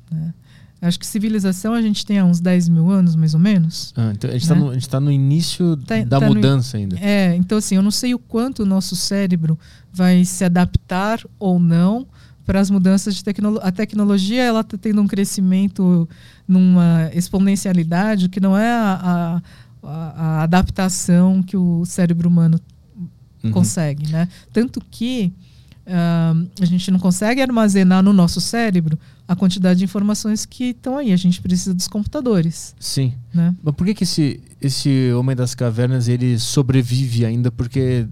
[0.10, 0.34] Né?
[0.80, 3.94] Acho que civilização a gente tem há uns 10 mil anos, mais ou menos.
[3.96, 4.62] Ah, então a gente está né?
[4.62, 7.00] no, tá no, início tá, da tá mudança no, ainda.
[7.00, 9.58] É, então assim, eu não sei o quanto o nosso cérebro
[9.92, 12.06] vai se adaptar ou não
[12.46, 13.68] para as mudanças de tecnologia.
[13.68, 16.08] A tecnologia ela está tendo um crescimento
[16.48, 19.42] numa exponencialidade que não é a,
[19.84, 22.60] a, a adaptação que o cérebro humano
[23.44, 23.52] uhum.
[23.52, 24.30] consegue, né?
[24.54, 25.34] Tanto que
[25.88, 28.98] uh, a gente não consegue armazenar no nosso cérebro
[29.28, 31.12] a quantidade de informações que estão aí.
[31.12, 32.74] A gente precisa dos computadores.
[32.80, 33.14] Sim.
[33.34, 33.54] Né?
[33.62, 37.52] Mas por que, que esse, esse Homem das Cavernas ele sobrevive ainda?
[37.52, 38.08] Porque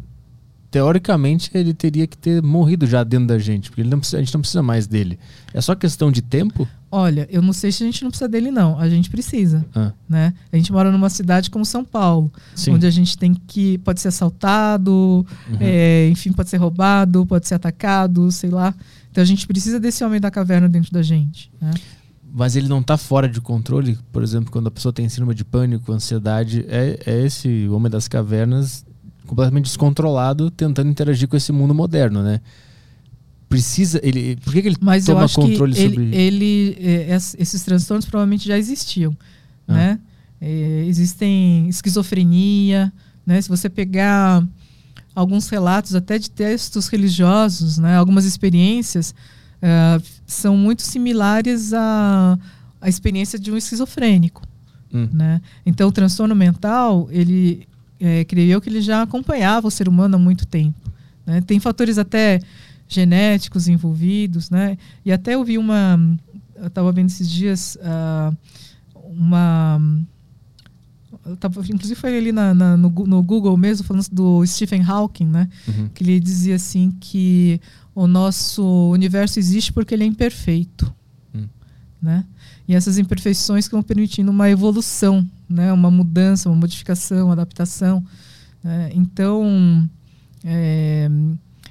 [0.75, 4.33] teoricamente ele teria que ter morrido já dentro da gente, porque não precisa, a gente
[4.33, 5.17] não precisa mais dele.
[5.53, 6.67] É só questão de tempo?
[6.91, 9.93] Olha, eu não sei se a gente não precisa dele não, a gente precisa, ah.
[10.07, 10.33] né?
[10.51, 12.71] A gente mora numa cidade como São Paulo, Sim.
[12.71, 15.57] onde a gente tem que pode ser assaltado, uhum.
[15.61, 18.75] é, enfim, pode ser roubado, pode ser atacado, sei lá.
[19.15, 21.49] Então a gente precisa desse homem da caverna dentro da gente.
[21.61, 21.71] Né?
[22.33, 23.97] Mas ele não está fora de controle?
[24.11, 28.09] Por exemplo, quando a pessoa tem síndrome de pânico, ansiedade, é, é esse homem das
[28.09, 28.85] cavernas
[29.25, 32.41] completamente descontrolado tentando interagir com esse mundo moderno, né?
[33.47, 36.77] Precisa ele, por que, que ele Mas toma eu acho controle que sobre ele, ele
[36.81, 39.15] é, esses transtornos provavelmente já existiam,
[39.65, 39.73] ah.
[39.73, 39.99] né?
[40.41, 42.91] É, existem esquizofrenia,
[43.25, 43.41] né?
[43.41, 44.45] Se você pegar
[45.15, 47.95] alguns relatos até de textos religiosos, né?
[47.95, 49.15] Algumas experiências
[49.57, 52.37] uh, são muito similares à,
[52.81, 54.43] à experiência de um esquizofrênico,
[54.93, 55.07] hum.
[55.13, 55.41] né?
[55.65, 57.65] Então o transtorno mental ele
[57.99, 60.91] é, creio eu que ele já acompanhava o ser humano há muito tempo.
[61.25, 61.41] Né?
[61.41, 62.41] Tem fatores até
[62.87, 64.77] genéticos envolvidos, né?
[65.03, 65.99] E até eu vi uma,
[66.55, 68.35] eu estava vendo esses dias uh,
[68.93, 69.81] uma
[71.39, 75.49] tava, inclusive foi ali na, na, no, no, Google mesmo, falando do Stephen Hawking, né?
[75.67, 75.89] Uhum.
[75.89, 77.59] Que ele dizia assim que
[77.95, 80.93] o nosso universo existe porque ele é imperfeito.
[81.33, 81.47] Uhum.
[82.01, 82.25] Né?
[82.67, 85.71] E essas imperfeições que vão permitindo uma evolução, né?
[85.73, 88.05] uma mudança, uma modificação, uma adaptação.
[88.63, 88.91] Né?
[88.93, 89.89] Então,
[90.43, 91.09] é,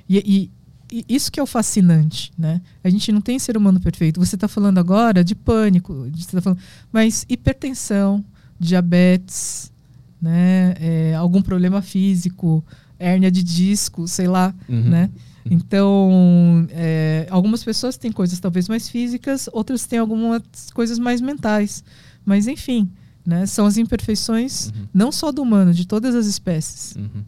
[0.09, 0.51] e,
[0.91, 2.61] e, isso que é o fascinante, né?
[2.83, 4.21] A gente não tem ser humano perfeito.
[4.21, 6.61] Você está falando agora de pânico, de, tá falando,
[6.93, 8.25] mas hipertensão,
[8.59, 9.73] diabetes,
[10.21, 10.75] né?
[10.81, 12.65] É, algum problema físico,
[12.99, 14.83] hérnia de disco, sei lá, uhum.
[14.83, 15.11] né?
[15.51, 21.85] Então, é, algumas pessoas têm coisas talvez mais físicas, outras têm algumas coisas mais mentais.
[22.25, 22.91] Mas, enfim,
[23.27, 24.87] né, são as imperfeições uhum.
[24.93, 26.97] não só do humano, de todas as espécies.
[26.97, 27.23] Uhum.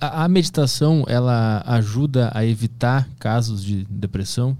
[0.00, 4.56] A, a, meditação, ela ajuda a evitar casos de depressão?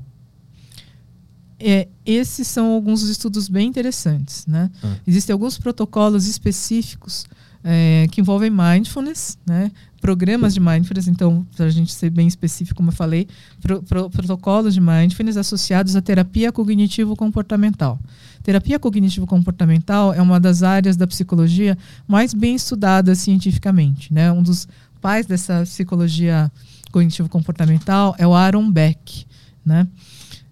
[1.66, 4.46] É, esses são alguns estudos bem interessantes.
[4.46, 4.70] Né?
[4.82, 4.96] Ah.
[5.06, 7.24] Existem alguns protocolos específicos
[7.64, 9.72] é, que envolvem mindfulness, né?
[9.98, 13.26] programas de mindfulness, então, para a gente ser bem específico, como eu falei,
[13.62, 17.98] pro, pro, protocolos de mindfulness associados à terapia cognitivo-comportamental.
[18.42, 24.12] Terapia cognitivo-comportamental é uma das áreas da psicologia mais bem estudadas cientificamente.
[24.12, 24.30] Né?
[24.30, 24.68] Um dos
[25.00, 26.52] pais dessa psicologia
[26.92, 29.24] cognitivo-comportamental é o Aaron Beck.
[29.64, 29.88] Né?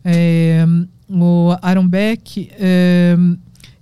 [0.02, 0.66] É,
[1.08, 3.16] o Aaron Beck é,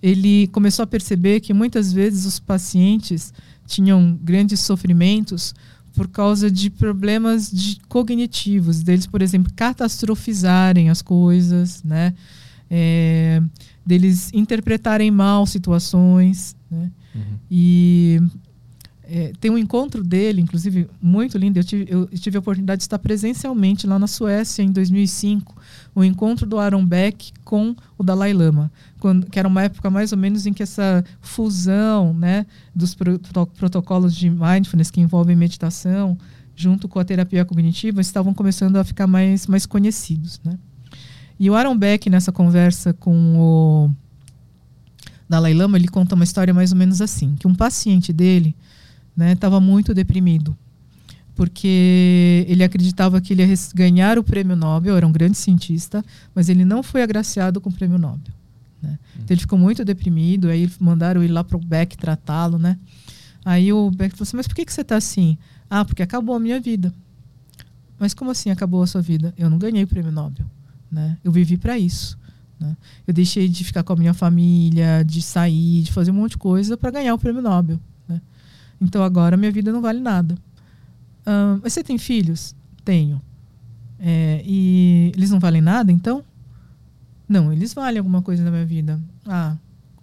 [0.02, 3.32] ele começou a perceber que muitas vezes os pacientes
[3.66, 5.54] tinham grandes sofrimentos
[5.94, 12.14] por causa de problemas de cognitivos, deles, por exemplo, catastrofizarem as coisas, né?
[12.70, 13.42] É,
[13.84, 16.90] deles interpretarem mal situações, né?
[17.14, 17.38] Uhum.
[17.50, 18.20] E
[19.02, 21.58] é, tem um encontro dele, inclusive, muito lindo.
[21.58, 25.59] Eu tive, eu tive, a oportunidade de estar presencialmente lá na Suécia em 2005.
[25.94, 30.12] O encontro do Aaron Beck com o Dalai Lama, quando, que era uma época mais
[30.12, 36.16] ou menos em que essa fusão né, dos pro, protocolos de mindfulness que envolvem meditação,
[36.54, 40.40] junto com a terapia cognitiva, estavam começando a ficar mais, mais conhecidos.
[40.44, 40.58] Né?
[41.38, 43.90] E o Aaron Beck, nessa conversa com o
[45.28, 48.54] Dalai Lama, ele conta uma história mais ou menos assim: que um paciente dele
[49.18, 50.56] estava né, muito deprimido,
[51.40, 56.04] porque ele acreditava que ele ia ganhar o prêmio Nobel, era um grande cientista,
[56.34, 58.34] mas ele não foi agraciado com o prêmio Nobel.
[58.82, 58.98] Né?
[59.14, 62.78] Então ele ficou muito deprimido, aí mandaram ir lá para o Beck tratá-lo, né?
[63.42, 65.38] Aí o Beck falou assim, mas por que, que você está assim?
[65.70, 66.92] Ah, porque acabou a minha vida.
[67.98, 69.32] Mas como assim acabou a sua vida?
[69.38, 70.44] Eu não ganhei o prêmio Nobel,
[70.92, 71.16] né?
[71.24, 72.18] Eu vivi para isso.
[72.58, 72.76] Né?
[73.06, 76.38] Eu deixei de ficar com a minha família, de sair, de fazer um monte de
[76.38, 77.80] coisa para ganhar o prêmio Nobel.
[78.80, 80.36] Então agora minha vida não vale nada.
[81.62, 82.54] Mas você tem filhos?
[82.84, 83.20] Tenho.
[83.98, 86.24] É, e eles não valem nada, então?
[87.28, 89.00] Não, eles valem alguma coisa na minha vida.
[89.26, 89.56] Ah,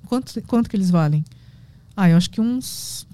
[0.05, 1.25] quanto, quanto que eles valem?
[1.95, 3.07] Ah, eu acho que uns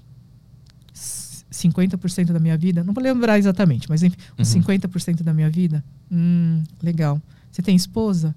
[1.50, 2.84] 50% da minha vida.
[2.84, 4.62] Não vou lembrar exatamente, mas enfim, uns uhum.
[4.62, 5.82] 50% da minha vida.
[6.10, 7.20] Hum, legal.
[7.50, 8.34] Você tem esposa?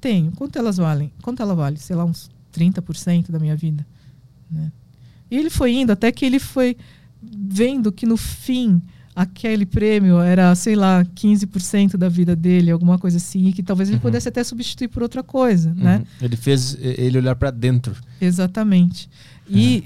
[0.00, 0.32] Tenho.
[0.32, 1.12] Quanto elas valem?
[1.20, 1.76] Quanto ela vale?
[1.76, 3.86] Sei lá, uns 30% da minha vida.
[4.50, 4.72] Né?
[5.30, 6.76] E ele foi indo até que ele foi
[7.22, 8.82] vendo que no fim
[9.14, 13.88] aquele prêmio era, sei lá, 15% da vida dele, alguma coisa assim, e que talvez
[13.88, 14.02] ele uhum.
[14.02, 15.84] pudesse até substituir por outra coisa, uhum.
[15.84, 16.02] né?
[16.20, 17.94] Ele fez ele olhar para dentro.
[18.20, 19.08] Exatamente.
[19.48, 19.82] E uhum.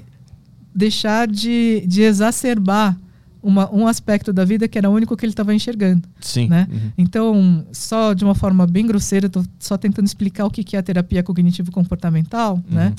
[0.73, 2.97] deixar de, de exacerbar
[3.43, 6.07] uma, um aspecto da vida que era o único que ele estava enxergando.
[6.21, 6.47] Sim.
[6.47, 6.67] Né?
[6.71, 6.91] Uhum.
[6.97, 10.79] Então, só de uma forma bem grosseira, estou só tentando explicar o que, que é
[10.79, 12.93] a terapia cognitivo-comportamental, né?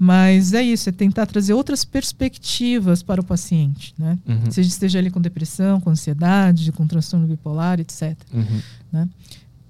[0.00, 0.06] Uhum.
[0.06, 4.18] Mas é isso, é tentar trazer outras perspectivas para o paciente, né?
[4.26, 4.50] Uhum.
[4.50, 8.16] Seja esteja ali com depressão, com ansiedade, com transtorno bipolar, etc.
[8.32, 8.60] Uhum.
[8.92, 9.08] Né?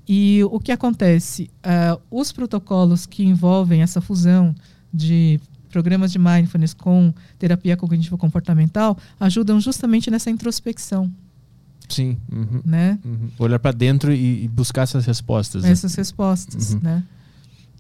[0.07, 1.51] E o que acontece?
[1.65, 4.55] Uh, os protocolos que envolvem essa fusão
[4.93, 5.41] de
[5.71, 11.11] programas de mindfulness com terapia cognitivo comportamental ajudam justamente nessa introspecção.
[11.89, 12.17] Sim.
[12.31, 12.63] Uhum.
[12.65, 12.99] Né?
[13.05, 13.31] Uhum.
[13.39, 15.63] Olhar para dentro e, e, buscar essas respostas.
[15.65, 15.71] Né?
[15.71, 16.01] Essas né?
[16.01, 16.81] respostas, uhum.
[16.83, 17.03] né?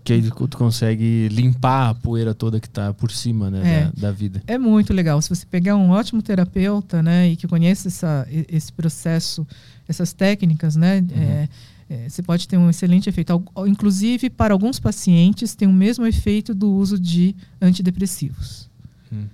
[0.05, 4.09] Que aí tu consegue limpar a poeira toda que está por cima né, é, da,
[4.09, 4.43] da, vida.
[4.47, 5.21] É muito legal.
[5.23, 9.47] Se você pegar um ótimo terapeuta né, e que conhece essa, esse processo,
[9.89, 11.23] essas técnicas, né, uhum.
[11.23, 11.49] é,
[11.89, 13.43] é, você pode ter um excelente efeito.
[13.67, 18.69] Inclusive, para alguns pacientes, tem o mesmo efeito do uso de antidepressivos.
[19.13, 19.25] Hum.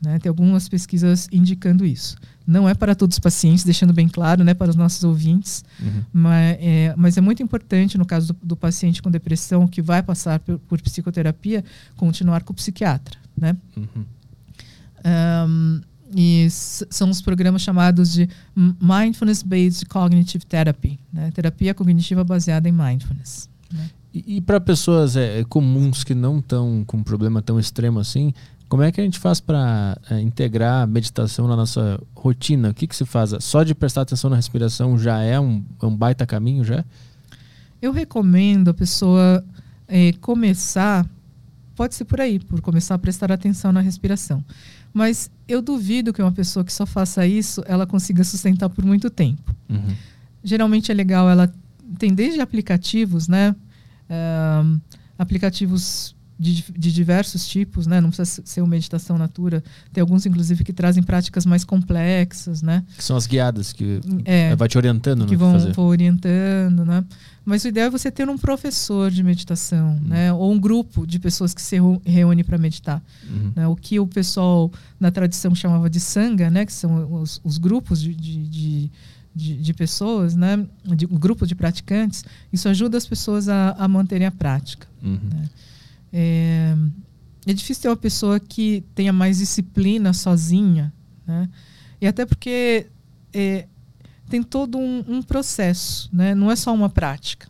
[0.00, 0.18] Né?
[0.18, 2.16] Tem algumas pesquisas indicando isso.
[2.46, 6.02] Não é para todos os pacientes, deixando bem claro, né, para os nossos ouvintes, uhum.
[6.12, 10.02] mas, é, mas, é, muito importante, no caso do, do, paciente com depressão que vai
[10.02, 11.64] passar por, por psicoterapia,
[11.96, 13.18] continuar com o psiquiatra.
[13.36, 13.56] Né?
[13.76, 14.04] Uhum.
[15.04, 15.80] Um,
[16.14, 21.30] e são os programas chamados de Mindfulness Based Cognitive Therapy, né?
[21.30, 23.48] terapia cognitiva baseada em mindfulness.
[23.72, 23.90] Né?
[24.12, 28.34] E, e para pessoas é, comuns que não estão com um problema tão extremo assim,
[28.70, 32.70] como é que a gente faz para é, integrar a meditação na nossa rotina?
[32.70, 33.34] O que, que se faz?
[33.40, 36.84] Só de prestar atenção na respiração já é um, é um baita caminho, já?
[37.82, 39.44] Eu recomendo a pessoa
[39.88, 41.04] é, começar,
[41.74, 44.44] pode ser por aí, por começar a prestar atenção na respiração.
[44.94, 49.10] Mas eu duvido que uma pessoa que só faça isso, ela consiga sustentar por muito
[49.10, 49.52] tempo.
[49.68, 49.96] Uhum.
[50.44, 51.52] Geralmente é legal, ela
[51.98, 53.50] tem desde aplicativos, né?
[54.08, 54.80] Uh,
[55.18, 58.00] aplicativos de, de, diversos tipos, né?
[58.00, 59.62] Não precisa ser uma meditação natura.
[59.92, 62.82] Tem alguns, inclusive, que trazem práticas mais complexas, né?
[62.96, 67.04] Que são as guiadas que é, vai te orientando, que vão, vão, orientando, né?
[67.44, 70.08] Mas o ideal é você ter um professor de meditação, uhum.
[70.08, 70.32] né?
[70.32, 71.76] Ou um grupo de pessoas que se
[72.06, 73.02] reúne para meditar.
[73.28, 73.52] Uhum.
[73.54, 73.66] Né?
[73.66, 76.64] O que o pessoal na tradição chamava de sangha, né?
[76.64, 78.90] Que são os, os grupos de, de, de
[79.32, 83.86] de, de, pessoas, né, de um grupo de praticantes, isso ajuda as pessoas a, a
[83.86, 84.88] manterem a prática.
[85.00, 85.20] Uhum.
[85.32, 85.48] Né?
[86.12, 86.74] É,
[87.46, 90.92] é difícil ter uma pessoa que tenha mais disciplina sozinha,
[91.26, 91.48] né?
[92.00, 92.86] E até porque
[93.32, 93.66] é,
[94.28, 96.34] tem todo um, um, processo, né?
[96.34, 97.48] Não é só uma prática.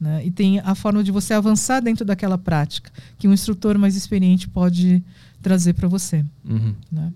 [0.00, 0.26] Né?
[0.26, 4.48] E tem a forma de você avançar dentro daquela prática que um instrutor mais experiente
[4.48, 5.00] pode
[5.40, 6.24] trazer para você.
[6.44, 6.74] Uhum.
[6.90, 7.12] Né?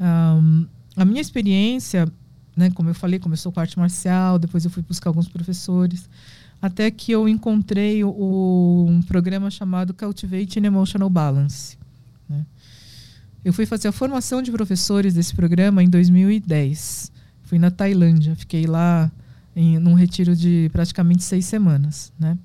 [0.00, 2.10] Um, a minha experiência,
[2.56, 6.10] né, como eu falei, começou com arte marcial, depois eu fui buscar alguns professores
[6.60, 11.78] até que eu encontrei o, um programa chamado Cultivating Emotional Balance.
[12.28, 12.44] Né?
[13.44, 17.12] Eu fui fazer a formação de professores desse programa em 2010.
[17.44, 19.10] Fui na Tailândia, fiquei lá
[19.54, 22.36] em num retiro de praticamente seis semanas, né?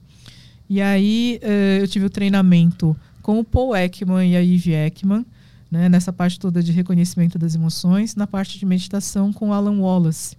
[0.70, 5.26] E aí uh, eu tive o treinamento com o Paul Ekman e a Eve Ekman,
[5.70, 10.36] né, nessa parte toda de reconhecimento das emoções, na parte de meditação com Alan Wallace.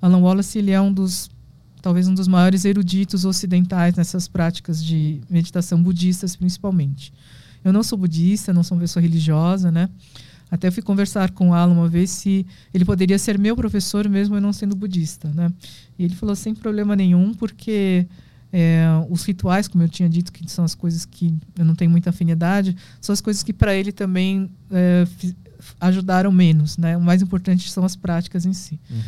[0.00, 1.30] O Alan Wallace ele é um dos
[1.82, 7.12] talvez um dos maiores eruditos ocidentais nessas práticas de meditação budistas principalmente.
[7.64, 9.88] Eu não sou budista, não sou uma pessoa religiosa, né?
[10.50, 14.36] Até fui conversar com o Alan uma vez se ele poderia ser meu professor mesmo
[14.36, 15.52] eu não sendo budista, né?
[15.98, 18.06] E ele falou sem problema nenhum, porque
[18.52, 21.90] é, os rituais, como eu tinha dito, que são as coisas que eu não tenho
[21.90, 25.06] muita afinidade, são as coisas que para ele também é,
[25.80, 26.76] ajudaram menos.
[26.76, 26.96] Né?
[26.96, 28.78] O mais importante são as práticas em si.
[28.90, 29.00] Uhum.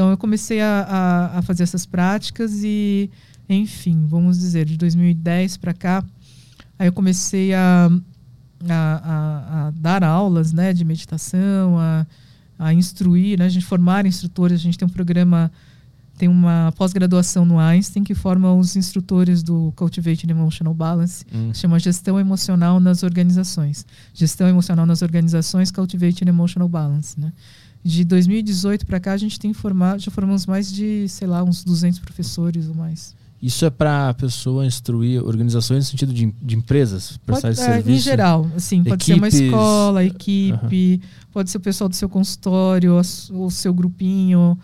[0.00, 3.10] Então eu comecei a, a, a, fazer essas práticas e,
[3.46, 6.02] enfim, vamos dizer, de 2010 para cá,
[6.78, 7.90] aí eu comecei a,
[8.66, 12.06] a, a, dar aulas né, de meditação, a,
[12.58, 15.52] a instruir, né, a gente formar instrutores, a gente tem um programa
[16.16, 21.52] tem uma pós-graduação no Einstein que forma os instrutores do Cultivating Emotional Balance, hum.
[21.54, 23.86] chama Gestão Emocional nas Organizações.
[24.12, 27.32] Gestão Emocional nas Organizações, Cultivating Emotional Balance, né?
[27.82, 31.64] De 2018 para cá a gente tem formado, já formamos mais de, sei lá, uns
[31.64, 33.14] 200 professores ou mais.
[33.42, 37.64] Isso é para a pessoa instruir organizações no sentido de, de empresas, prestar pode, é,
[37.64, 37.90] serviço?
[37.90, 41.00] Em geral, assim, pode ser uma escola, equipe,
[41.32, 43.00] pode ser o pessoal do seu consultório,
[43.30, 44.58] o seu grupinho,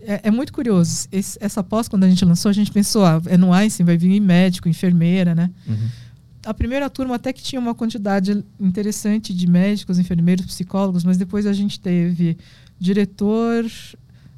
[0.00, 1.06] é, é muito curioso.
[1.12, 3.96] Esse, essa pós, quando a gente lançou, a gente pensou, ah, é no Einstein, vai
[3.96, 5.50] vir médico, enfermeira, né?
[5.66, 5.88] Uhum.
[6.44, 11.46] A primeira turma até que tinha uma quantidade interessante de médicos, enfermeiros, psicólogos, mas depois
[11.46, 12.36] a gente teve
[12.78, 13.64] diretor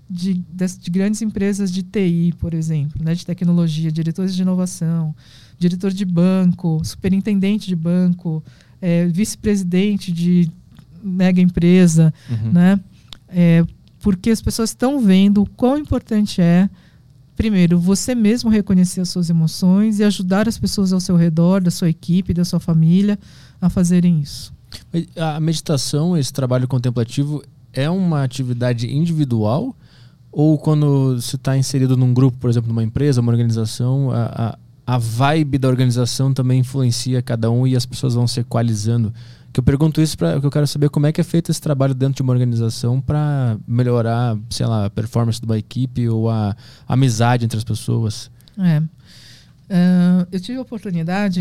[0.08, 5.14] de, de, de grandes empresas de TI, por exemplo, né, de tecnologia, diretores de inovação,
[5.58, 8.44] diretor de banco, superintendente de banco,
[8.82, 10.50] é, vice-presidente de
[11.02, 12.52] mega empresa, uhum.
[12.52, 12.80] né?
[13.28, 13.64] É,
[14.00, 16.68] porque as pessoas estão vendo o quão importante é,
[17.36, 21.70] primeiro, você mesmo reconhecer as suas emoções e ajudar as pessoas ao seu redor, da
[21.70, 23.18] sua equipe, da sua família,
[23.60, 24.52] a fazerem isso.
[25.16, 27.42] A meditação, esse trabalho contemplativo,
[27.72, 29.74] é uma atividade individual?
[30.30, 34.56] Ou quando você está inserido num grupo, por exemplo, numa empresa, uma organização, a,
[34.86, 39.12] a, a vibe da organização também influencia cada um e as pessoas vão se equalizando?
[39.54, 41.60] Que eu pergunto isso para que eu quero saber como é que é feito esse
[41.60, 46.28] trabalho dentro de uma organização para melhorar, sei lá, a performance de uma equipe ou
[46.28, 46.56] a,
[46.88, 48.32] a amizade entre as pessoas.
[48.58, 48.80] É.
[48.80, 51.40] Uh, eu tive a oportunidade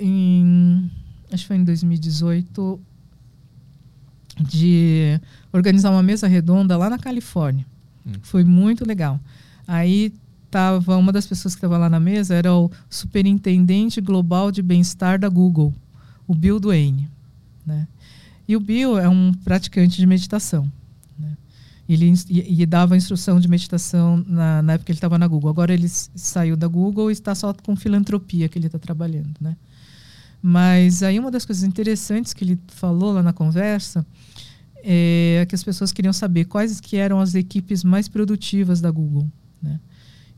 [0.00, 0.90] em,
[1.30, 2.80] acho que foi em 2018
[4.40, 5.20] de
[5.52, 7.64] organizar uma mesa redonda lá na Califórnia.
[8.04, 8.14] Hum.
[8.20, 9.20] Foi muito legal.
[9.64, 10.12] Aí
[10.50, 15.20] tava uma das pessoas que estava lá na mesa era o superintendente global de bem-estar
[15.20, 15.72] da Google,
[16.26, 17.13] o Bill Duane.
[17.66, 17.86] Né?
[18.46, 20.70] E o Bill é um praticante de meditação.
[21.18, 21.36] Né?
[21.88, 25.50] Ele e, e dava instrução de meditação na, na época que ele estava na Google.
[25.50, 29.34] Agora ele saiu da Google e está só com filantropia que ele está trabalhando.
[29.40, 29.56] Né?
[30.42, 34.06] Mas aí uma das coisas interessantes que ele falou lá na conversa
[34.82, 39.26] é que as pessoas queriam saber quais que eram as equipes mais produtivas da Google.
[39.62, 39.80] Né?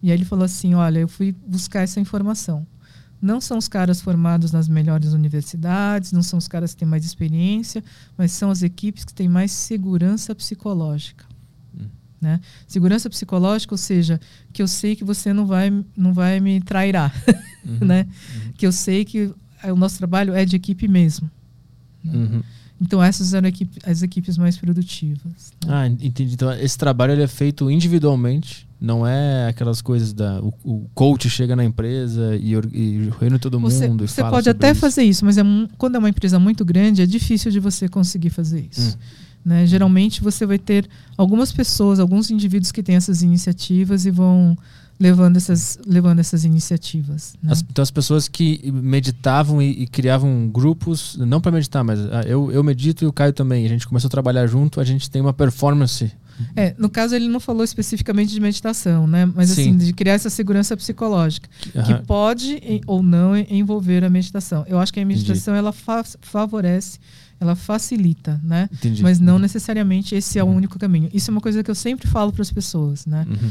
[0.01, 2.65] E aí ele falou assim, olha, eu fui buscar essa informação
[3.27, 7.05] não são os caras formados nas melhores universidades, não são os caras que têm mais
[7.05, 7.83] experiência,
[8.17, 11.27] mas são as equipes que têm mais segurança psicológica.
[11.77, 11.89] Hum.
[12.21, 12.41] Né?
[12.67, 14.21] Segurança psicológica, ou seja,
[14.53, 17.13] que eu sei que você não vai, não vai me trairar.
[17.67, 18.07] Uhum, né?
[18.07, 18.53] Uhum.
[18.53, 19.35] Que eu sei que
[19.65, 21.29] o nosso trabalho é de equipe mesmo.
[22.05, 22.15] Né?
[22.15, 22.43] Uhum.
[22.81, 25.53] Então essas eram equipe, as equipes mais produtivas.
[25.65, 25.75] Né?
[25.75, 26.35] Ah, entendi.
[26.35, 31.31] Então esse trabalho ele é feito individualmente, não é aquelas coisas da o, o coach
[31.31, 34.07] chega na empresa e, e reúne todo você, mundo.
[34.07, 34.81] Você pode até isso.
[34.81, 35.43] fazer isso, mas é,
[35.79, 38.97] quando é uma empresa muito grande é difícil de você conseguir fazer isso.
[38.97, 39.27] Hum.
[39.47, 39.67] Né?
[39.67, 44.59] Geralmente você vai ter algumas pessoas, alguns indivíduos que têm essas iniciativas e vão
[44.99, 47.35] levando essas, levando essas iniciativas.
[47.43, 47.53] Né?
[47.53, 52.23] As, então as pessoas que meditavam e, e criavam grupos, não para meditar, mas ah,
[52.27, 53.65] eu, eu medito e o Caio também.
[53.65, 56.11] A gente começou a trabalhar junto, a gente tem uma performance.
[56.55, 59.27] É, no caso ele não falou especificamente de meditação, né?
[59.27, 59.63] Mas Sim.
[59.63, 61.83] assim, de criar essa segurança psicológica, uhum.
[61.83, 64.65] que pode ou não envolver a meditação.
[64.69, 65.67] Eu acho que a meditação Entendi.
[65.67, 66.99] ela fa favorece
[67.39, 68.67] ela facilita, né?
[68.73, 69.03] Entendi.
[69.03, 70.57] Mas não necessariamente esse é o uhum.
[70.57, 71.11] único caminho.
[71.13, 73.27] Isso é uma coisa que eu sempre falo para as pessoas, né?
[73.29, 73.51] Uhum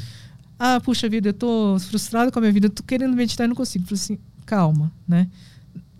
[0.58, 3.48] ah, puxa vida, eu tô frustrado com a minha vida, eu tô querendo meditar e
[3.48, 3.86] não consigo.
[3.86, 5.28] Falei assim, calma, né?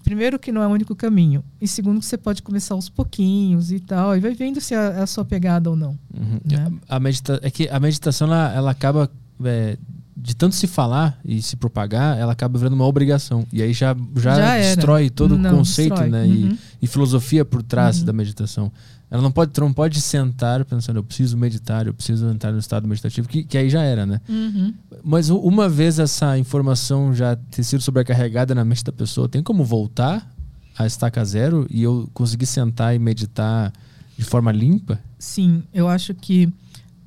[0.06, 1.44] Primeiro que não é o único caminho.
[1.60, 4.16] E segundo que você pode começar aos pouquinhos e tal.
[4.16, 5.98] E vai vendo se é a sua pegada ou não.
[6.14, 6.40] Uhum.
[6.46, 6.72] Né?
[6.88, 9.10] A medita é que a meditação, ela, ela acaba...
[9.44, 9.78] É,
[10.18, 13.46] de tanto se falar e se propagar, ela acaba virando uma obrigação.
[13.52, 16.10] E aí já, já, já destrói todo não, o conceito destrói.
[16.10, 16.24] né?
[16.24, 16.58] Uhum.
[16.82, 18.06] E, e, filosofia por trás uhum.
[18.06, 18.72] da meditação.
[19.16, 22.86] Ela não pode, não pode sentar pensando, eu preciso meditar, eu preciso entrar no estado
[22.86, 24.20] meditativo, que, que aí já era, né?
[24.28, 24.74] Uhum.
[25.02, 29.64] Mas uma vez essa informação já ter sido sobrecarregada na mente da pessoa, tem como
[29.64, 30.30] voltar
[30.78, 33.72] a estaca zero e eu conseguir sentar e meditar
[34.18, 35.00] de forma limpa?
[35.18, 36.52] Sim, eu acho que,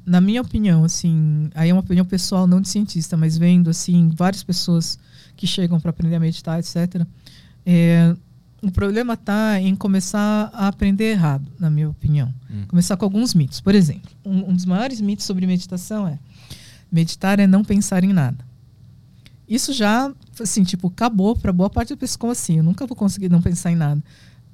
[0.07, 4.09] na minha opinião, assim, aí é uma opinião pessoal, não de cientista, mas vendo, assim,
[4.17, 4.99] várias pessoas
[5.37, 7.07] que chegam para aprender a meditar, etc.,
[7.67, 8.17] é,
[8.61, 12.33] o problema está em começar a aprender errado, na minha opinião.
[12.51, 12.65] Hum.
[12.67, 13.61] Começar com alguns mitos.
[13.61, 16.19] Por exemplo, um, um, dos maiores mitos sobre meditação é
[16.91, 18.45] meditar é não pensar em nada.
[19.49, 22.17] Isso já, assim, tipo, acabou para boa parte das pessoas.
[22.17, 22.59] Como assim?
[22.59, 24.03] Eu nunca vou conseguir não pensar em nada.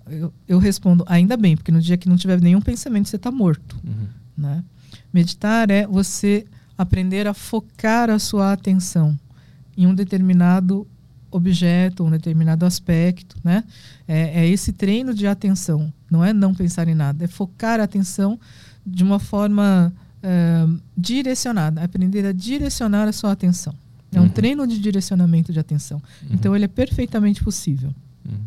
[0.06, 3.30] Eu, eu respondo, ainda bem, porque no dia que não tiver nenhum pensamento, você está
[3.30, 3.80] morto.
[3.82, 4.06] Uhum.
[4.36, 4.62] Né?
[5.12, 9.18] Meditar é você aprender a focar a sua atenção
[9.76, 10.86] em um determinado
[11.36, 13.64] objeto, um determinado aspecto, né?
[14.06, 17.84] É, é, esse treino de atenção, não é não pensar em nada, é focar a
[17.84, 18.38] atenção
[18.86, 19.92] de uma forma
[20.22, 20.66] é,
[20.96, 23.74] direcionada, aprender a direcionar a sua atenção.
[24.12, 24.28] É um uhum.
[24.28, 26.00] treino de direcionamento de atenção.
[26.22, 26.28] Uhum.
[26.34, 27.92] Então ele é perfeitamente possível.
[28.24, 28.38] Uhum.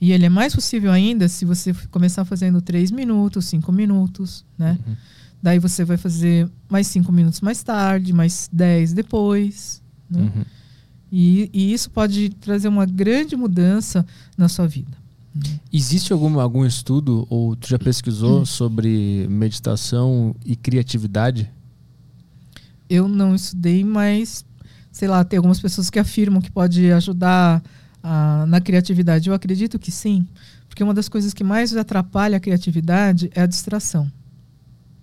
[0.00, 4.78] E ele é mais possível ainda se você começar fazendo 3 minutos, 5 minutos, né?
[4.86, 4.94] Uhum.
[5.42, 9.82] Daí você vai fazer mais 5 minutos mais tarde, mais 10 depois.
[10.08, 10.30] Né?
[11.10, 14.04] E, e isso pode trazer uma grande mudança
[14.36, 14.96] na sua vida.
[15.72, 18.46] Existe algum, algum estudo, ou tu já pesquisou hum.
[18.46, 21.50] sobre meditação e criatividade?
[22.88, 24.44] Eu não estudei, mas,
[24.90, 27.62] sei lá, tem algumas pessoas que afirmam que pode ajudar
[28.02, 29.28] a, na criatividade.
[29.28, 30.26] Eu acredito que sim,
[30.68, 34.10] porque uma das coisas que mais atrapalha a criatividade é a distração.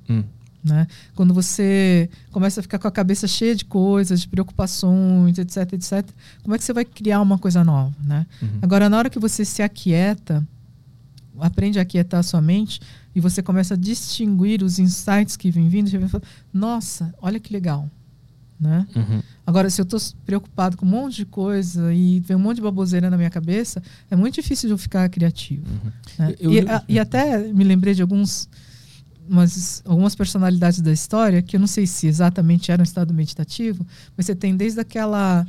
[0.10, 0.24] Hum.
[0.64, 0.88] Né?
[1.14, 6.10] Quando você começa a ficar com a cabeça cheia de coisas, de preocupações, etc, etc,
[6.42, 7.94] como é que você vai criar uma coisa nova?
[8.02, 8.26] Né?
[8.42, 8.60] Uhum.
[8.62, 10.46] Agora, na hora que você se aquieta,
[11.38, 12.80] aprende a aquietar a sua mente
[13.14, 16.24] e você começa a distinguir os insights que vêm vindo, você vai falar,
[16.54, 17.90] nossa, olha que legal.
[18.60, 18.88] Né?
[18.96, 19.22] Uhum.
[19.46, 22.62] Agora, se eu estou preocupado com um monte de coisa e vem um monte de
[22.62, 25.66] baboseira na minha cabeça, é muito difícil de eu ficar criativo.
[25.68, 25.92] Uhum.
[26.20, 26.36] Né?
[26.40, 28.48] Eu, eu, e, a, e até me lembrei de alguns
[29.30, 33.86] umas, algumas personalidades da história, que eu não sei se exatamente era um estado meditativo,
[34.16, 35.46] mas você tem desde aquela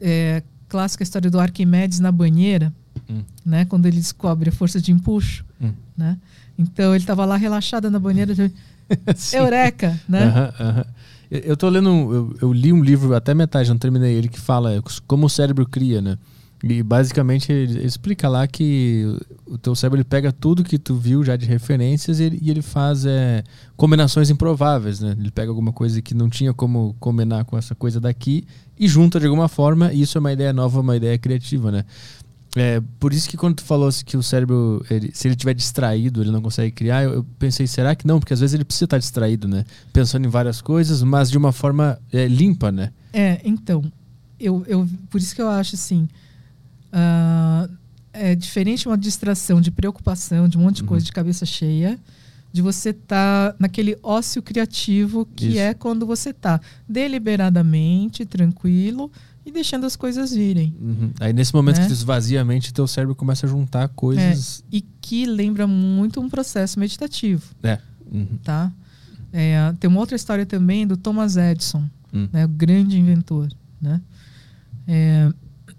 [0.00, 2.72] é, clássica história do Arquimedes na banheira,
[3.08, 3.22] hum.
[3.44, 5.44] né, quando ele descobre a força de empuxo.
[5.60, 5.72] Hum.
[5.96, 6.18] Né?
[6.58, 8.50] Então ele estava lá relaxado na banheira, de...
[9.32, 9.98] eureka!
[10.08, 10.26] Né?
[10.26, 10.86] Uh -huh, uh -huh.
[11.30, 14.82] Eu tô lendo, eu, eu, li um livro, até metade, não terminei ele, que fala
[15.06, 16.16] como o cérebro cria, né?
[16.66, 19.04] E basicamente ele explica lá que
[19.44, 22.50] o teu cérebro ele pega tudo que tu viu já de referências e ele, e
[22.50, 23.44] ele faz é,
[23.76, 25.14] combinações improváveis, né?
[25.18, 28.46] Ele pega alguma coisa que não tinha como combinar com essa coisa daqui
[28.78, 31.84] e junta de alguma forma, e isso é uma ideia nova, uma ideia criativa, né?
[32.56, 35.52] É, por isso que quando tu falou assim que o cérebro, ele, se ele estiver
[35.52, 38.18] distraído, ele não consegue criar, eu, eu, pensei, será que não?
[38.18, 39.66] Porque às vezes ele precisa estar distraído, né?
[39.92, 42.90] Pensando em várias coisas, mas de uma forma é, limpa, né?
[43.12, 43.84] É, então,
[44.40, 46.08] eu, eu, por isso que eu acho assim,
[46.94, 47.68] Uh,
[48.12, 50.88] é diferente uma distração de preocupação, de um monte de uhum.
[50.88, 51.98] coisa de cabeça cheia,
[52.52, 55.58] de você estar tá naquele ócio criativo que Isso.
[55.58, 59.10] é quando você está deliberadamente, tranquilo
[59.44, 60.72] e deixando as coisas virem.
[60.80, 61.10] Uhum.
[61.18, 61.82] Aí nesse momento né?
[61.82, 64.62] que tu esvazia a mente, teu cérebro começa a juntar coisas.
[64.72, 67.42] É, e que lembra muito um processo meditativo.
[67.64, 67.80] É.
[68.10, 68.38] Uhum.
[68.44, 68.72] Tá?
[69.32, 72.28] É, tem uma outra história também do Thomas Edison, uhum.
[72.32, 73.48] né, o grande inventor.
[73.82, 74.00] Né?
[74.86, 75.32] É,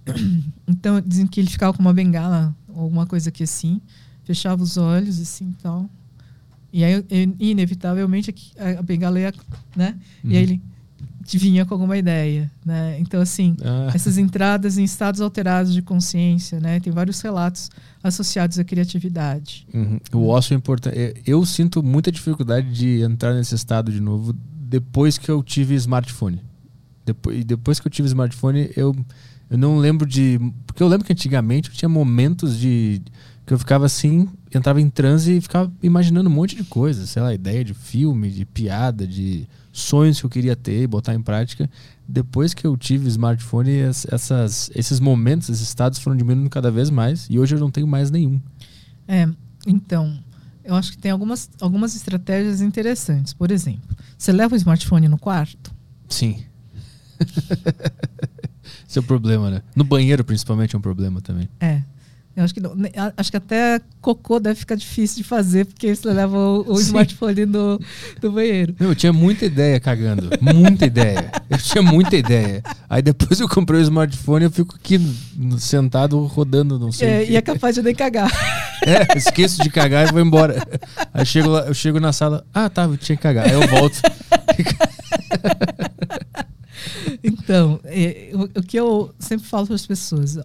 [0.68, 3.82] então dizem que ele ficava com uma bengala, alguma coisa que assim,
[4.23, 5.90] fechava os olhos assim tal.
[6.72, 7.06] E aí,
[7.40, 9.34] inevitavelmente, a bengala ia,
[9.76, 9.98] né?
[10.22, 10.32] Uhum.
[10.32, 10.52] E aí uhum.
[10.52, 10.61] ele
[11.38, 12.99] vinha com alguma ideia, né?
[12.99, 13.91] Então, assim, ah.
[13.95, 16.82] essas entradas em estados alterados de consciência, né?
[16.82, 17.72] Tem vários relatos
[18.03, 19.65] associados à criatividade.
[19.73, 19.99] Uhum.
[20.14, 20.98] O ócio é importante.
[20.98, 25.76] É, eu sinto muita dificuldade de entrar nesse estado de novo depois que eu tive
[25.76, 26.41] smartphone.
[27.06, 28.94] Depois, depois que eu tive smartphone, eu
[29.49, 30.39] eu não lembro de.
[30.65, 33.01] Porque eu lembro que antigamente eu tinha momentos de.
[33.45, 37.22] que eu ficava assim, entrava em transe e ficava imaginando um monte de coisas, sei
[37.22, 41.22] lá, ideia de filme, de piada, de sonhos que eu queria ter e botar em
[41.22, 41.69] prática.
[42.07, 47.27] Depois que eu tive smartphone, essas, esses momentos, esses estados foram diminuindo cada vez mais
[47.30, 48.39] e hoje eu não tenho mais nenhum.
[49.07, 49.27] É,
[49.67, 50.17] então,
[50.63, 53.34] eu acho que tem algumas, algumas estratégias interessantes.
[53.34, 55.73] Por exemplo, você leva o smartphone no quarto?
[56.07, 56.43] Sim.
[58.95, 59.61] Esse é o problema, né?
[59.76, 61.49] No banheiro, principalmente, é um problema também.
[61.59, 61.81] É.
[62.34, 62.73] Eu acho que, não,
[63.17, 67.45] acho que até cocô deve ficar difícil de fazer, porque você leva o, o smartphone
[67.45, 67.80] do,
[68.22, 68.73] do banheiro.
[68.80, 70.30] eu tinha muita ideia cagando.
[70.41, 71.30] Muita ideia.
[71.49, 72.63] Eu tinha muita ideia.
[72.89, 74.97] Aí depois eu comprei o smartphone e eu fico aqui
[75.59, 77.07] sentado rodando, não sei.
[77.07, 78.31] É, e é capaz de nem cagar.
[78.85, 80.61] É, esqueço de cagar e vou embora.
[81.11, 83.47] Aí chego lá, eu chego na sala, ah, tá, eu tinha que cagar.
[83.47, 83.99] Aí eu volto.
[87.45, 90.39] então, é, o, o, que eu sempre falo para as pessoas,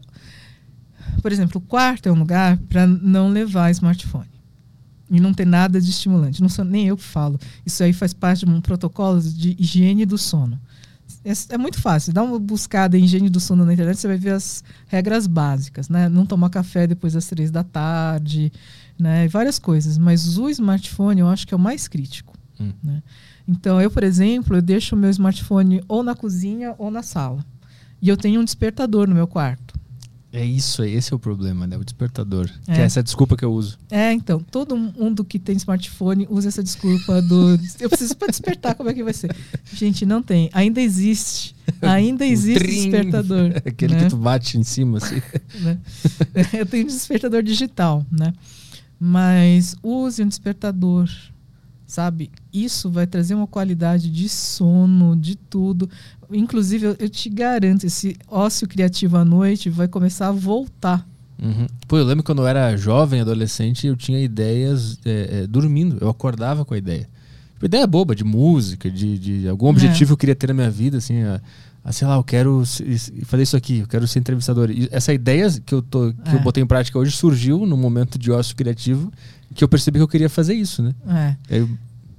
[1.22, 4.28] por exemplo, o quarto é um lugar para não levar smartphone.
[5.10, 6.40] E não ter nada de estimulante.
[6.40, 7.40] Não sou nem eu que falo.
[7.66, 10.60] Isso aí faz parte de um protocolo de higiene do sono.
[11.24, 12.12] É, é, muito fácil.
[12.12, 15.88] Dá uma buscada em higiene do sono na internet, você vai ver as regras básicas,
[15.88, 16.08] né?
[16.08, 18.52] Não tomar café depois das três da tarde,
[18.98, 19.26] né?
[19.26, 19.98] Várias coisas.
[19.98, 22.38] Mas o smartphone eu acho que é o mais crítico.
[22.60, 22.72] Hum.
[22.84, 23.02] Né?
[23.46, 27.44] Então, eu, por exemplo, eu deixo o meu smartphone ou na cozinha ou na sala.
[28.00, 29.80] E eu tenho um despertador no meu quarto.
[30.32, 31.76] É isso, esse é o problema, né?
[31.76, 32.48] O despertador.
[32.68, 32.74] É.
[32.74, 33.76] Que é essa desculpa que eu uso.
[33.90, 37.58] É, então, todo mundo que tem smartphone usa essa desculpa do.
[37.80, 39.34] eu preciso para despertar, como é que vai ser?
[39.72, 40.48] Gente, não tem.
[40.52, 41.56] Ainda existe.
[41.82, 43.54] Ainda existe despertador.
[43.66, 44.04] Aquele né?
[44.04, 45.20] que tu bate em cima, assim.
[45.62, 45.80] né?
[46.52, 48.32] Eu tenho despertador digital, né?
[49.00, 51.10] Mas use um despertador
[51.90, 52.30] sabe?
[52.52, 55.90] Isso vai trazer uma qualidade de sono, de tudo.
[56.30, 61.06] Inclusive, eu, eu te garanto, esse ócio criativo à noite vai começar a voltar.
[61.42, 61.66] Uhum.
[61.88, 65.98] Pô, eu lembro quando eu era jovem, adolescente, eu tinha ideias é, é, dormindo.
[66.00, 67.08] Eu acordava com a ideia.
[67.54, 69.70] Tipo, ideia boba, de música, de, de algum é.
[69.70, 70.06] objetivo é.
[70.06, 71.40] que eu queria ter na minha vida, assim, a,
[71.84, 72.62] a, sei lá, eu quero
[73.24, 74.70] fazer isso aqui, eu quero ser entrevistador.
[74.70, 76.42] E essa ideia que eu, tô, que eu é.
[76.42, 79.10] botei em prática hoje surgiu no momento de ócio criativo
[79.54, 80.94] que eu percebi que eu queria fazer isso, né?
[81.08, 81.58] É.
[81.58, 81.68] Eu...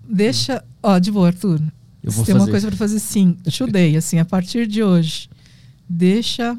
[0.09, 0.63] Deixa.
[0.83, 1.61] Ó, de boa, Arthur.
[2.03, 2.45] Eu vou tem fazer.
[2.45, 3.37] uma coisa para fazer sim.
[3.47, 5.29] Chudei, assim, a partir de hoje.
[5.87, 6.57] Deixa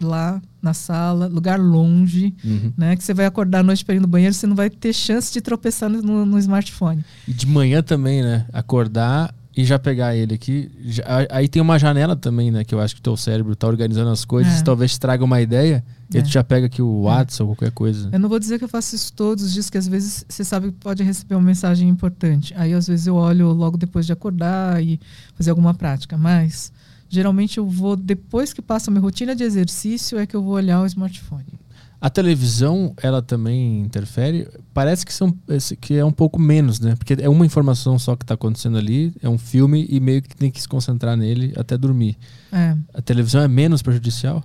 [0.00, 2.72] lá na sala, lugar longe, uhum.
[2.76, 2.96] né?
[2.96, 5.32] Que você vai acordar à noite para ir no banheiro, você não vai ter chance
[5.32, 7.04] de tropeçar no, no smartphone.
[7.28, 8.46] E de manhã também, né?
[8.52, 10.70] Acordar e já pegar ele aqui.
[10.84, 12.64] Já, aí tem uma janela também, né?
[12.64, 14.62] Que eu acho que o teu cérebro tá organizando as coisas, é.
[14.62, 15.84] talvez traga uma ideia.
[16.12, 16.18] É.
[16.18, 17.02] E tu já pega aqui o.
[17.02, 17.44] WhatsApp é.
[17.44, 18.08] ou qualquer coisa.
[18.12, 20.44] Eu não vou dizer que eu faço isso todos os dias, que às vezes você
[20.44, 22.54] sabe que pode receber uma mensagem importante.
[22.56, 25.00] Aí às vezes eu olho logo depois de acordar e
[25.34, 26.16] fazer alguma prática.
[26.16, 26.72] Mas
[27.08, 30.54] geralmente eu vou, depois que passa a minha rotina de exercício, é que eu vou
[30.54, 31.60] olhar o smartphone.
[32.00, 34.48] A televisão, ela também interfere?
[34.72, 35.36] Parece que, são,
[35.80, 36.94] que é um pouco menos, né?
[36.94, 40.36] Porque é uma informação só que está acontecendo ali, é um filme e meio que
[40.36, 42.16] tem que se concentrar nele até dormir.
[42.52, 42.76] É.
[42.94, 44.44] A televisão é menos prejudicial?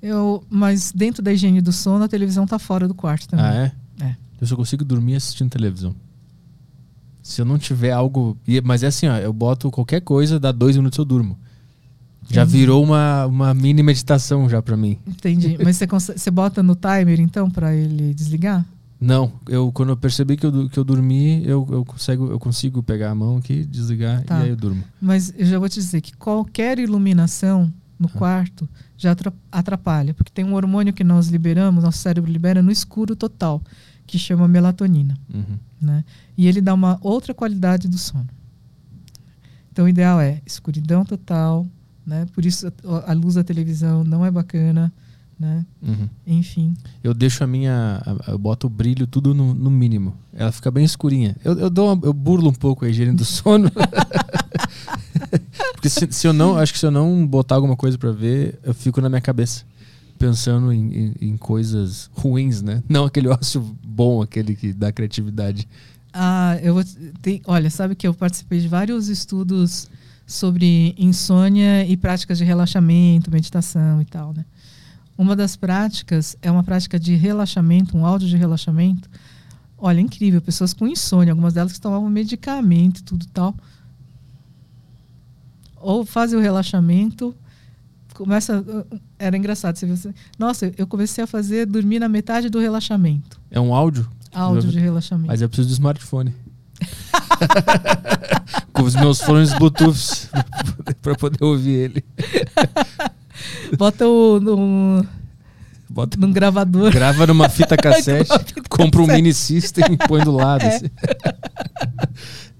[0.00, 3.44] Eu, mas dentro da higiene do sono, a televisão está fora do quarto também.
[3.44, 3.72] Ah, é?
[4.04, 4.16] É.
[4.40, 5.94] Eu só consigo dormir assistindo televisão.
[7.22, 8.38] Se eu não tiver algo.
[8.64, 11.36] Mas é assim, ó, eu boto qualquer coisa, dá dois minutos eu durmo.
[12.30, 14.98] Já virou uma, uma mini meditação já para mim.
[15.06, 15.58] Entendi.
[15.62, 18.64] Mas você, você bota no timer então para ele desligar?
[19.00, 22.82] Não, eu quando eu percebi que eu, que eu dormi, eu, eu, consigo, eu consigo
[22.82, 24.40] pegar a mão aqui, desligar tá.
[24.40, 24.82] e aí eu durmo.
[25.00, 28.18] Mas eu já vou te dizer que qualquer iluminação no ah.
[28.18, 29.14] quarto já
[29.52, 33.62] atrapalha, porque tem um hormônio que nós liberamos, nosso cérebro libera no escuro total,
[34.06, 35.16] que chama melatonina.
[35.32, 35.58] Uhum.
[35.80, 36.04] Né?
[36.36, 38.28] E ele dá uma outra qualidade do sono.
[39.70, 41.64] Então o ideal é escuridão total,
[42.04, 42.26] né?
[42.34, 44.92] Por isso a, a luz da televisão não é bacana,
[45.38, 45.64] né?
[45.82, 46.08] Uhum.
[46.26, 46.74] Enfim.
[47.02, 50.14] Eu deixo a minha, eu boto o brilho tudo no, no mínimo.
[50.32, 51.36] Ela fica bem escurinha.
[51.44, 53.70] Eu, eu dou, uma, eu burlo um pouco a higiene do sono.
[55.72, 58.58] Porque se, se, eu não, acho que se eu não botar alguma coisa para ver,
[58.62, 59.64] eu fico na minha cabeça
[60.18, 62.82] pensando em, em, em, coisas ruins, né?
[62.88, 65.68] Não aquele ócio bom, aquele que dá criatividade.
[66.12, 66.82] Ah, eu vou,
[67.22, 69.88] tem, olha, sabe que eu participei de vários estudos
[70.26, 74.44] sobre insônia e práticas de relaxamento, meditação e tal, né?
[75.18, 79.10] Uma das práticas é uma prática de relaxamento, um áudio de relaxamento.
[79.76, 83.52] Olha, incrível, pessoas com insônia, algumas delas que tomavam medicamento, tudo tal.
[85.76, 87.34] Ou fazem o relaxamento,
[88.14, 88.64] começa.
[89.18, 93.40] Era engraçado, você viu assim, Nossa, eu comecei a fazer dormir na metade do relaxamento.
[93.50, 94.08] É um áudio?
[94.32, 95.26] Áudio de relaxamento.
[95.26, 96.32] Mas eu preciso do smartphone.
[98.72, 100.28] com os meus fones Bluetooth
[101.02, 102.04] para poder ouvir ele.
[103.76, 105.04] Bota o no,
[105.88, 106.92] Bota num gravador.
[106.92, 109.10] Grava numa fita cassete, fita compra cassete.
[109.10, 110.62] um mini system e põe do lado.
[110.62, 110.76] É.
[110.76, 110.86] Assim.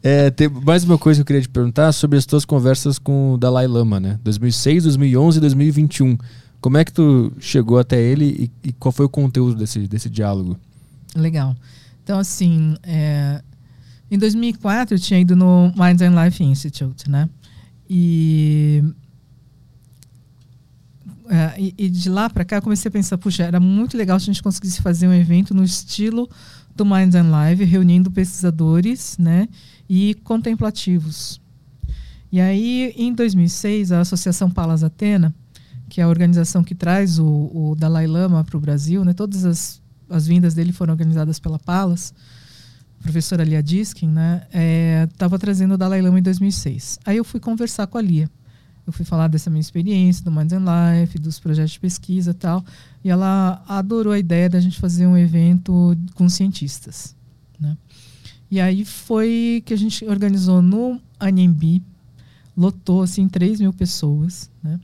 [0.02, 3.34] É, tem mais uma coisa que eu queria te perguntar sobre as tuas conversas com
[3.34, 4.18] o Dalai Lama, né?
[4.22, 6.18] 2006, 2011 e 2021.
[6.60, 10.08] Como é que tu chegou até ele e, e, qual foi o conteúdo desse, desse
[10.08, 10.58] diálogo?
[11.14, 11.54] Legal.
[12.02, 13.42] Então, assim, é,
[14.10, 17.28] em 2004 eu tinha ido no Mind and Life Institute, né?
[17.88, 18.82] E
[21.28, 24.18] é, e, e, de lá para cá eu comecei a pensar, puxa, era muito legal
[24.18, 26.28] se a gente conseguisse fazer um evento no estilo
[26.74, 29.48] do Minds and Live, reunindo pesquisadores, né,
[29.88, 31.40] e contemplativos.
[32.30, 35.34] E aí, em 2006, a Associação Palas Atena,
[35.88, 39.44] que é a organização que traz o, o Dalai Lama para o Brasil, né, todas
[39.44, 42.14] as, as vindas dele foram organizadas pela Palas,
[43.02, 44.42] professora Lia Diskin, né,
[45.10, 47.00] estava é, trazendo o Dalai Lama em 2006.
[47.04, 48.30] Aí eu fui conversar com a Lia
[48.88, 52.34] eu fui falar dessa minha experiência, do Minds and Life, dos projetos de pesquisa e
[52.34, 52.64] tal.
[53.04, 57.14] E ela adorou a ideia da gente fazer um evento com cientistas.
[57.60, 57.76] Né?
[58.50, 61.82] E aí foi que a gente organizou no Anhembi,
[62.56, 64.50] lotou assim 3 mil pessoas.
[64.62, 64.80] Né?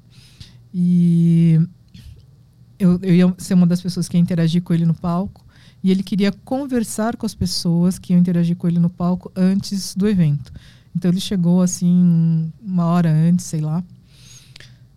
[0.75, 1.59] E
[2.79, 5.43] eu, eu ia ser uma das pessoas que ia interagir com ele no palco.
[5.83, 9.95] E ele queria conversar com as pessoas que iam interagir com ele no palco antes
[9.95, 10.53] do evento.
[10.95, 13.83] Então ele chegou assim uma hora antes, sei lá.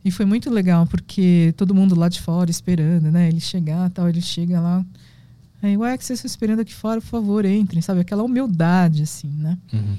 [0.08, 3.28] E foi muito legal, porque todo mundo lá de fora esperando, né?
[3.28, 4.86] Ele chegar tal, ele chega lá.
[5.62, 8.00] Aí, ué, que vocês estão esperando aqui fora, por favor, entrem, sabe?
[8.00, 9.58] Aquela humildade, assim, né?
[9.74, 9.98] Uhum.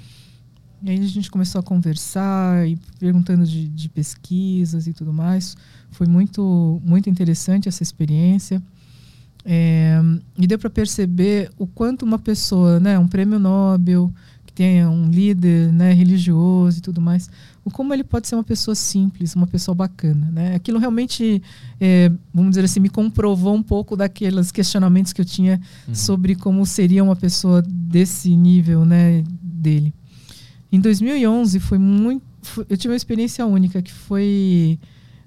[0.82, 5.58] E aí a gente começou a conversar e perguntando de, de pesquisas e tudo mais.
[5.90, 8.62] Foi muito, muito interessante essa experiência.
[9.44, 10.00] É,
[10.38, 14.10] e deu para perceber o quanto uma pessoa, né, um prêmio Nobel,
[14.58, 17.30] tenha um líder né, religioso e tudo mais,
[17.64, 20.28] o como ele pode ser uma pessoa simples, uma pessoa bacana.
[20.32, 20.56] Né?
[20.56, 21.40] Aquilo realmente,
[21.80, 25.94] é, vamos dizer assim, me comprovou um pouco daqueles questionamentos que eu tinha uhum.
[25.94, 29.94] sobre como seria uma pessoa desse nível né, dele.
[30.72, 34.76] Em 2011 foi muito, foi, eu tive uma experiência única que foi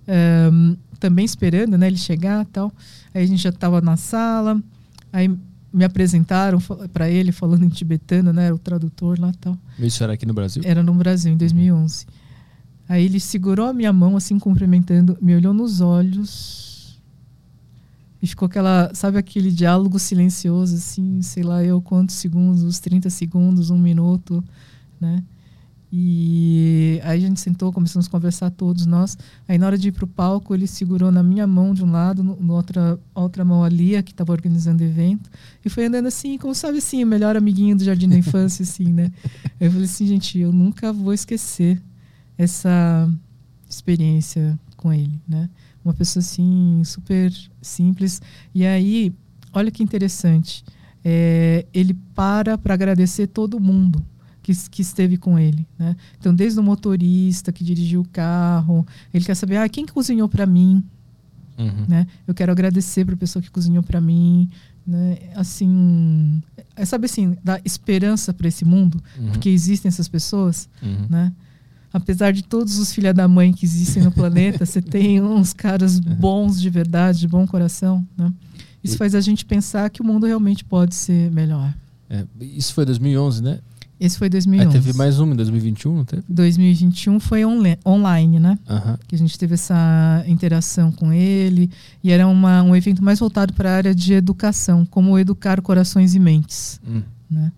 [0.05, 0.49] é,
[0.99, 2.69] também esperando, né, ele chegar, tal.
[3.13, 4.61] Aí a gente já estava na sala,
[5.13, 5.33] aí
[5.73, 6.59] me apresentaram
[6.91, 8.45] para ele falando em tibetano, né?
[8.45, 9.57] Era o tradutor lá tal.
[9.79, 10.61] Isso era aqui no Brasil?
[10.65, 12.05] Era no Brasil, em 2011.
[12.05, 12.13] Uhum.
[12.89, 16.99] Aí ele segurou a minha mão, assim, cumprimentando, me olhou nos olhos
[18.21, 23.09] e ficou aquela, sabe aquele diálogo silencioso, assim, sei lá eu quantos segundos, uns 30
[23.09, 24.43] segundos, um minuto,
[24.99, 25.23] né?
[25.93, 29.17] E aí a gente sentou, começamos a conversar todos nós.
[29.45, 31.91] Aí na hora de ir para o palco, ele segurou na minha mão de um
[31.91, 35.29] lado, no, no outra, outra mão a Lia, que estava organizando o evento,
[35.65, 38.93] e foi andando assim, como sabe assim, o melhor amiguinho do Jardim da Infância, assim,
[38.93, 39.11] né?
[39.59, 41.81] Eu falei assim, gente, eu nunca vou esquecer
[42.37, 43.11] essa
[43.69, 45.49] experiência com ele, né?
[45.83, 48.21] Uma pessoa assim, super simples.
[48.55, 49.13] E aí,
[49.51, 50.63] olha que interessante,
[51.03, 54.01] é, ele para para agradecer todo mundo
[54.53, 55.65] que, que esteve com ele.
[55.77, 55.95] Né?
[56.19, 60.45] Então, desde o motorista que dirigiu o carro, ele quer saber ah, quem cozinhou para
[60.45, 60.83] mim.
[61.57, 61.85] Uhum.
[61.87, 62.07] Né?
[62.27, 64.49] Eu quero agradecer para a pessoa que cozinhou para mim.
[64.85, 65.17] Né?
[65.35, 66.41] Assim,
[66.75, 69.27] é, sabe assim, dar esperança para esse mundo, uhum.
[69.31, 70.67] porque existem essas pessoas.
[70.81, 71.07] Uhum.
[71.09, 71.31] Né?
[71.93, 75.97] Apesar de todos os filha da mãe que existem no planeta, você tem uns caras
[75.97, 76.15] uhum.
[76.15, 78.05] bons de verdade, de bom coração.
[78.17, 78.31] Né?
[78.83, 81.73] Isso faz a gente pensar que o mundo realmente pode ser melhor.
[82.09, 83.59] É, isso foi 2011, né?
[84.01, 84.67] Esse foi 2011.
[84.67, 86.23] Aí teve mais um em 2021, não teve?
[86.27, 88.57] 2021 foi onle, online, né?
[88.67, 88.97] Uhum.
[89.07, 91.69] Que a gente teve essa interação com ele.
[92.03, 96.15] E era uma, um evento mais voltado para a área de educação, como educar corações
[96.15, 96.81] e mentes.
[96.83, 97.03] Hum.
[97.29, 97.51] Né?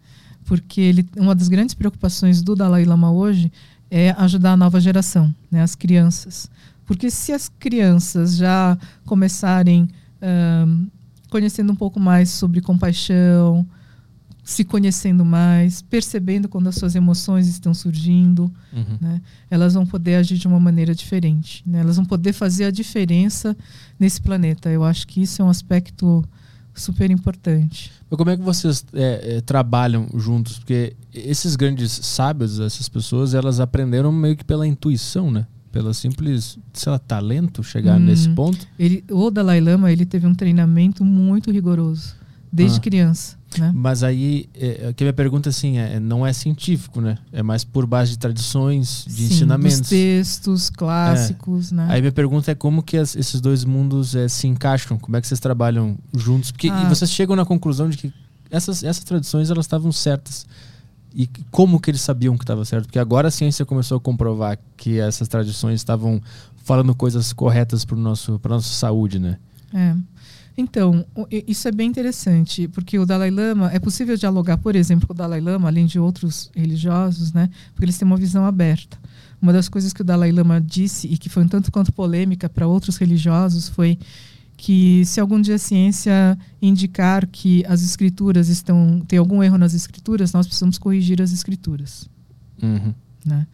[0.44, 3.50] Porque ele, uma das grandes preocupações do Dalai Lama hoje
[3.90, 5.62] é ajudar a nova geração, né?
[5.62, 6.52] as crianças.
[6.86, 9.88] Porque se as crianças já começarem
[11.30, 13.66] conhecendo um pouco mais sobre compaixão,
[14.44, 18.98] se conhecendo mais, percebendo quando as suas emoções estão surgindo, uhum.
[19.00, 19.22] né?
[19.50, 21.64] elas vão poder agir de uma maneira diferente.
[21.66, 21.80] Né?
[21.80, 23.56] Elas vão poder fazer a diferença
[23.98, 24.70] nesse planeta.
[24.70, 26.24] Eu acho que isso é um aspecto
[26.76, 27.90] super importante.
[28.10, 30.60] Mas como é que vocês é, é, trabalham juntos?
[30.60, 35.48] Porque esses grandes sábios, essas pessoas, elas aprenderam meio que pela intuição, né?
[35.72, 38.68] Pela simples, sei lá, talento chegar hum, nesse ponto.
[38.78, 42.23] Ele, o Dalai Lama, ele teve um treinamento muito rigoroso
[42.54, 42.82] desde ah.
[42.82, 43.36] criança.
[43.58, 43.72] Né?
[43.74, 47.18] Mas aí, é, é, que minha pergunta assim, é, não é científico, né?
[47.32, 49.80] É mais por base de tradições, de Sim, ensinamentos.
[49.80, 51.76] Dos textos clássicos, é.
[51.76, 51.88] né?
[51.90, 54.98] Aí minha pergunta é como que as, esses dois mundos é, se encaixam?
[54.98, 56.52] Como é que vocês trabalham juntos?
[56.52, 56.88] Porque ah.
[56.90, 58.14] vocês chegam na conclusão de que
[58.50, 60.46] essas, essas tradições elas estavam certas.
[61.16, 62.86] E como que eles sabiam que estava certo?
[62.86, 66.20] Porque agora a ciência começou a comprovar que essas tradições estavam
[66.64, 69.38] falando coisas corretas para nosso para nossa saúde, né?
[69.74, 69.96] É.
[70.56, 71.06] Então,
[71.48, 75.16] isso é bem interessante, porque o Dalai Lama, é possível dialogar, por exemplo, com o
[75.16, 77.50] Dalai Lama, além de outros religiosos, né?
[77.74, 78.98] Porque eles têm uma visão aberta.
[79.42, 82.48] Uma das coisas que o Dalai Lama disse, e que foi um tanto quanto polêmica
[82.48, 83.98] para outros religiosos, foi
[84.56, 89.74] que se algum dia a ciência indicar que as escrituras estão tem algum erro nas
[89.74, 92.08] escrituras, nós precisamos corrigir as escrituras.
[92.62, 92.94] Uhum.
[93.26, 93.48] Né?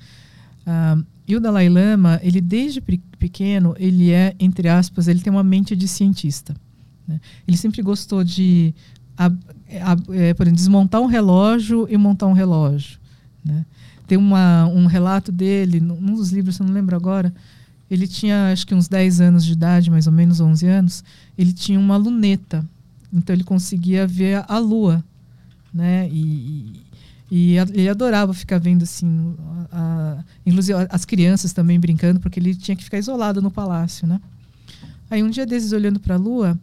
[0.65, 0.97] Ah,
[1.27, 5.75] e o Dalai Lama, ele desde pequeno, ele é, entre aspas, ele tem uma mente
[5.75, 6.55] de cientista.
[7.09, 7.19] Né?
[7.47, 8.73] Ele sempre gostou de
[9.17, 12.99] a, a, é, por exemplo, desmontar um relógio e montar um relógio.
[13.43, 13.65] Né?
[14.07, 17.33] Tem uma, um relato dele, num dos livros, eu não lembro agora,
[17.89, 21.03] ele tinha acho que uns 10 anos de idade, mais ou menos 11 anos,
[21.35, 22.63] ele tinha uma luneta,
[23.11, 25.03] então ele conseguia ver a lua,
[25.73, 26.07] né?
[26.09, 26.83] E,
[27.31, 29.35] e, e ele adorava ficar vendo assim,
[29.71, 34.07] a, a, inclusive as crianças também brincando, porque ele tinha que ficar isolado no palácio,
[34.07, 34.21] né?
[35.09, 36.59] Aí um dia desses olhando para a lua,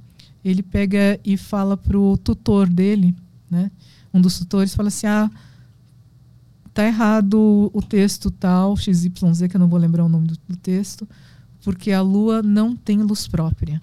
[0.49, 3.15] ele pega e fala pro tutor dele,
[3.51, 3.71] né?
[4.13, 5.31] Um dos tutores fala assim: "Ah,
[6.73, 10.57] tá errado o texto tal, XYZ, que eu não vou lembrar o nome do, do
[10.57, 11.09] texto,
[11.65, 13.81] porque a lua não tem luz própria.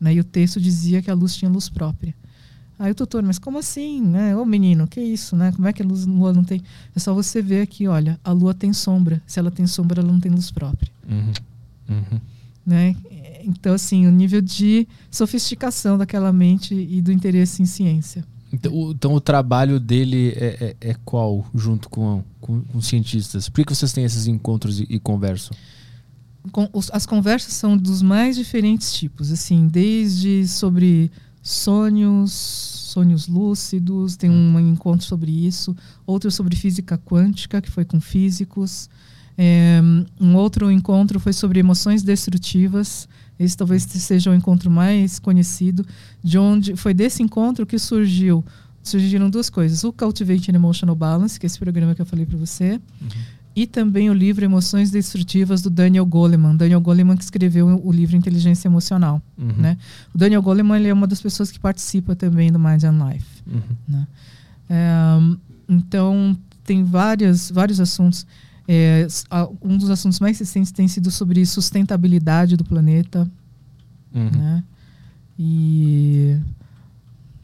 [0.00, 0.14] Né?
[0.14, 2.14] E o texto dizia que a luz tinha luz própria.
[2.78, 4.36] Aí o tutor, mas como assim, né?
[4.36, 5.50] Ô menino, que isso, né?
[5.52, 6.62] Como é que a luz, lua não tem?
[6.94, 9.20] É só você ver aqui, olha, a lua tem sombra.
[9.26, 10.90] Se ela tem sombra, ela não tem luz própria.
[11.08, 11.32] Uhum.
[11.88, 12.20] Uhum.
[12.64, 12.96] Né?
[13.48, 18.22] Então, assim, o nível de sofisticação daquela mente e do interesse em ciência.
[18.52, 23.48] Então o, então, o trabalho dele é, é, é qual, junto com, com, com, cientistas?
[23.48, 25.56] Por que vocês têm esses encontros e, e conversam?
[26.52, 31.10] Com, os, as conversas são dos mais diferentes tipos, assim, desde sobre
[31.42, 35.74] sonhos, sonhos lúcidos, tem um encontro sobre isso,
[36.06, 38.88] outro sobre física quântica, que foi com físicos,
[39.40, 39.80] é,
[40.20, 43.08] um outro encontro foi sobre emoções destrutivas,
[43.38, 45.84] esse talvez seja o encontro mais conhecido,
[46.22, 48.44] de onde foi desse encontro que surgiu
[48.82, 52.36] surgiram duas coisas: o Cultivating Emotional Balance, que é esse programa que eu falei para
[52.36, 53.08] você, uhum.
[53.54, 56.56] e também o livro Emoções Destrutivas do Daniel Goleman.
[56.56, 59.22] Daniel Goleman que escreveu o livro Inteligência Emocional.
[59.36, 59.52] Uhum.
[59.58, 59.76] Né?
[60.14, 63.26] O Daniel Goleman ele é uma das pessoas que participa também do Mind and Life.
[63.46, 63.76] Uhum.
[63.88, 64.06] Né?
[64.70, 65.36] É,
[65.68, 68.26] então tem várias, vários assuntos.
[68.70, 69.06] É,
[69.62, 73.26] um dos assuntos mais recentes tem sido sobre sustentabilidade do planeta.
[74.14, 74.30] Uhum.
[74.30, 74.64] Né?
[75.38, 76.36] E,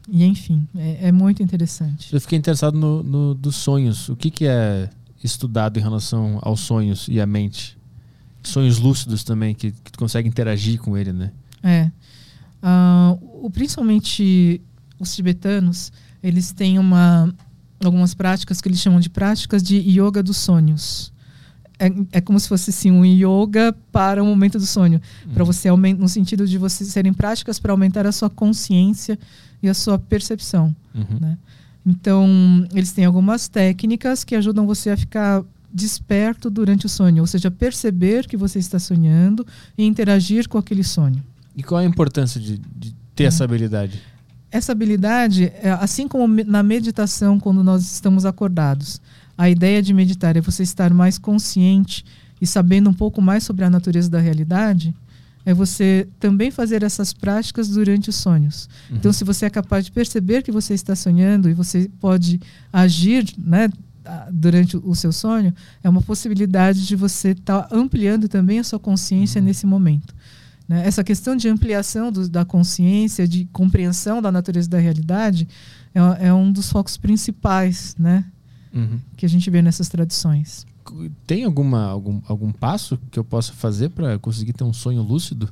[0.07, 2.13] e, enfim, é, é, muito interessante.
[2.13, 4.07] Eu fiquei interessado no, no, dos sonhos.
[4.07, 4.87] O que, que é
[5.23, 7.75] estudado em relação aos sonhos e à mente?
[8.43, 11.31] Sonhos lúcidos também, que, que tu consegue interagir com ele, né?
[11.63, 11.91] É.
[12.61, 14.61] Uh, o, principalmente
[14.99, 15.91] os tibetanos,
[16.21, 17.33] eles têm uma,
[17.83, 21.14] algumas práticas que eles chamam de práticas de yoga dos sonhos
[21.79, 25.01] é, é como se fosse assim, um yoga para o momento do sonho.
[25.25, 25.33] Uhum.
[25.33, 29.17] Para você aumentar, no sentido de você serem práticas para aumentar a sua consciência
[29.61, 30.75] e a sua percepção.
[30.93, 31.19] Uhum.
[31.19, 31.37] Né?
[31.85, 37.27] Então, eles têm algumas técnicas que ajudam você a ficar desperto durante o sonho, ou
[37.27, 39.45] seja, perceber que você está sonhando
[39.77, 41.21] e interagir com aquele sonho.
[41.55, 43.27] E qual a importância de, de ter é.
[43.27, 44.01] essa habilidade?
[44.49, 49.01] Essa habilidade, é, assim como na meditação, quando nós estamos acordados,
[49.37, 52.05] a ideia de meditar é você estar mais consciente
[52.41, 54.95] e sabendo um pouco mais sobre a natureza da realidade.
[55.45, 58.67] É você também fazer essas práticas durante os sonhos.
[58.89, 58.97] Uhum.
[58.97, 62.39] Então, se você é capaz de perceber que você está sonhando e você pode
[62.73, 63.69] agir, né,
[64.31, 65.53] durante o seu sonho,
[65.83, 69.45] é uma possibilidade de você estar tá ampliando também a sua consciência uhum.
[69.45, 70.15] nesse momento.
[70.67, 70.85] Né?
[70.85, 75.47] Essa questão de ampliação do, da consciência, de compreensão da natureza da realidade,
[75.93, 78.25] é, é um dos focos principais né?
[78.75, 78.99] Uhum.
[79.15, 80.65] que a gente vê nessas tradições.
[81.25, 85.49] Tem alguma, algum, algum passo que eu possa fazer para conseguir ter um sonho lúcido?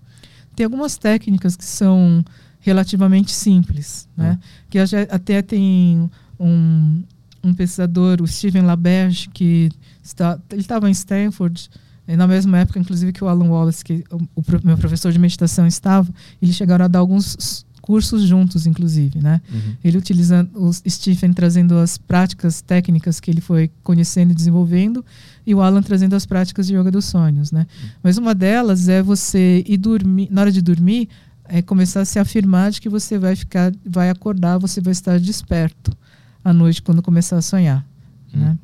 [0.55, 2.23] Tem algumas técnicas que são
[2.59, 4.31] relativamente simples, né?
[4.31, 4.37] Uhum.
[4.69, 4.79] Que
[5.09, 6.09] até tem
[6.39, 7.03] um,
[7.43, 9.71] um pesquisador, o Steven LaBerge, que
[10.03, 11.69] está, ele estava em Stanford
[12.07, 15.65] na mesma época, inclusive, que o Alan Wallace, que o, o meu professor de meditação
[15.65, 19.41] estava, eles chegaram a dar alguns cursos juntos, inclusive, né?
[19.51, 19.75] Uhum.
[19.83, 25.03] Ele utilizando o Stephen trazendo as práticas técnicas que ele foi conhecendo e desenvolvendo
[25.45, 27.67] e o Alan trazendo as práticas de yoga dos sonhos, né?
[27.69, 27.89] Uhum.
[28.01, 31.09] Mas uma delas é você ir dormir, na hora de dormir,
[31.43, 35.19] é começar a se afirmar de que você vai ficar, vai acordar, você vai estar
[35.19, 35.91] desperto
[36.41, 37.85] à noite quando começar a sonhar,
[38.33, 38.39] uhum.
[38.39, 38.57] né?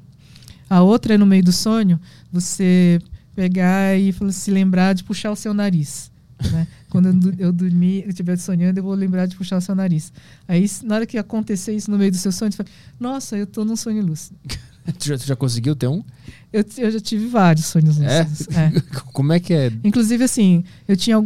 [0.70, 2.00] A outra é no meio do sonho,
[2.32, 3.02] você
[3.36, 6.10] pegar e se lembrar de puxar o seu nariz.
[6.52, 6.66] Né?
[6.90, 10.12] Quando eu, eu dormir, eu estiver sonhando, eu vou lembrar de puxar o seu nariz.
[10.48, 13.44] Aí, na hora que acontecer isso no meio do seu sonho, você fala, nossa, eu
[13.44, 14.38] estou num sonho lúcido.
[14.98, 16.04] tu, já, tu já conseguiu ter um?
[16.52, 18.24] Eu, eu já tive vários sonhos é?
[18.24, 18.58] lúcidos.
[18.58, 18.66] É?
[18.76, 18.82] é?
[19.14, 19.72] Como é que é?
[19.84, 21.24] Inclusive, assim, eu tinha,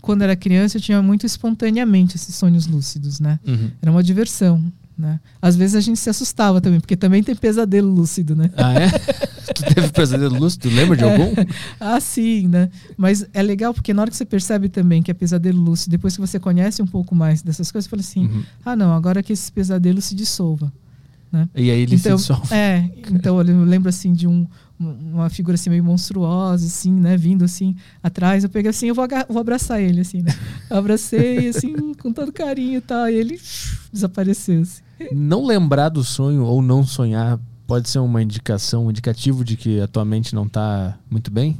[0.00, 3.40] quando era criança, eu tinha muito espontaneamente esses sonhos lúcidos, né?
[3.46, 3.70] Uhum.
[3.82, 4.62] Era uma diversão.
[4.96, 5.18] Né?
[5.40, 8.50] Às vezes a gente se assustava também, porque também tem pesadelo lúcido, né?
[8.56, 8.88] Ah, é?
[9.52, 10.68] tu teve pesadelo lúcido?
[10.68, 11.24] Lembra de algum?
[11.24, 11.46] É.
[11.80, 12.68] Ah, sim, né?
[12.96, 16.14] Mas é legal porque na hora que você percebe também que é pesadelo lúcido, depois
[16.14, 18.42] que você conhece um pouco mais dessas coisas, você fala assim: uhum.
[18.64, 20.72] ah, não, agora que esse pesadelo se dissolva.
[21.32, 21.48] Né?
[21.54, 22.54] E aí ele então, se dissolve.
[22.54, 24.46] É, então eu lembro assim de um,
[24.78, 28.44] uma figura assim meio monstruosa, assim, né, vindo assim atrás.
[28.44, 30.32] Eu peguei assim, eu vou, vou abraçar ele, assim, né?
[30.70, 33.08] Abracei, assim, com todo carinho e tal.
[33.08, 33.40] E ele
[33.92, 34.62] desapareceu.
[34.62, 34.82] Assim.
[35.12, 39.80] Não lembrar do sonho ou não sonhar pode ser uma indicação, um indicativo de que
[39.80, 41.58] a tua mente não está muito bem?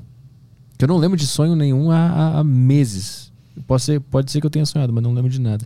[0.77, 3.33] Que eu não lembro de sonho nenhum há, há meses.
[3.67, 5.65] Pode ser, pode ser que eu tenha sonhado, mas não lembro de nada.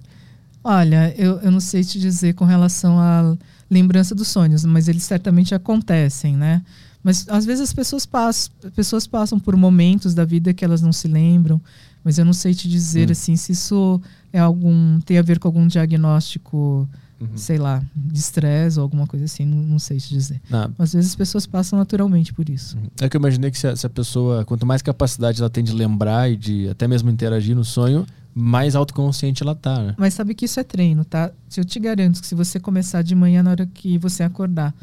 [0.63, 3.37] Olha, eu, eu não sei te dizer com relação à
[3.71, 6.63] lembrança dos sonhos, mas eles certamente acontecem, né?
[7.07, 10.93] Mas às vezes as pessoas passam, pessoas passam por momentos da vida que elas não
[10.93, 11.61] se lembram,
[12.03, 13.13] mas eu não sei te dizer hum.
[13.13, 14.01] assim se isso
[14.33, 16.89] é algum tem a ver com algum diagnóstico,
[17.21, 17.29] uhum.
[17.37, 20.41] sei lá, de estresse ou alguma coisa assim, não, não sei te dizer.
[20.51, 20.69] Ah.
[20.77, 22.77] Às vezes as pessoas passam naturalmente por isso.
[22.77, 22.89] Uhum.
[23.01, 25.63] É que eu imaginei que se a, se a pessoa, quanto mais capacidade ela tem
[25.63, 28.05] de lembrar e de até mesmo interagir no sonho,
[28.35, 29.95] mais autoconsciente ela tá, né?
[29.97, 31.31] Mas sabe que isso é treino, tá?
[31.57, 34.75] Eu te garanto que se você começar de manhã na hora que você acordar,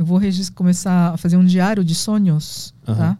[0.00, 0.18] eu vou
[0.54, 2.94] começar a fazer um diário de sonhos, uhum.
[2.94, 3.18] tá?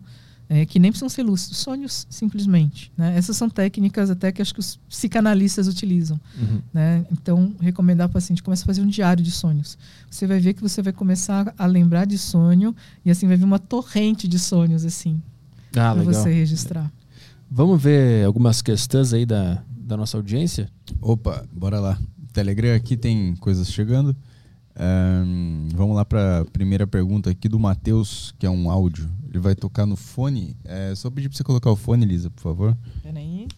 [0.48, 2.90] É, que nem precisam ser lúcidos, sonhos simplesmente.
[2.97, 3.16] Né?
[3.19, 6.19] Essas são técnicas até que acho que os psicanalistas utilizam.
[6.40, 6.62] Uhum.
[6.73, 7.05] Né?
[7.12, 9.77] Então, recomendar para o paciente comece a fazer um diário de sonhos.
[10.11, 12.74] Você vai ver que você vai começar a lembrar de sonho
[13.05, 15.23] e assim vai vir uma torrente de sonhos assim
[15.77, 16.90] ah, para você registrar.
[17.48, 20.69] Vamos ver algumas questões aí da, da nossa audiência?
[21.01, 21.98] Opa, bora lá.
[22.32, 24.16] Telegram aqui tem coisas chegando.
[24.79, 29.11] Um, vamos lá para a primeira pergunta aqui do Matheus, que é um áudio.
[29.29, 30.57] Ele vai tocar no fone.
[30.65, 32.77] É só pedir para você colocar o fone, Elisa, por favor.
[33.03, 33.49] Peraí.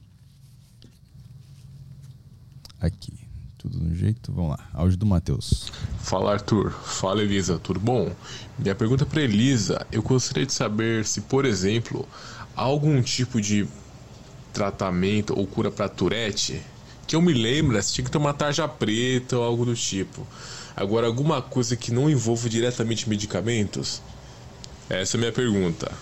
[2.80, 3.12] Aqui.
[3.58, 4.32] Tudo no jeito.
[4.32, 4.68] Vamos lá.
[4.72, 5.72] Áudio do Matheus.
[5.98, 6.72] Fala, Arthur.
[6.72, 7.58] Fala, Elisa.
[7.58, 8.10] Tudo bom?
[8.58, 12.08] Minha pergunta para Elisa: eu gostaria de saber se, por exemplo,
[12.56, 13.68] há algum tipo de
[14.52, 16.60] tratamento ou cura para Tourette
[17.12, 20.26] que eu me lembro, você tinha que tomar tarja preta ou algo do tipo.
[20.74, 24.02] Agora, alguma coisa que não envolva diretamente medicamentos?
[24.88, 25.92] Essa é a minha pergunta.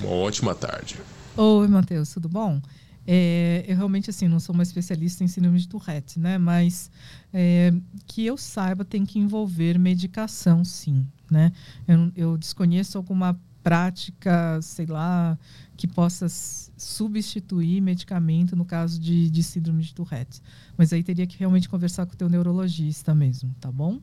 [0.00, 0.96] Uma ótima tarde.
[1.36, 2.60] Oi, Matheus, tudo bom?
[3.06, 6.38] É, eu realmente assim não sou uma especialista em síndrome de Tourette, né?
[6.38, 6.90] Mas
[7.32, 7.72] é,
[8.06, 11.52] que eu saiba tem que envolver medicação, sim, né?
[11.88, 15.38] Eu, eu desconheço alguma prática, sei lá,
[15.76, 16.26] que possa
[16.76, 20.40] substituir medicamento no caso de, de síndrome de Tourette.
[20.76, 23.98] Mas aí teria que realmente conversar com o teu neurologista mesmo, tá bom?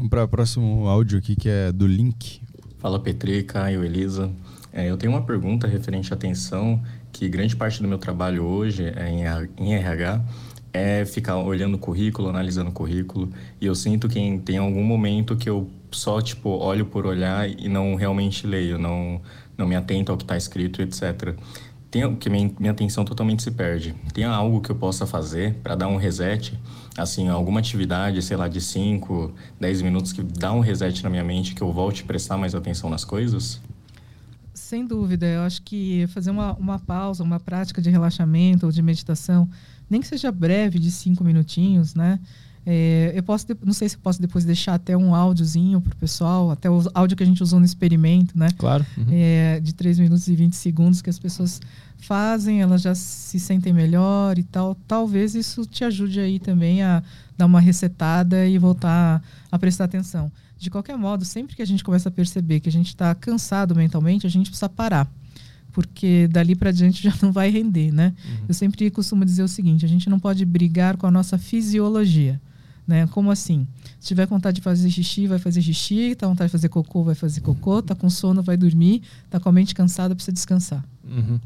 [0.00, 2.40] Vamos para o próximo áudio aqui, que é do Link.
[2.78, 4.30] Fala Petri, Caio, Elisa.
[4.72, 6.82] É, eu tenho uma pergunta referente à atenção,
[7.12, 9.10] que grande parte do meu trabalho hoje é
[9.58, 10.24] em RH,
[10.72, 15.36] é ficar olhando o currículo, analisando o currículo, e eu sinto que tem algum momento
[15.36, 19.20] que eu só, tipo, olho por olhar e não realmente leio, não,
[19.58, 21.36] não me atento ao que está escrito, etc
[21.90, 23.94] tem que minha, minha atenção totalmente se perde.
[24.14, 26.58] Tem algo que eu possa fazer para dar um reset,
[26.96, 31.24] assim, alguma atividade, sei lá, de 5, 10 minutos que dá um reset na minha
[31.24, 33.60] mente que eu volte a prestar mais atenção nas coisas?
[34.54, 38.82] Sem dúvida, eu acho que fazer uma, uma pausa, uma prática de relaxamento ou de
[38.82, 39.48] meditação,
[39.88, 42.20] nem que seja breve, de cinco minutinhos, né?
[42.66, 46.50] É, eu posso, não sei se posso depois deixar até um áudiozinho para o pessoal,
[46.50, 48.48] até o áudio que a gente usou no experimento, né?
[48.58, 48.84] Claro.
[48.98, 49.06] Uhum.
[49.10, 51.60] É, de 3 minutos e 20 segundos que as pessoas
[51.98, 54.74] fazem, elas já se sentem melhor e tal.
[54.86, 57.02] Talvez isso te ajude aí também a
[57.36, 60.30] dar uma resetada e voltar a, a prestar atenção.
[60.58, 63.74] De qualquer modo, sempre que a gente começa a perceber que a gente está cansado
[63.74, 65.10] mentalmente, a gente precisa parar
[65.72, 68.12] porque dali para diante já não vai render, né?
[68.24, 68.44] Uhum.
[68.48, 72.40] Eu sempre costumo dizer o seguinte: a gente não pode brigar com a nossa fisiologia.
[72.86, 73.06] Né?
[73.08, 73.66] Como assim?
[74.00, 76.14] Se tiver vontade de fazer xixi, vai fazer xixi.
[76.14, 77.80] Tá vontade de fazer cocô, vai fazer cocô.
[77.82, 79.02] Tá com sono, vai dormir.
[79.28, 80.84] Tá com a mente cansada, precisa descansar.
[81.04, 81.38] Uhum.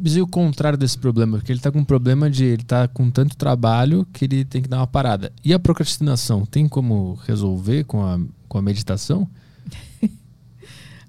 [0.00, 1.38] Mas e o contrário desse problema?
[1.38, 2.44] Porque ele tá com um problema de...
[2.44, 5.32] Ele tá com tanto trabalho que ele tem que dar uma parada.
[5.44, 6.46] E a procrastinação?
[6.46, 8.18] Tem como resolver com a,
[8.48, 9.28] com a meditação?
[10.00, 10.10] que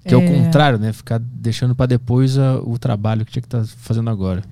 [0.04, 0.12] é...
[0.12, 0.92] é o contrário, né?
[0.92, 4.42] Ficar deixando para depois a, o trabalho que tinha que estar tá fazendo agora.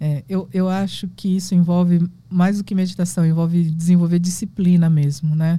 [0.00, 5.34] É, eu, eu acho que isso envolve mais do que meditação, envolve desenvolver disciplina mesmo,
[5.34, 5.58] né?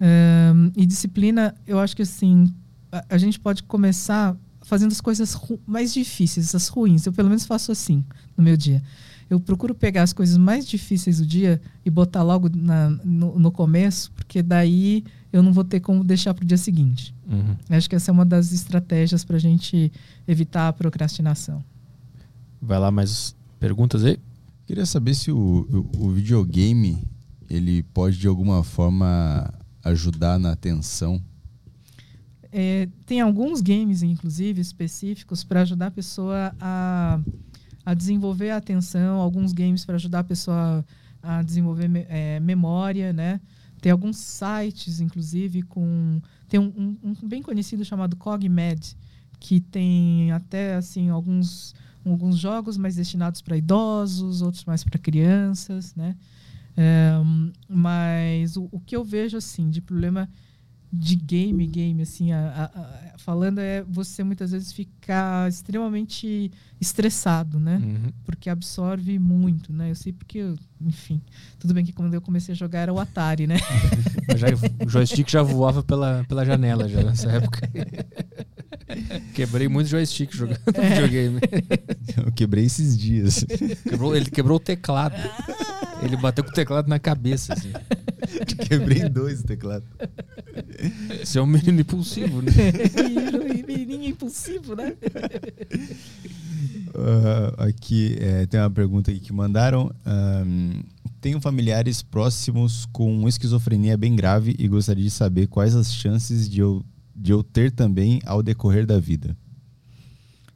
[0.00, 2.52] Um, e disciplina, eu acho que assim,
[2.90, 5.36] a, a gente pode começar fazendo as coisas
[5.66, 7.06] mais difíceis, as ruins.
[7.06, 8.04] Eu pelo menos faço assim
[8.36, 8.82] no meu dia.
[9.30, 13.50] Eu procuro pegar as coisas mais difíceis do dia e botar logo na, no, no,
[13.50, 17.14] começo, porque daí eu não vou ter como deixar para o dia seguinte.
[17.28, 17.56] Uhum.
[17.70, 19.90] Acho que essa é uma das estratégias para a gente
[20.26, 21.64] evitar a procrastinação.
[22.60, 24.18] Vai lá, mais Perguntas aí?
[24.66, 27.02] Queria saber se o, o, o videogame
[27.48, 29.52] ele pode de alguma forma
[29.82, 31.22] ajudar na atenção.
[32.50, 37.20] É, tem alguns games, inclusive, específicos para ajudar a pessoa a,
[37.84, 40.84] a desenvolver a atenção, alguns games para ajudar a pessoa
[41.22, 43.40] a desenvolver é, memória, né?
[43.84, 46.18] tem alguns sites, inclusive, com
[46.48, 48.96] tem um, um, um bem conhecido chamado CogMed,
[49.38, 51.74] que tem até assim alguns
[52.10, 56.16] alguns jogos mais destinados para idosos, outros mais para crianças, né?
[56.76, 57.12] É,
[57.68, 60.28] mas o, o, que eu vejo assim de problema
[60.96, 67.58] de game, game, assim, a, a, a, falando é você muitas vezes ficar extremamente estressado,
[67.58, 67.82] né?
[67.82, 68.12] Uhum.
[68.24, 69.90] Porque absorve muito, né?
[69.90, 71.20] Eu sei porque, enfim,
[71.58, 73.56] tudo bem que quando eu comecei a jogar era o Atari, né?
[74.36, 74.46] já,
[74.86, 77.68] o joystick já voava pela, pela janela já nessa época.
[79.34, 80.90] Quebrei muito joystick jogando é.
[80.90, 81.40] videogame.
[82.24, 83.44] Eu quebrei esses dias.
[83.82, 85.16] Quebrou, ele quebrou o teclado.
[86.04, 87.72] Ele bateu com o teclado na cabeça, assim.
[88.68, 89.84] Quebrei dois o teclado.
[91.22, 92.52] Você é um menino impulsivo, né?
[93.66, 94.94] Menininho impulsivo, né?
[96.94, 99.90] Uh, aqui é, tem uma pergunta aqui que mandaram.
[100.06, 100.82] Um,
[101.20, 106.60] tenho familiares próximos com esquizofrenia bem grave e gostaria de saber quais as chances de
[106.60, 106.84] eu,
[107.16, 109.36] de eu ter também ao decorrer da vida.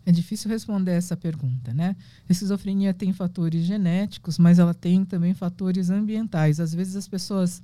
[0.09, 1.95] É difícil responder essa pergunta, né?
[2.27, 6.59] A esquizofrenia tem fatores genéticos, mas ela tem também fatores ambientais.
[6.59, 7.63] Às vezes as pessoas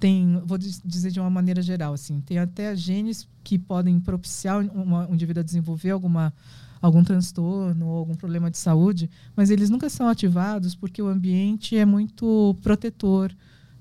[0.00, 5.06] têm, vou dizer de uma maneira geral, assim, tem até genes que podem propiciar uma,
[5.06, 6.32] um indivíduo a desenvolver alguma
[6.80, 11.76] algum transtorno ou algum problema de saúde, mas eles nunca são ativados porque o ambiente
[11.76, 13.30] é muito protetor,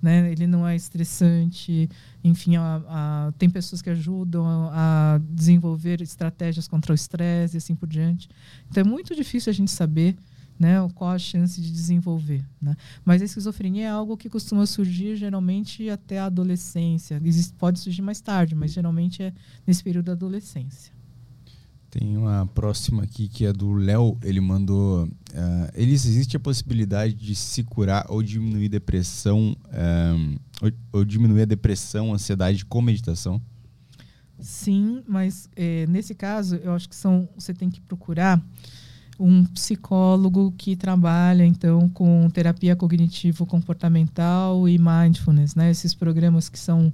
[0.01, 0.31] né?
[0.31, 1.89] Ele não é estressante,
[2.23, 7.59] enfim, a, a, tem pessoas que ajudam a, a, desenvolver estratégias contra o estresse e
[7.59, 8.27] assim por diante.
[8.69, 10.15] Então é muito difícil a gente saber
[10.61, 12.43] né, qual a chance de desenvolver.
[12.61, 12.75] Né?
[13.03, 17.19] Mas a esquizofrenia é algo que costuma surgir geralmente até a adolescência.
[17.23, 19.33] Existe, pode surgir mais tarde, mas geralmente é
[19.65, 20.93] nesse período da adolescência.
[21.91, 24.17] Tem uma próxima aqui que é do Léo.
[24.23, 25.03] Ele mandou.
[25.03, 31.45] Uh, existe a possibilidade de se curar ou diminuir depressão, um, ou, ou, diminuir a
[31.45, 33.41] depressão, ansiedade com meditação?
[34.39, 37.27] Sim, mas é, nesse caso eu acho que são.
[37.35, 38.41] Você tem que procurar
[39.19, 45.69] um psicólogo que trabalha então com terapia cognitivo comportamental e mindfulness, né?
[45.69, 46.93] Esses programas que são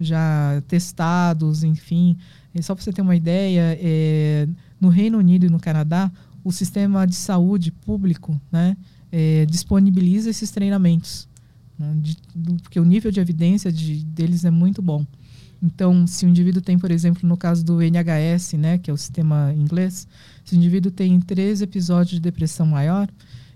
[0.00, 2.16] já testados, enfim.
[2.54, 4.48] E só para você ter uma ideia, é,
[4.80, 6.10] no Reino Unido e no Canadá,
[6.44, 8.76] o sistema de saúde público né,
[9.10, 11.28] é, disponibiliza esses treinamentos,
[11.78, 15.04] né, de, do, porque o nível de evidência de, deles é muito bom.
[15.62, 18.96] Então, se o indivíduo tem, por exemplo, no caso do NHS, né, que é o
[18.96, 20.06] sistema inglês,
[20.44, 23.08] se o indivíduo tem três episódios de depressão maior,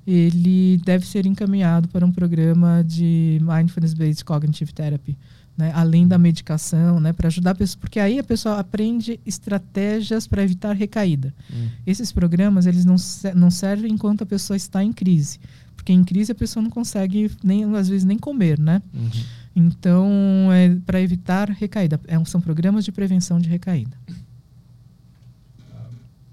[0.06, 5.16] ele deve ser encaminhado para um programa de Mindfulness-Based Cognitive Therapy,
[5.60, 10.26] né, além da medicação, né, para ajudar a pessoa, porque aí a pessoa aprende estratégias
[10.26, 11.34] para evitar recaída.
[11.52, 11.68] Hum.
[11.86, 12.96] Esses programas eles não,
[13.36, 15.38] não servem enquanto a pessoa está em crise,
[15.76, 18.82] porque em crise a pessoa não consegue nem às vezes nem comer, né?
[18.94, 19.10] Uhum.
[19.54, 20.08] Então
[20.52, 22.00] é para evitar recaída.
[22.06, 23.96] É, são programas de prevenção de recaída.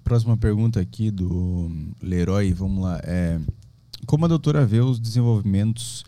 [0.04, 1.70] Próxima pergunta aqui do
[2.02, 3.02] Leroy, vamos lá.
[3.04, 3.40] É,
[4.06, 6.06] como a doutora vê os desenvolvimentos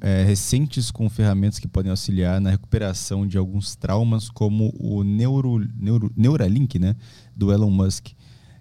[0.00, 5.66] é, recentes com ferramentas que podem auxiliar na recuperação de alguns traumas, como o Neuro,
[5.76, 6.94] Neuro, Neuralink, né,
[7.34, 8.08] do Elon Musk.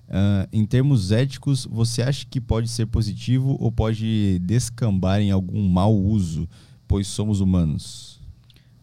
[0.08, 5.68] Uh, em termos éticos, você acha que pode ser positivo ou pode descambar em algum
[5.68, 6.48] mau uso,
[6.88, 8.22] pois somos humanos?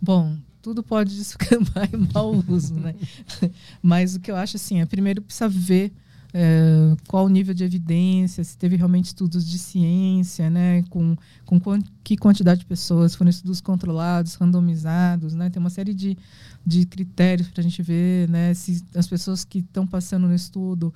[0.00, 2.94] Bom, tudo pode descambar em mau uso, né?
[3.82, 5.92] Mas o que eu acho assim é primeiro precisa ver
[6.36, 11.16] é, qual o nível de evidência, se teve realmente estudos de ciência, né, com,
[11.46, 11.60] com
[12.02, 16.18] que quantidade de pessoas, foram estudos controlados, randomizados, né, tem uma série de,
[16.66, 20.92] de critérios para a gente ver né, se as pessoas que estão passando no estudo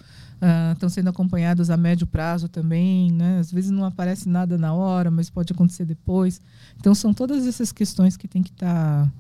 [0.72, 4.74] estão uh, sendo acompanhadas a médio prazo também, né, às vezes não aparece nada na
[4.74, 6.40] hora, mas pode acontecer depois.
[6.80, 9.06] Então, são todas essas questões que tem que estar...
[9.06, 9.12] Tá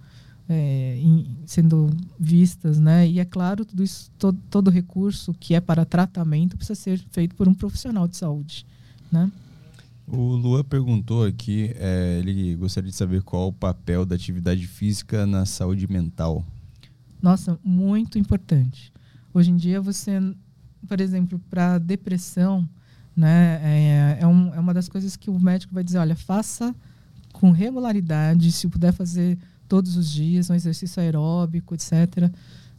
[0.48, 3.06] é, em, sendo vistas, né?
[3.06, 7.34] E é claro, tudo isso, todo, todo recurso que é para tratamento precisa ser feito
[7.34, 8.64] por um profissional de saúde,
[9.12, 9.30] né?
[10.06, 15.26] O Lua perguntou aqui, é, ele gostaria de saber qual o papel da atividade física
[15.26, 16.42] na saúde mental.
[17.20, 18.90] Nossa, muito importante.
[19.34, 20.18] Hoje em dia você,
[20.88, 22.66] por exemplo, para depressão,
[23.14, 26.74] né, é, é, um, é uma das coisas que o médico vai dizer, olha, faça
[27.32, 29.38] com regularidade, se puder fazer
[29.68, 32.30] todos os dias, um exercício aeróbico, etc.,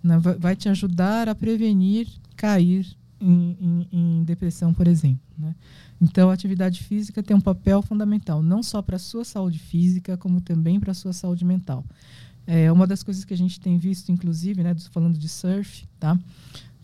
[0.01, 2.87] né, vai te ajudar a prevenir cair
[3.19, 5.19] em, em, em depressão, por exemplo.
[5.37, 5.53] Né?
[6.01, 10.17] Então, a atividade física tem um papel fundamental, não só para a sua saúde física,
[10.17, 11.85] como também para a sua saúde mental.
[12.47, 16.17] É uma das coisas que a gente tem visto, inclusive, né, falando de surf, tá?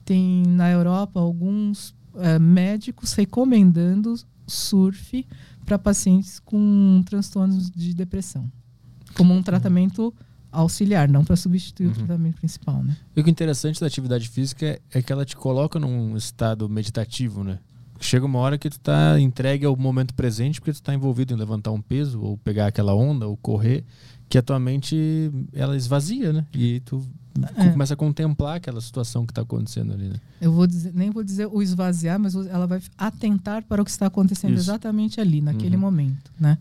[0.06, 4.16] tem na Europa alguns é, médicos recomendando
[4.46, 5.26] surf
[5.66, 8.50] para pacientes com transtornos de depressão
[9.16, 10.14] como um tratamento
[10.52, 11.92] auxiliar, não para substituir uhum.
[11.92, 12.96] o tratamento principal, né?
[13.16, 16.70] E o que é interessante da atividade física é, que ela te coloca num estado
[16.70, 17.60] meditativo, né?
[18.00, 21.38] Chega uma hora que tu tá entregue ao momento presente porque tu tá envolvido em
[21.38, 23.86] levantar um peso ou pegar aquela onda ou correr,
[24.28, 26.46] que a tua mente ela esvazia, né?
[26.54, 27.06] E tu
[27.58, 27.70] é.
[27.70, 30.16] começa a contemplar aquela situação que está acontecendo ali, né?
[30.42, 33.92] Eu vou dizer, nem vou dizer o esvaziar, mas ela vai atentar para o que
[33.92, 34.64] está acontecendo Isso.
[34.64, 35.82] exatamente ali, naquele uhum.
[35.82, 36.58] momento, né?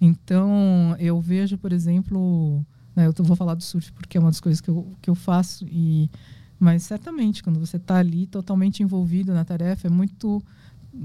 [0.00, 2.64] Então, eu vejo, por exemplo,
[2.96, 5.14] né, eu vou falar do surf porque é uma das coisas que eu, que eu
[5.14, 6.10] faço, e,
[6.58, 10.42] mas certamente, quando você está ali totalmente envolvido na tarefa, é muito,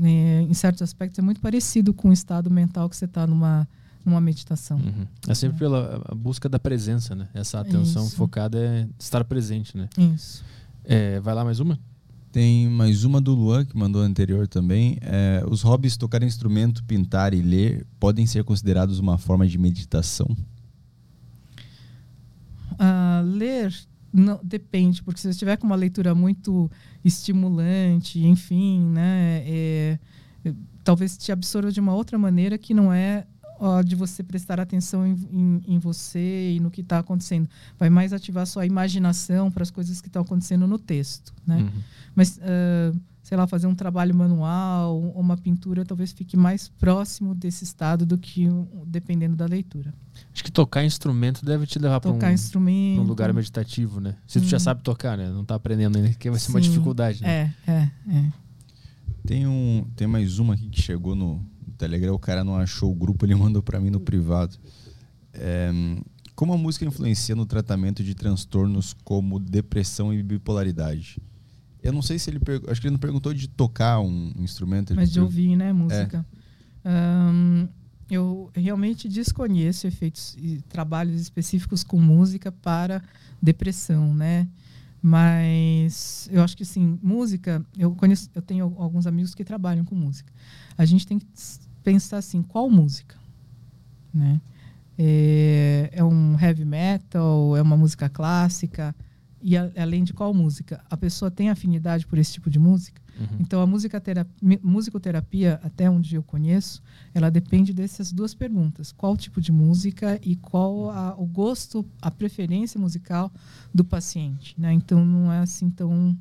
[0.01, 3.67] é, em certos aspectos, é muito parecido com o estado mental que você está numa,
[4.05, 4.77] numa meditação.
[4.77, 5.05] Uhum.
[5.27, 5.59] É sempre é.
[5.59, 7.27] pela busca da presença, né?
[7.33, 8.15] Essa atenção Isso.
[8.15, 9.89] focada é estar presente, né?
[9.97, 10.43] Isso.
[10.83, 11.79] É, vai lá mais uma?
[12.35, 14.97] Tem mais uma do Luan, que mandou anterior também.
[14.99, 20.27] É, os hobbies tocar instrumento, pintar e ler podem ser considerados uma forma de meditação?
[22.73, 23.73] Uh, ler
[24.11, 26.69] não, depende, porque se você estiver com uma leitura muito
[27.05, 29.99] estimulante, enfim, né, é,
[30.83, 33.25] talvez te absorva de uma outra maneira que não é
[33.59, 37.49] ó, de você prestar atenção em, em, em você e no que está acontecendo.
[37.77, 41.57] Vai mais ativar sua imaginação para as coisas que estão acontecendo no texto, né?
[41.57, 41.81] Uhum.
[42.15, 47.63] Mas uh, sei lá, fazer um trabalho manual, uma pintura, talvez fique mais próximo desse
[47.63, 48.47] estado do que
[48.85, 49.91] dependendo da leitura.
[50.31, 52.19] Acho que tocar instrumento deve te levar para um,
[52.99, 54.15] um, lugar meditativo, né?
[54.27, 54.59] Se tu já uhum.
[54.59, 55.27] sabe tocar, né?
[55.31, 57.55] Não está aprendendo ainda, que vai ser Sim, uma dificuldade, né?
[57.65, 58.31] É, é, é.
[59.25, 61.43] Tem, um, tem mais uma aqui que chegou no
[61.75, 64.57] Telegram, o cara não achou o grupo, ele mandou para mim no privado.
[65.33, 65.71] É,
[66.35, 71.21] como a música influencia no tratamento de transtornos como depressão e bipolaridade?
[71.81, 72.39] Eu não sei se ele.
[72.67, 74.93] Acho que ele não perguntou de tocar um instrumento.
[74.95, 75.71] Mas de ouvir, né?
[75.71, 76.25] Música.
[76.83, 76.89] É.
[76.89, 77.67] Um,
[78.09, 83.03] eu realmente desconheço efeitos e trabalhos específicos com música para
[83.41, 84.47] depressão, né?
[85.01, 89.93] Mas eu acho que sim, música, eu conheço, eu tenho alguns amigos que trabalham com
[89.93, 90.31] música.
[90.75, 91.27] A gente tem que
[91.85, 93.15] pensar assim, qual música,
[94.11, 94.41] né?
[94.97, 98.95] É, é um heavy metal, é uma música clássica,
[99.39, 100.83] e a, além de qual música?
[100.89, 102.99] A pessoa tem afinidade por esse tipo de música?
[103.19, 103.37] Uhum.
[103.39, 103.67] Então, a
[104.63, 106.81] musicoterapia, até onde eu conheço,
[107.13, 108.91] ela depende dessas duas perguntas.
[108.91, 113.31] Qual tipo de música e qual a, o gosto, a preferência musical
[113.71, 114.55] do paciente.
[114.57, 114.73] Né?
[114.73, 116.17] Então, não é assim tão,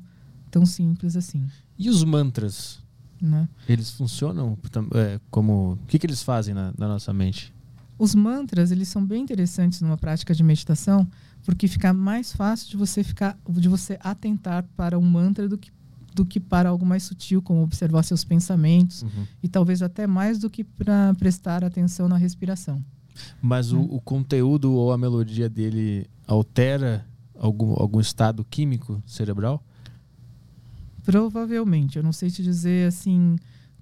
[0.51, 1.47] tão simples assim.
[1.77, 2.84] E os mantras?
[3.21, 3.47] Né?
[3.67, 4.57] Eles funcionam
[4.93, 5.79] é, como...
[5.83, 7.53] O que, que eles fazem na, na nossa mente?
[7.97, 11.07] Os mantras, eles são bem interessantes numa prática de meditação,
[11.45, 15.71] porque fica mais fácil de você ficar de você atentar para um mantra do que
[16.13, 19.27] do que para algo mais sutil, como observar seus pensamentos uhum.
[19.43, 22.81] e talvez até mais do que para prestar atenção na respiração.
[23.41, 23.87] Mas o, né?
[23.91, 27.05] o, conteúdo ou a melodia dele altera
[27.37, 29.61] algum, algum estado químico cerebral?
[31.05, 31.97] Provavelmente.
[31.97, 33.35] Eu não sei te dizer assim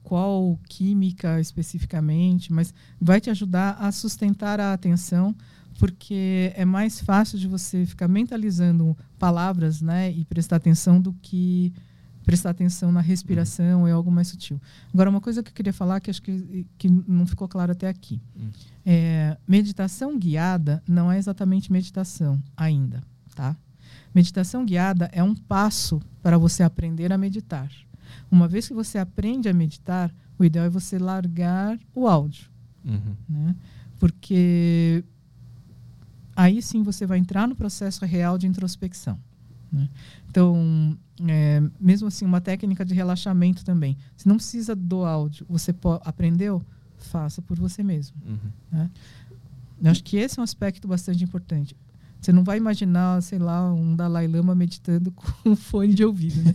[0.03, 5.35] qual química especificamente, mas vai te ajudar a sustentar a atenção
[5.79, 11.73] porque é mais fácil de você ficar mentalizando palavras, né, e prestar atenção do que
[12.23, 13.87] prestar atenção na respiração uhum.
[13.87, 14.59] é algo mais sutil.
[14.93, 17.89] Agora, uma coisa que eu queria falar que acho que, que não ficou claro até
[17.89, 18.21] aqui.
[18.33, 18.49] Uhum.
[18.85, 23.03] É, meditação guiada não é exatamente meditação ainda,
[23.35, 23.57] tá?
[24.13, 27.71] Meditação guiada é um passo para você aprender a meditar.
[28.31, 32.49] Uma vez que você aprende a meditar, o ideal é você largar o áudio.
[32.85, 33.15] Uhum.
[33.27, 33.55] Né?
[33.99, 35.03] Porque
[36.35, 39.19] aí sim você vai entrar no processo real de introspecção.
[39.71, 39.89] Né?
[40.29, 43.97] Então, é, mesmo assim, uma técnica de relaxamento também.
[44.15, 45.45] Você não precisa do áudio.
[45.49, 46.61] Você aprendeu?
[46.97, 48.15] Faça por você mesmo.
[48.25, 48.51] Uhum.
[48.71, 48.89] Né?
[49.81, 51.75] Eu acho que esse é um aspecto bastante importante.
[52.23, 56.41] Você não vai imaginar, sei lá, um Dalai Lama meditando com um fone de ouvido.
[56.41, 56.53] Né?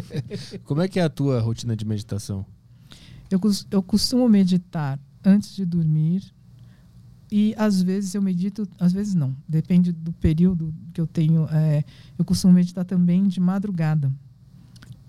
[0.64, 2.46] Como é que é a tua rotina de meditação?
[3.30, 3.38] Eu,
[3.70, 6.22] eu costumo meditar antes de dormir,
[7.30, 11.46] e às vezes eu medito, às vezes não, depende do período que eu tenho.
[11.50, 11.84] É,
[12.18, 14.10] eu costumo meditar também de madrugada,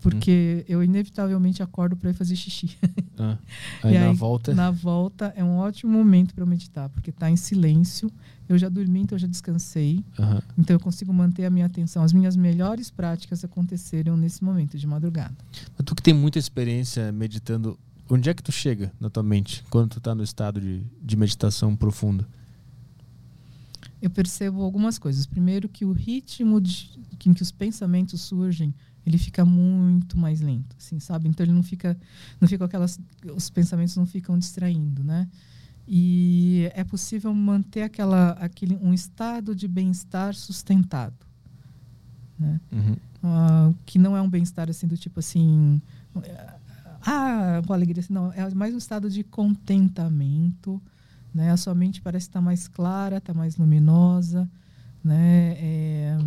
[0.01, 0.73] porque hum.
[0.73, 2.77] eu inevitavelmente acordo para ir fazer xixi.
[3.17, 3.37] Ah,
[3.81, 4.53] aí, aí, na volta?
[4.53, 8.11] Na volta é um ótimo momento para meditar, porque está em silêncio.
[8.47, 10.03] Eu já dormi, então eu já descansei.
[10.19, 10.41] Uhum.
[10.57, 12.03] Então eu consigo manter a minha atenção.
[12.03, 15.35] As minhas melhores práticas aconteceram nesse momento de madrugada.
[15.77, 17.77] Mas tu que tem muita experiência meditando
[18.09, 21.15] onde é que tu chega na tua mente quando tu está no estado de, de
[21.15, 22.27] meditação profunda?
[24.01, 25.25] Eu percebo algumas coisas.
[25.25, 26.91] Primeiro que o ritmo de,
[27.25, 28.73] em que os pensamentos surgem,
[29.05, 31.27] ele fica muito mais lento, assim, sabe?
[31.27, 31.97] Então ele não fica,
[32.39, 32.99] não fica aquelas,
[33.35, 35.27] os pensamentos não ficam distraindo, né?
[35.87, 41.25] E é possível manter aquela, aquele, um estado de bem-estar sustentado.
[42.39, 42.59] Né?
[42.71, 42.93] Uhum.
[43.23, 45.81] Uh, que não é um bem-estar assim do tipo assim.
[47.05, 48.01] Ah, com alegria.
[48.01, 50.81] Assim, não, é mais um estado de contentamento.
[51.33, 51.51] Né?
[51.51, 54.49] A sua mente parece estar mais clara, está mais luminosa.
[55.03, 55.55] Né?
[55.59, 56.17] É,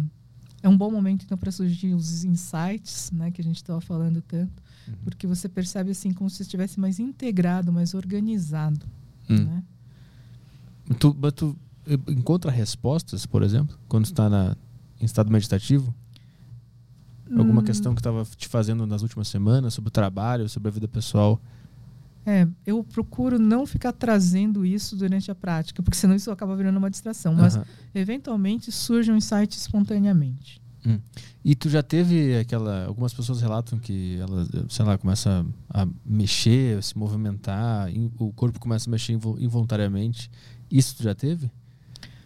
[0.63, 4.23] é um bom momento então para surgir os insights né, que a gente estava falando
[4.23, 4.95] tanto, uhum.
[5.05, 8.87] porque você percebe assim como se estivesse mais integrado, mais organizado.
[9.29, 9.45] Hum.
[9.45, 9.63] Né?
[10.99, 11.57] Tu, mas tu
[12.09, 14.57] encontra respostas, por exemplo, quando está na,
[15.01, 15.95] em estado meditativo?
[17.31, 17.65] Alguma hum.
[17.65, 21.41] questão que estava te fazendo nas últimas semanas sobre o trabalho, sobre a vida pessoal?
[22.25, 26.77] É, eu procuro não ficar trazendo isso durante a prática, porque senão isso acaba virando
[26.77, 27.35] uma distração.
[27.35, 27.63] Mas, uhum.
[27.95, 30.61] eventualmente, surge um insight espontaneamente.
[30.87, 30.99] Hum.
[31.45, 32.87] E tu já teve aquela.
[32.87, 37.89] Algumas pessoas relatam que ela, sei lá, começa a, mexer, a se movimentar,
[38.19, 40.31] o corpo começa a mexer involuntariamente.
[40.71, 41.51] Isso tu já teve?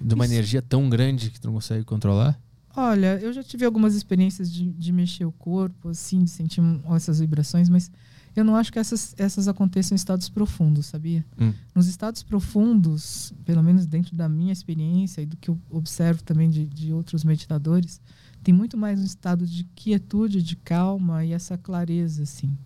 [0.00, 0.34] De uma Isso.
[0.34, 2.38] energia tão grande que tu não consegue controlar?
[2.74, 6.62] Olha, eu já tive algumas experiências de, de mexer o corpo, assim, de sentir
[6.94, 7.90] essas vibrações, mas
[8.34, 11.24] eu não acho que essas, essas aconteçam em estados profundos, sabia?
[11.38, 11.52] Hum.
[11.74, 16.48] Nos estados profundos, pelo menos dentro da minha experiência e do que eu observo também
[16.48, 18.00] de, de outros meditadores,
[18.42, 22.56] tem muito mais um estado de quietude, de calma e essa clareza, assim,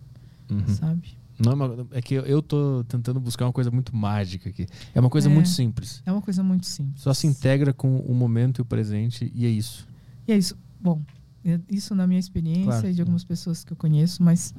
[0.49, 0.67] uhum.
[0.67, 1.17] sabe?
[1.39, 4.65] Não, é, é que eu tô tentando buscar uma coisa muito mágica aqui.
[4.93, 6.01] É uma coisa é, muito simples.
[6.05, 7.03] É uma coisa muito simples.
[7.03, 9.87] Só se integra com o momento e o presente e é isso.
[10.27, 10.57] E é isso.
[10.79, 11.01] Bom,
[11.45, 12.89] é isso na minha experiência claro.
[12.89, 14.53] e de algumas pessoas que eu conheço, mas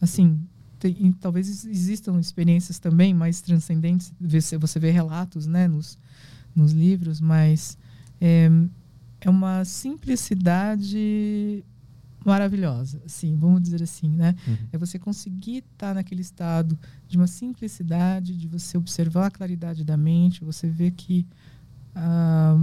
[0.00, 0.40] assim,
[0.78, 4.12] tem, talvez existam experiências também mais transcendentes.
[4.18, 5.98] Você vê relatos, né, nos,
[6.54, 7.76] nos livros, mas
[8.20, 8.50] é,
[9.28, 11.64] é uma simplicidade
[12.24, 14.34] maravilhosa, assim, vamos dizer assim, né?
[14.46, 14.56] Uhum.
[14.72, 16.78] É você conseguir estar tá naquele estado
[17.08, 21.26] de uma simplicidade, de você observar a claridade da mente, você ver que
[21.94, 22.58] ah,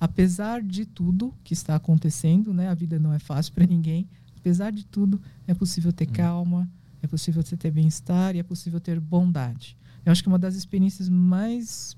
[0.00, 2.68] apesar de tudo que está acontecendo, né?
[2.68, 4.08] A vida não é fácil para ninguém.
[4.36, 6.14] Apesar de tudo, é possível ter uhum.
[6.14, 6.70] calma,
[7.00, 9.76] é possível ter bem-estar e é possível ter bondade.
[10.04, 11.96] Eu acho que uma das experiências mais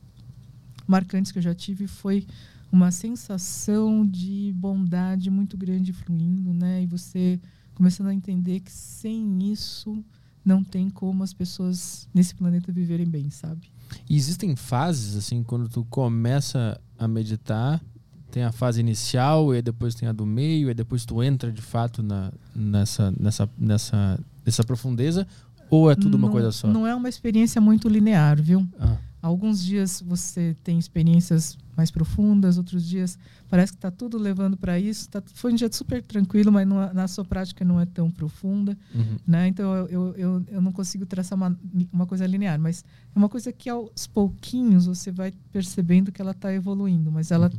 [0.86, 2.26] marcantes que eu já tive foi
[2.74, 6.82] uma sensação de bondade muito grande fluindo, né?
[6.82, 7.40] E você
[7.72, 10.04] começando a entender que sem isso
[10.44, 13.70] não tem como as pessoas nesse planeta viverem bem, sabe?
[14.10, 17.80] E existem fases assim quando tu começa a meditar,
[18.28, 21.62] tem a fase inicial e depois tem a do meio e depois tu entra de
[21.62, 25.28] fato na, nessa nessa nessa nessa profundeza
[25.70, 26.66] ou é tudo não, uma coisa só?
[26.66, 28.66] Não é uma experiência muito linear, viu?
[28.80, 28.96] Ah.
[29.24, 33.18] Alguns dias você tem experiências mais profundas, outros dias
[33.48, 35.08] parece que está tudo levando para isso.
[35.08, 38.76] Tá, foi um dia super tranquilo, mas não, na sua prática não é tão profunda.
[38.94, 39.16] Uhum.
[39.26, 39.48] Né?
[39.48, 41.58] Então eu, eu, eu não consigo traçar uma,
[41.90, 42.84] uma coisa linear, mas
[43.16, 47.46] é uma coisa que aos pouquinhos você vai percebendo que ela está evoluindo, mas ela
[47.46, 47.58] uhum.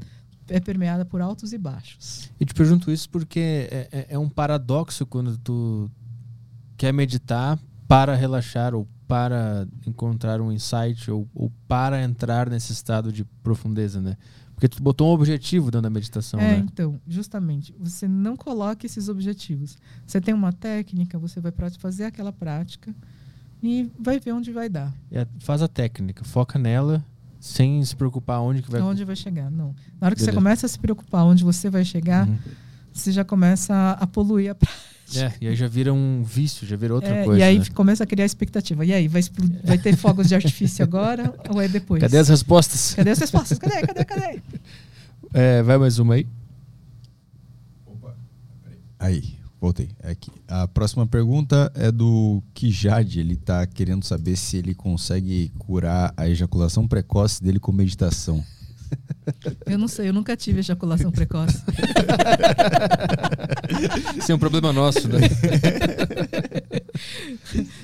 [0.49, 2.29] é permeada por altos e baixos.
[2.39, 3.39] E te pergunto isso porque
[3.71, 5.89] é, é, é um paradoxo quando tu
[6.77, 13.11] quer meditar para relaxar ou para encontrar um insight ou, ou, para entrar nesse estado
[13.11, 14.17] de profundeza, né?
[14.53, 16.65] Porque tu botou um objetivo dentro da meditação, é, né?
[16.65, 17.75] então, justamente.
[17.77, 19.77] Você não coloca esses objetivos.
[20.07, 22.95] Você tem uma técnica, você vai fazer aquela prática
[23.61, 24.93] e vai ver onde vai dar.
[25.11, 27.03] É, faz a técnica, foca nela
[27.39, 28.81] sem se preocupar onde que vai...
[28.81, 29.75] Onde vai chegar, não.
[29.99, 30.31] Na hora que Beleza.
[30.31, 32.37] você começa a se preocupar onde você vai chegar, uhum.
[32.91, 34.94] você já começa a poluir a prática.
[35.15, 37.39] É, e aí já vira um vício, já vira outra é, coisa.
[37.39, 37.65] E aí né?
[37.73, 38.83] começa a criar expectativa.
[38.83, 39.21] E aí, vai,
[39.63, 42.01] vai ter fogos de artifício agora ou é depois?
[42.01, 42.95] Cadê as respostas?
[42.95, 43.59] Cadê as respostas?
[43.59, 43.81] Cadê?
[43.81, 44.05] Cadê?
[44.05, 44.41] Cadê?
[45.33, 46.25] É, vai mais uma aí.
[47.85, 48.15] Opa,
[48.97, 49.89] aí, voltei.
[50.01, 50.31] É aqui.
[50.47, 53.19] A próxima pergunta é do Kijad.
[53.19, 58.41] Ele está querendo saber se ele consegue curar a ejaculação precoce dele com meditação.
[59.65, 61.61] Eu não sei, eu nunca tive ejaculação precoce.
[64.17, 65.19] Isso é um problema nosso, né?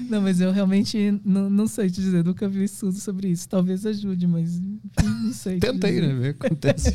[0.08, 3.48] Não, mas eu realmente não, não sei te dizer, nunca vi estudo sobre isso.
[3.48, 4.62] Talvez ajude, mas
[5.04, 5.60] não sei.
[5.60, 6.14] Tenta aí, né?
[6.14, 6.94] Ver acontece.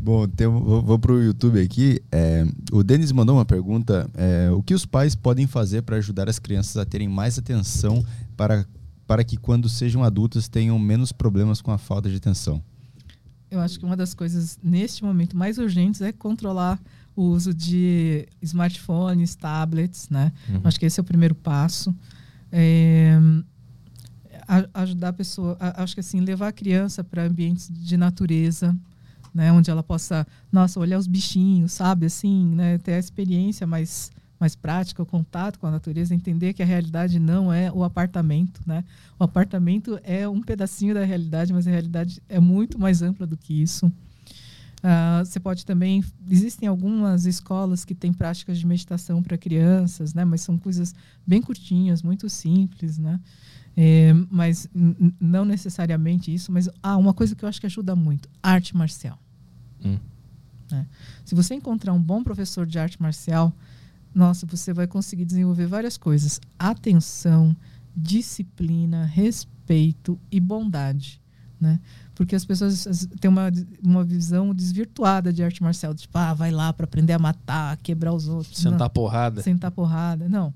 [0.00, 2.00] Bom, tem, vou, vou para o YouTube aqui.
[2.10, 6.28] É, o Denis mandou uma pergunta: é, o que os pais podem fazer para ajudar
[6.28, 8.04] as crianças a terem mais atenção
[8.36, 8.66] para
[9.08, 12.62] para que quando sejam adultas tenham menos problemas com a falta de atenção?
[13.50, 16.78] Eu acho que uma das coisas neste momento mais urgentes é controlar
[17.16, 20.30] o uso de smartphones, tablets, né?
[20.50, 20.60] Uhum.
[20.62, 21.96] Acho que esse é o primeiro passo.
[22.52, 23.18] É,
[24.74, 28.76] ajudar a pessoa, acho que assim, levar a criança para ambientes de natureza,
[29.34, 34.10] né, onde ela possa, nossa, olhar os bichinhos, sabe, assim, né, ter a experiência mais
[34.38, 38.60] mais prática, o contato com a natureza, entender que a realidade não é o apartamento,
[38.66, 38.84] né?
[39.18, 43.36] O apartamento é um pedacinho da realidade, mas a realidade é muito mais ampla do
[43.36, 43.86] que isso.
[44.78, 50.24] Uh, você pode também existem algumas escolas que têm práticas de meditação para crianças, né?
[50.24, 50.94] Mas são coisas
[51.26, 53.18] bem curtinhas, muito simples, né?
[53.76, 54.68] É, mas
[55.20, 56.50] não necessariamente isso.
[56.50, 59.18] Mas ah, uma coisa que eu acho que ajuda muito: arte marcial.
[59.84, 59.98] Hum.
[60.70, 60.86] Né?
[61.24, 63.52] Se você encontrar um bom professor de arte marcial,
[64.18, 67.56] nossa, você vai conseguir desenvolver várias coisas: atenção,
[67.96, 71.22] disciplina, respeito e bondade,
[71.60, 71.78] né?
[72.16, 73.48] Porque as pessoas têm uma,
[73.80, 78.12] uma visão desvirtuada de arte marcial, tipo, ah, vai lá para aprender a matar, quebrar
[78.12, 78.58] os outros.
[78.58, 78.90] Sentar Não.
[78.90, 79.40] porrada.
[79.40, 80.28] Sentar porrada.
[80.28, 80.52] Não.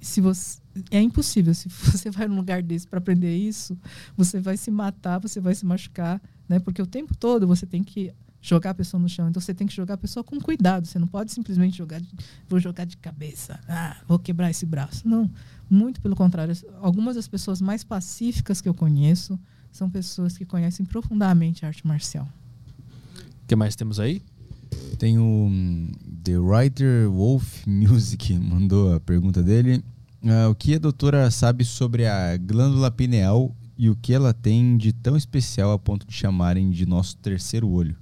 [0.00, 0.58] Se você
[0.90, 1.52] é impossível.
[1.52, 3.76] Se você vai num lugar desse para aprender isso,
[4.16, 6.18] você vai se matar, você vai se machucar,
[6.48, 6.58] né?
[6.58, 8.10] Porque o tempo todo você tem que
[8.48, 9.28] jogar a pessoa no chão.
[9.28, 10.86] Então você tem que jogar a pessoa com cuidado.
[10.86, 12.08] Você não pode simplesmente jogar, de,
[12.48, 15.06] vou jogar de cabeça, ah, vou quebrar esse braço.
[15.06, 15.30] Não,
[15.68, 16.56] muito pelo contrário.
[16.80, 19.38] Algumas das pessoas mais pacíficas que eu conheço
[19.72, 22.28] são pessoas que conhecem profundamente a arte marcial.
[23.42, 24.22] O que mais temos aí?
[24.98, 25.90] Tem o um,
[26.22, 29.84] The Writer Wolf Music, mandou a pergunta dele.
[30.22, 34.76] Uh, o que a doutora sabe sobre a glândula pineal e o que ela tem
[34.76, 37.96] de tão especial a ponto de chamarem de nosso terceiro olho?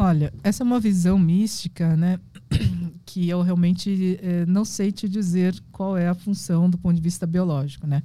[0.00, 2.20] Olha, essa é uma visão mística, né?
[3.04, 7.02] que eu realmente eh, não sei te dizer qual é a função do ponto de
[7.02, 8.04] vista biológico, né?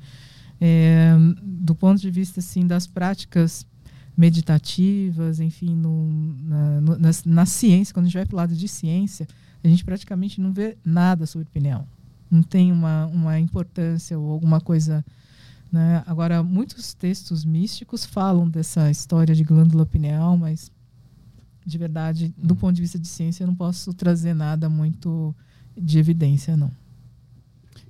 [0.60, 1.14] É,
[1.44, 3.64] do ponto de vista assim das práticas
[4.18, 6.12] meditativas, enfim, no,
[6.48, 9.28] na, no, na, na, ciência, quando a gente vai para o lado de ciência,
[9.64, 11.88] a gente praticamente não vê nada sobre pineal.
[12.28, 15.06] Não tem uma, uma importância ou alguma coisa.
[15.72, 16.04] Né?
[16.08, 20.72] Agora, muitos textos místicos falam dessa história de glândula pineal, mas
[21.66, 22.58] de verdade, do hum.
[22.58, 25.36] ponto de vista de ciência, eu não posso trazer nada muito
[25.78, 26.72] de evidência, não.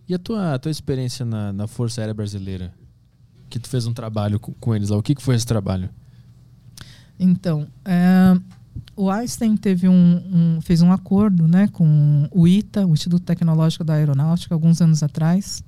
[0.07, 2.73] E a tua, a tua experiência na, na Força Aérea Brasileira?
[3.49, 4.97] Que tu fez um trabalho com, com eles lá.
[4.97, 5.89] O que, que foi esse trabalho?
[7.19, 8.37] Então, é,
[8.95, 13.83] o Einstein teve um, um, fez um acordo né, com o ITA, o Instituto Tecnológico
[13.83, 15.63] da Aeronáutica, alguns anos atrás.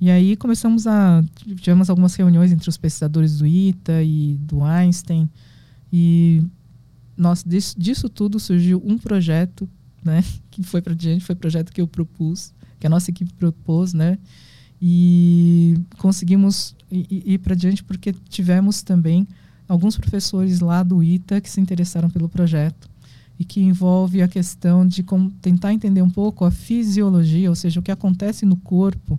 [0.00, 1.24] E aí começamos a.
[1.56, 5.28] Tivemos algumas reuniões entre os pesquisadores do ITA e do Einstein.
[5.90, 6.44] E
[7.16, 9.68] nós, disso, disso tudo surgiu um projeto,
[10.04, 13.32] né, que foi para diante, foi o projeto que eu propus, que a nossa equipe
[13.34, 14.18] propôs, né,
[14.80, 19.26] e conseguimos ir, para diante porque tivemos também
[19.66, 22.88] alguns professores lá do ITA que se interessaram pelo projeto
[23.38, 25.04] e que envolve a questão de
[25.40, 29.18] tentar entender um pouco a fisiologia, ou seja, o que acontece no corpo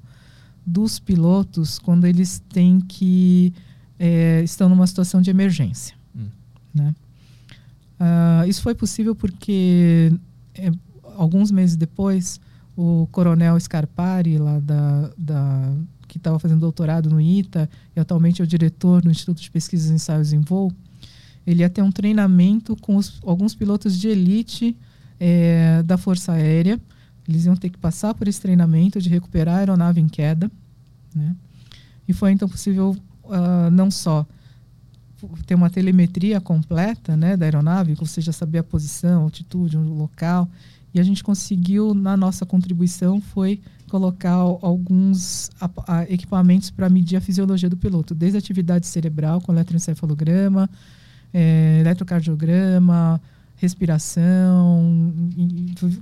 [0.65, 3.53] dos pilotos quando eles têm que
[3.99, 6.27] é, estão numa situação de emergência, hum.
[6.73, 6.93] né?
[7.99, 10.11] Uh, isso foi possível porque
[10.53, 10.71] é,
[11.15, 12.39] alguns meses depois
[12.75, 15.73] o coronel Scarpari lá da, da
[16.07, 19.89] que estava fazendo doutorado no ITA e atualmente é o diretor do Instituto de Pesquisas
[19.89, 20.71] e Ensaios em Voo,
[21.45, 24.77] ele ia ter um treinamento com os, alguns pilotos de elite
[25.19, 26.79] é, da Força Aérea.
[27.27, 30.51] Eles iam ter que passar por esse treinamento de recuperar a aeronave em queda.
[31.13, 31.35] Né?
[32.07, 34.25] E foi então possível uh, não só
[35.45, 40.49] ter uma telemetria completa né, da aeronave, ou seja, saber a posição, altitude, o local.
[40.93, 45.49] E a gente conseguiu, na nossa contribuição, foi colocar alguns
[46.09, 50.69] equipamentos para medir a fisiologia do piloto, desde atividade cerebral com eletroencefalograma,
[51.33, 53.21] é, eletrocardiograma,
[53.57, 55.13] respiração,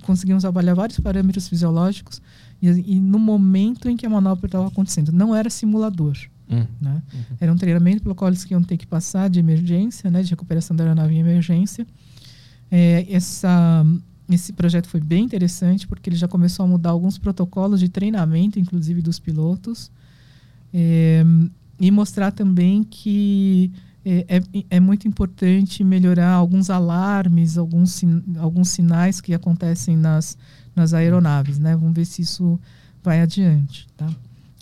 [0.03, 2.21] conseguimos avaliar vários parâmetros fisiológicos
[2.61, 5.11] e, e no momento em que a manobra estava acontecendo.
[5.11, 6.17] Não era simulador.
[6.49, 6.65] Hum.
[6.80, 7.01] Né?
[7.13, 7.38] Uhum.
[7.39, 10.76] Era um treinamento pelo qual eles iam ter que passar de emergência, né, de recuperação
[10.76, 11.85] da aeronave em emergência.
[12.72, 13.85] É, essa,
[14.30, 18.59] esse projeto foi bem interessante porque ele já começou a mudar alguns protocolos de treinamento,
[18.59, 19.91] inclusive dos pilotos,
[20.73, 21.23] é,
[21.80, 23.72] e mostrar também que
[24.05, 28.03] é, é, é, muito importante melhorar alguns alarmes, alguns,
[28.38, 30.38] alguns sinais que acontecem nas,
[30.76, 31.57] nas aeronaves.
[31.57, 31.76] Né?
[31.76, 32.59] Vamos ver se isso
[33.03, 33.88] vai adiante.
[33.97, 34.07] Tá?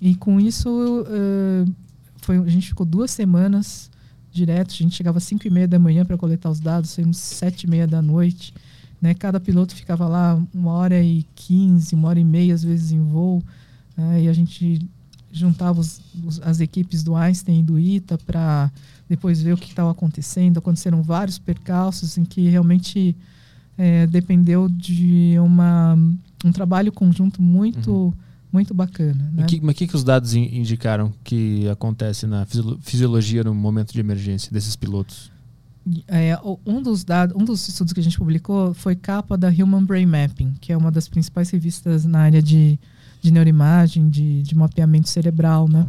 [0.04, 1.74] E com isso, uh,
[2.18, 3.90] foi, a gente ficou duas semanas
[4.30, 4.72] direto.
[4.72, 7.64] A gente chegava às 5 e meia da manhã para coletar os dados, saímos sete
[7.64, 8.54] e meia da noite.
[9.02, 9.14] Né?
[9.14, 13.02] Cada piloto ficava lá uma hora e quinze, uma hora e meia, às vezes, em
[13.02, 13.42] voo.
[13.96, 14.24] Né?
[14.24, 14.86] E a gente
[15.32, 18.70] juntava os, os, as equipes do Einstein e do ITA para
[19.08, 20.58] depois ver o que estava acontecendo.
[20.58, 23.16] Aconteceram vários percalços em que realmente
[23.78, 25.98] é, dependeu de uma,
[26.44, 28.14] um trabalho conjunto muito uhum
[28.54, 29.30] muito bacana.
[29.34, 29.46] Né?
[29.46, 32.46] Que, mas o que, que os dados indicaram que acontece na
[32.82, 35.34] fisiologia no momento de emergência desses pilotos?
[36.08, 39.84] é, um, dos dados, um dos estudos que a gente publicou foi capa da Human
[39.84, 42.80] Brain Mapping, que é uma das principais revistas na área de,
[43.22, 45.86] de neuroimagem, de, de mapeamento cerebral, né?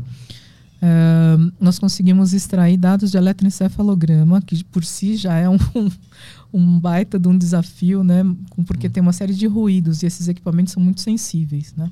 [0.82, 5.56] Uh, nós conseguimos extrair dados de eletroencefalograma, que por si já é um,
[6.52, 8.22] um baita de um desafio, né?
[8.66, 11.90] Porque tem uma série de ruídos e esses equipamentos são muito sensíveis, né?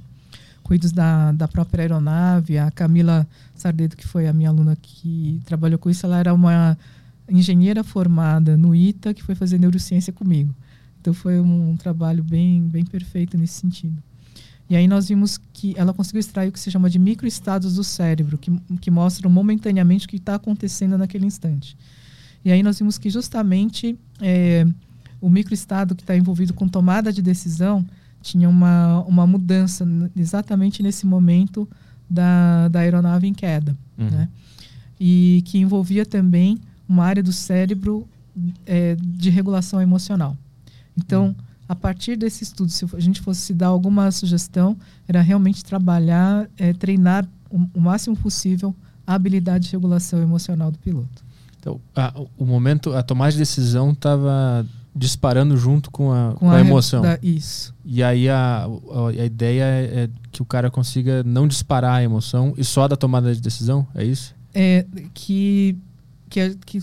[0.72, 2.56] Ruídos da, da própria aeronave.
[2.56, 6.78] A Camila Sardedo, que foi a minha aluna que trabalhou com isso, ela era uma
[7.28, 10.54] engenheira formada no ITA que foi fazer neurociência comigo.
[10.98, 14.02] Então foi um, um trabalho bem, bem perfeito nesse sentido.
[14.66, 17.84] E aí nós vimos que ela conseguiu extrair o que se chama de microestados do
[17.84, 18.50] cérebro, que,
[18.80, 21.76] que mostram momentaneamente o que está acontecendo naquele instante.
[22.42, 24.66] E aí nós vimos que justamente é,
[25.20, 27.86] o microestado que está envolvido com tomada de decisão
[28.22, 29.86] tinha uma, uma mudança
[30.16, 31.68] exatamente nesse momento
[32.08, 33.76] da, da aeronave em queda.
[33.98, 34.08] Uhum.
[34.08, 34.28] Né?
[35.00, 36.58] E que envolvia também
[36.88, 38.06] uma área do cérebro
[38.64, 40.36] é, de regulação emocional.
[40.96, 41.34] Então, uhum
[41.72, 44.76] a partir desse estudo, se a gente fosse dar alguma sugestão,
[45.08, 48.74] era realmente trabalhar, é, treinar o, o, máximo possível
[49.06, 51.24] a habilidade de regulação emocional do piloto.
[51.58, 56.50] Então, a, o momento, a tomada de decisão estava disparando junto com a, com, com
[56.50, 57.02] a, a emoção.
[57.02, 57.74] Da, isso.
[57.84, 62.54] E aí a, a, ideia é, é que o cara consiga não disparar a emoção
[62.56, 64.34] e só da tomada de decisão, é isso?
[64.54, 65.76] É que,
[66.28, 66.82] que, que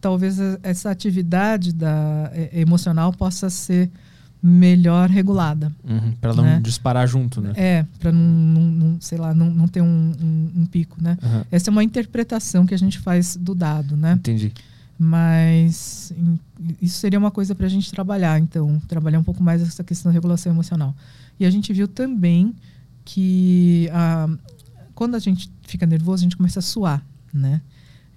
[0.00, 3.90] talvez essa atividade da, é, emocional possa ser
[4.42, 5.72] melhor regulada.
[5.82, 6.60] Uhum, para não né?
[6.62, 7.52] disparar junto, né?
[7.56, 11.16] É, para não, não, não, sei lá, não, não ter um, um, um pico, né?
[11.22, 11.42] Uhum.
[11.50, 14.12] Essa é uma interpretação que a gente faz do dado, né?
[14.12, 14.52] Entendi.
[14.98, 16.12] Mas
[16.80, 20.10] isso seria uma coisa para a gente trabalhar, então, trabalhar um pouco mais essa questão
[20.10, 20.94] da regulação emocional.
[21.38, 22.54] E a gente viu também
[23.04, 24.28] que a,
[24.94, 27.60] quando a gente fica nervoso, a gente começa a suar, né?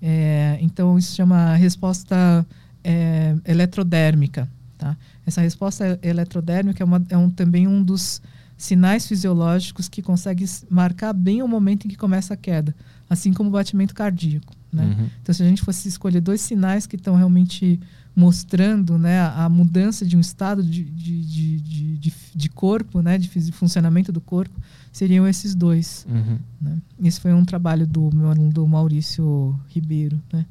[0.01, 2.45] É, então, isso chama resposta
[2.83, 4.47] é, eletrodérmica,
[4.77, 4.95] tá?
[5.25, 8.21] Essa resposta eletrodérmica é, uma, é um, também um dos
[8.57, 12.75] sinais fisiológicos que consegue marcar bem o momento em que começa a queda,
[13.09, 14.53] assim como o batimento cardíaco.
[14.71, 14.83] Né?
[14.85, 15.07] Uhum.
[15.21, 17.79] Então, se a gente fosse escolher dois sinais que estão realmente
[18.15, 23.17] mostrando né, a, a, mudança de um estado de, de, de, de, de corpo, né,
[23.17, 24.59] de funcionamento do corpo,
[24.91, 26.05] seriam esses dois.
[26.09, 26.37] Uhum.
[26.61, 26.77] Né?
[27.03, 30.19] Esse foi um trabalho do meu aluno, do Maurício Ribeiro.
[30.33, 30.45] Né?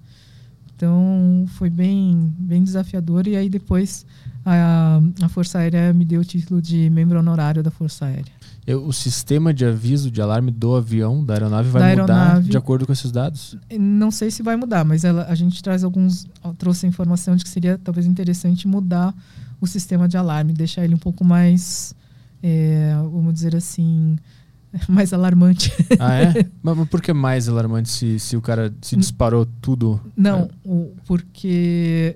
[0.75, 3.27] Então, foi bem, bem desafiador.
[3.27, 4.07] E aí, depois,
[4.45, 8.33] a, a Força Aérea me deu o título de membro honorário da Força Aérea.
[8.69, 12.51] Eu, o sistema de aviso de alarme do avião, da aeronave, vai da mudar aeronave,
[12.51, 13.57] de acordo com esses dados?
[13.81, 16.27] Não sei se vai mudar, mas ela, a gente traz alguns.
[16.59, 19.15] trouxe a informação de que seria talvez interessante mudar
[19.59, 21.95] o sistema de alarme, deixar ele um pouco mais.
[22.43, 24.19] É, vamos dizer assim.
[24.87, 25.73] Mais alarmante.
[25.99, 26.47] Ah, é?
[26.63, 29.99] Mas por que mais alarmante se, se o cara se disparou tudo?
[30.15, 30.49] Não, é.
[30.63, 32.15] o, porque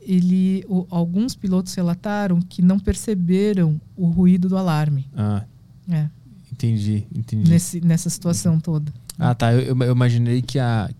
[0.00, 5.06] ele, o, alguns pilotos relataram que não perceberam o ruído do alarme.
[5.14, 5.44] Ah.
[5.90, 6.08] É.
[6.52, 7.50] Entendi, entendi.
[7.50, 8.92] Nesse, nessa situação toda.
[9.18, 9.52] Ah, tá.
[9.52, 10.90] Eu, eu, imaginei que, a,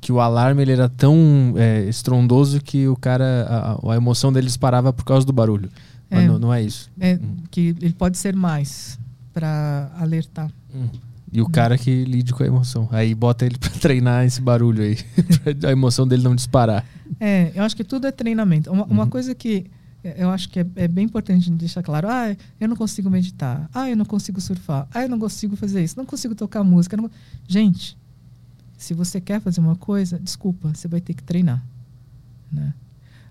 [0.00, 4.46] que o alarme ele era tão é, estrondoso que o cara, a, a, emoção dele
[4.46, 5.70] disparava por causa do barulho.
[6.10, 6.90] Mas é, não, não, é isso.
[6.98, 7.36] É, hum.
[7.50, 8.98] que ele pode ser mais
[9.32, 10.50] para alertar.
[10.74, 10.88] Hum.
[11.32, 12.88] E o cara que lide com a emoção.
[12.92, 14.98] Aí bota ele para treinar esse barulho aí.
[15.66, 16.84] a emoção dele não disparar.
[17.18, 18.70] É, eu acho que tudo é treinamento.
[18.70, 18.90] Uma, uhum.
[18.90, 19.66] uma coisa que
[20.04, 22.08] eu acho que é, é, bem importante deixar claro.
[22.10, 23.70] Ah, eu não consigo meditar.
[23.72, 24.88] Ah, eu não consigo surfar.
[24.92, 25.96] Ah, eu não consigo fazer isso.
[25.96, 26.96] Não consigo tocar música.
[26.96, 27.10] Não...
[27.46, 27.96] Gente,
[28.76, 31.64] se você quer fazer uma coisa, desculpa, você vai ter que treinar.
[32.50, 32.74] Né?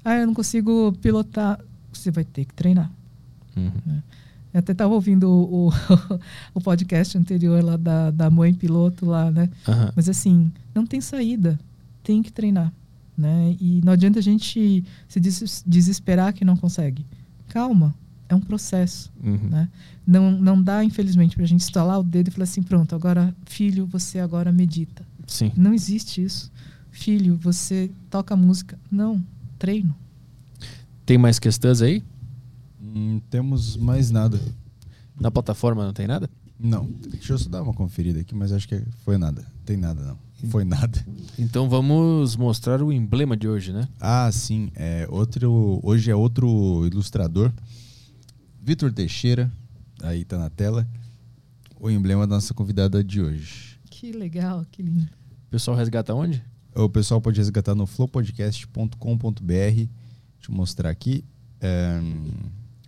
[0.04, 1.60] Ah, eu não consigo pilotar.
[1.92, 2.90] Você vai ter que treinar.
[3.56, 3.72] Uhum.
[3.86, 4.04] Né?
[4.54, 5.74] Eu até estava ouvindo o, o,
[6.56, 9.50] o, podcast anterior lá da, da mãe piloto lá, né?
[9.68, 9.92] Uhum.
[9.94, 11.60] Mas assim, não tem saída.
[12.02, 12.72] Tem que treinar.
[13.22, 13.56] Né?
[13.60, 15.20] E não adianta a gente se
[15.64, 17.06] desesperar que não consegue.
[17.48, 17.94] Calma,
[18.28, 19.12] é um processo.
[19.24, 19.48] Uhum.
[19.48, 19.70] Né?
[20.08, 23.36] Não, não dá, infelizmente, para a gente instalar o dedo e falar assim: pronto, agora,
[23.46, 25.06] filho, você agora medita.
[25.28, 25.52] Sim.
[25.56, 26.52] Não existe isso.
[26.90, 28.80] Filho, você toca música.
[28.92, 29.24] Não,
[29.60, 29.96] treino.
[31.06, 32.04] Tem mais questões aí?
[32.82, 34.42] Hum, temos mais nada.
[35.20, 36.28] Na plataforma não tem nada?
[36.60, 36.90] Não.
[37.08, 39.46] Deixa eu só dar uma conferida aqui, mas acho que foi nada.
[39.64, 40.18] Tem nada, não.
[40.50, 41.06] Foi nada.
[41.38, 43.88] Então vamos mostrar o emblema de hoje, né?
[44.00, 44.72] Ah, sim.
[44.76, 47.52] É outro, hoje é outro ilustrador.
[48.62, 49.52] Vitor Teixeira.
[50.04, 50.88] Aí tá na tela.
[51.80, 53.80] O emblema da nossa convidada de hoje.
[53.90, 55.10] Que legal, que lindo.
[55.48, 56.44] O pessoal resgata onde?
[56.76, 59.42] O pessoal pode resgatar no flowpodcast.com.br.
[59.42, 59.90] Deixa
[60.50, 61.24] eu mostrar aqui.
[61.60, 62.00] É...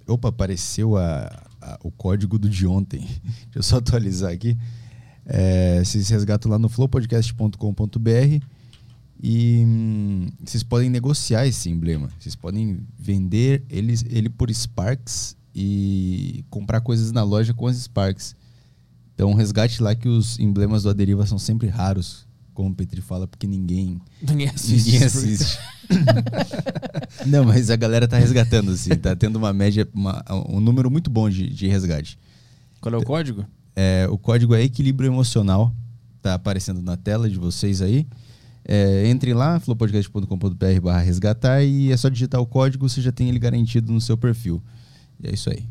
[0.08, 1.26] Opa, apareceu a,
[1.62, 3.02] a, o código do de ontem.
[3.52, 4.58] Deixa eu só atualizar aqui.
[5.26, 8.44] É, se resgata lá no flowpodcast.com.br
[9.22, 12.10] e hum, vocês podem negociar esse emblema.
[12.20, 18.36] Vocês podem vender ele, ele por Sparks e comprar coisas na loja com as Sparks.
[19.16, 23.28] Então resgate lá que os emblemas do Aderiva são sempre raros, como o Petri fala,
[23.28, 24.92] porque ninguém, Ninguém assiste.
[24.92, 25.58] ninguém assiste.
[27.26, 31.10] Não, mas a galera tá resgatando, assim, tá tendo uma média, uma- um número muito
[31.10, 32.18] bom de, de resgate.
[32.82, 33.46] Qual é o código?
[33.76, 35.74] É, o código é equilíbrio emocional,
[36.22, 38.06] tá aparecendo na tela de vocês aí.
[38.66, 43.28] É, entrem lá, flowpodcast.com.br barra resgatar e é só digitar o código, você já tem
[43.30, 44.62] ele garantido no seu perfil.
[45.20, 45.66] E é isso aí.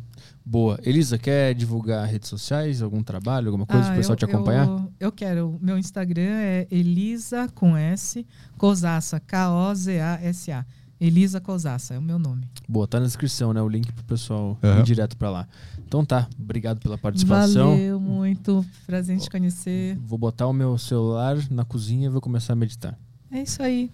[0.45, 0.79] Boa.
[0.83, 4.25] Elisa, quer divulgar redes sociais, algum trabalho, alguma coisa Ah, para o pessoal eu- te
[4.25, 4.67] acompanhar?
[4.67, 5.51] Eu, eu quero.
[5.51, 8.27] O meu Instagram é Elisa com S,
[8.59, 10.65] Cosassa, K-O-Z-A-S-A.
[11.01, 12.45] Elisa Cosassa é o meu nome.
[12.69, 13.61] Boa, tá na descrição, né?
[13.63, 14.81] O link pro pessoal Aham.
[14.81, 15.49] ir direto para lá.
[15.93, 17.73] Então tá, obrigado pela participação.
[17.73, 18.65] Valeu muito.
[18.87, 19.95] Prazer em te conhecer.
[19.99, 22.99] Vou botar o meu celular na cozinha e vou começar a meditar.
[23.31, 23.91] É isso aí.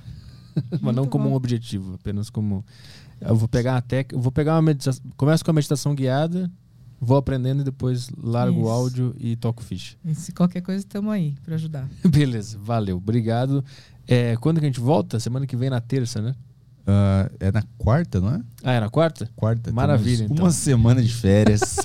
[0.81, 1.31] Mas não Muito como bom.
[1.33, 2.65] um objetivo, apenas como.
[3.21, 4.13] Eu vou pegar a tec...
[4.15, 5.03] vou pegar uma meditação.
[5.17, 6.49] Começo com a meditação guiada,
[7.01, 8.71] vou aprendendo e depois largo o Isso.
[8.71, 9.97] áudio e toco ficha.
[10.05, 11.89] E se qualquer coisa, estamos aí para ajudar.
[12.09, 13.65] Beleza, valeu, obrigado.
[14.07, 15.19] É, quando que a gente volta?
[15.19, 16.37] Semana que vem na terça, né?
[16.91, 18.41] Ah, é na quarta, não é?
[18.65, 19.31] Ah, é na quarta?
[19.37, 19.71] Quarta.
[19.71, 20.45] Maravilha, então.
[20.47, 21.77] Uma semana de férias.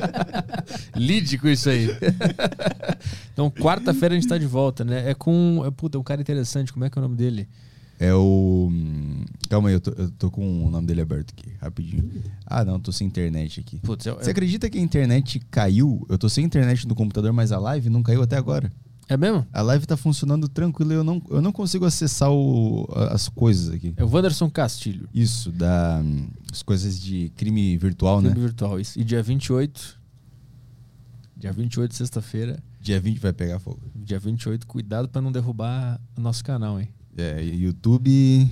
[0.96, 1.88] Lide com isso aí.
[3.34, 5.10] então, quarta-feira a gente tá de volta, né?
[5.10, 5.62] É com.
[5.66, 7.46] é, Puta, um cara interessante, como é que é o nome dele?
[8.00, 8.68] é o.
[8.70, 12.10] hum, Calma aí, eu tô, eu tô com o nome dele aberto aqui, rapidinho.
[12.46, 13.78] Ah, não, tô sem internet aqui.
[13.80, 16.06] Putz, é, Você acredita que a internet caiu?
[16.08, 18.72] Eu tô sem internet no computador, mas a live não caiu até agora.
[19.08, 19.46] É mesmo?
[19.52, 23.28] A live tá funcionando tranquilo e eu não, eu não consigo acessar o- a- as
[23.28, 23.94] coisas aqui.
[23.96, 25.08] É o Wanderson Castilho.
[25.14, 28.40] Isso, da, hum, as coisas de crime virtual, Clube né?
[28.46, 28.78] virtual.
[28.78, 28.98] Isso.
[29.00, 29.98] E dia 28.
[31.36, 32.62] Dia 28, sexta-feira.
[32.80, 33.80] Dia 20 vai pegar fogo.
[33.94, 36.88] Dia 28, cuidado pra não derrubar o nosso canal, hein?
[37.16, 38.48] É, YouTube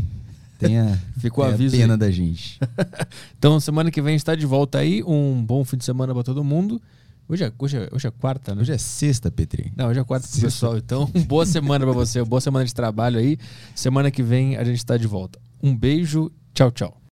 [0.59, 1.99] tenha, Ficou o tenha aviso pena aí.
[2.01, 2.59] da gente.
[3.39, 5.03] Então, semana que vem a gente tá de volta aí.
[5.05, 6.81] Um bom fim de semana pra todo mundo.
[7.29, 8.61] Hoje é, hoje é, hoje é quarta, né?
[8.61, 9.73] Hoje é sexta, Petri.
[9.77, 10.47] Não, hoje é quarta pro Sexta.
[10.47, 10.77] pessoal.
[10.77, 12.23] Então, boa semana pra você.
[12.23, 13.37] Boa semana de trabalho aí.
[13.75, 15.39] Semana que vem a gente tá de volta.
[15.63, 16.31] Um beijo.
[16.55, 17.06] Tchau, tchau.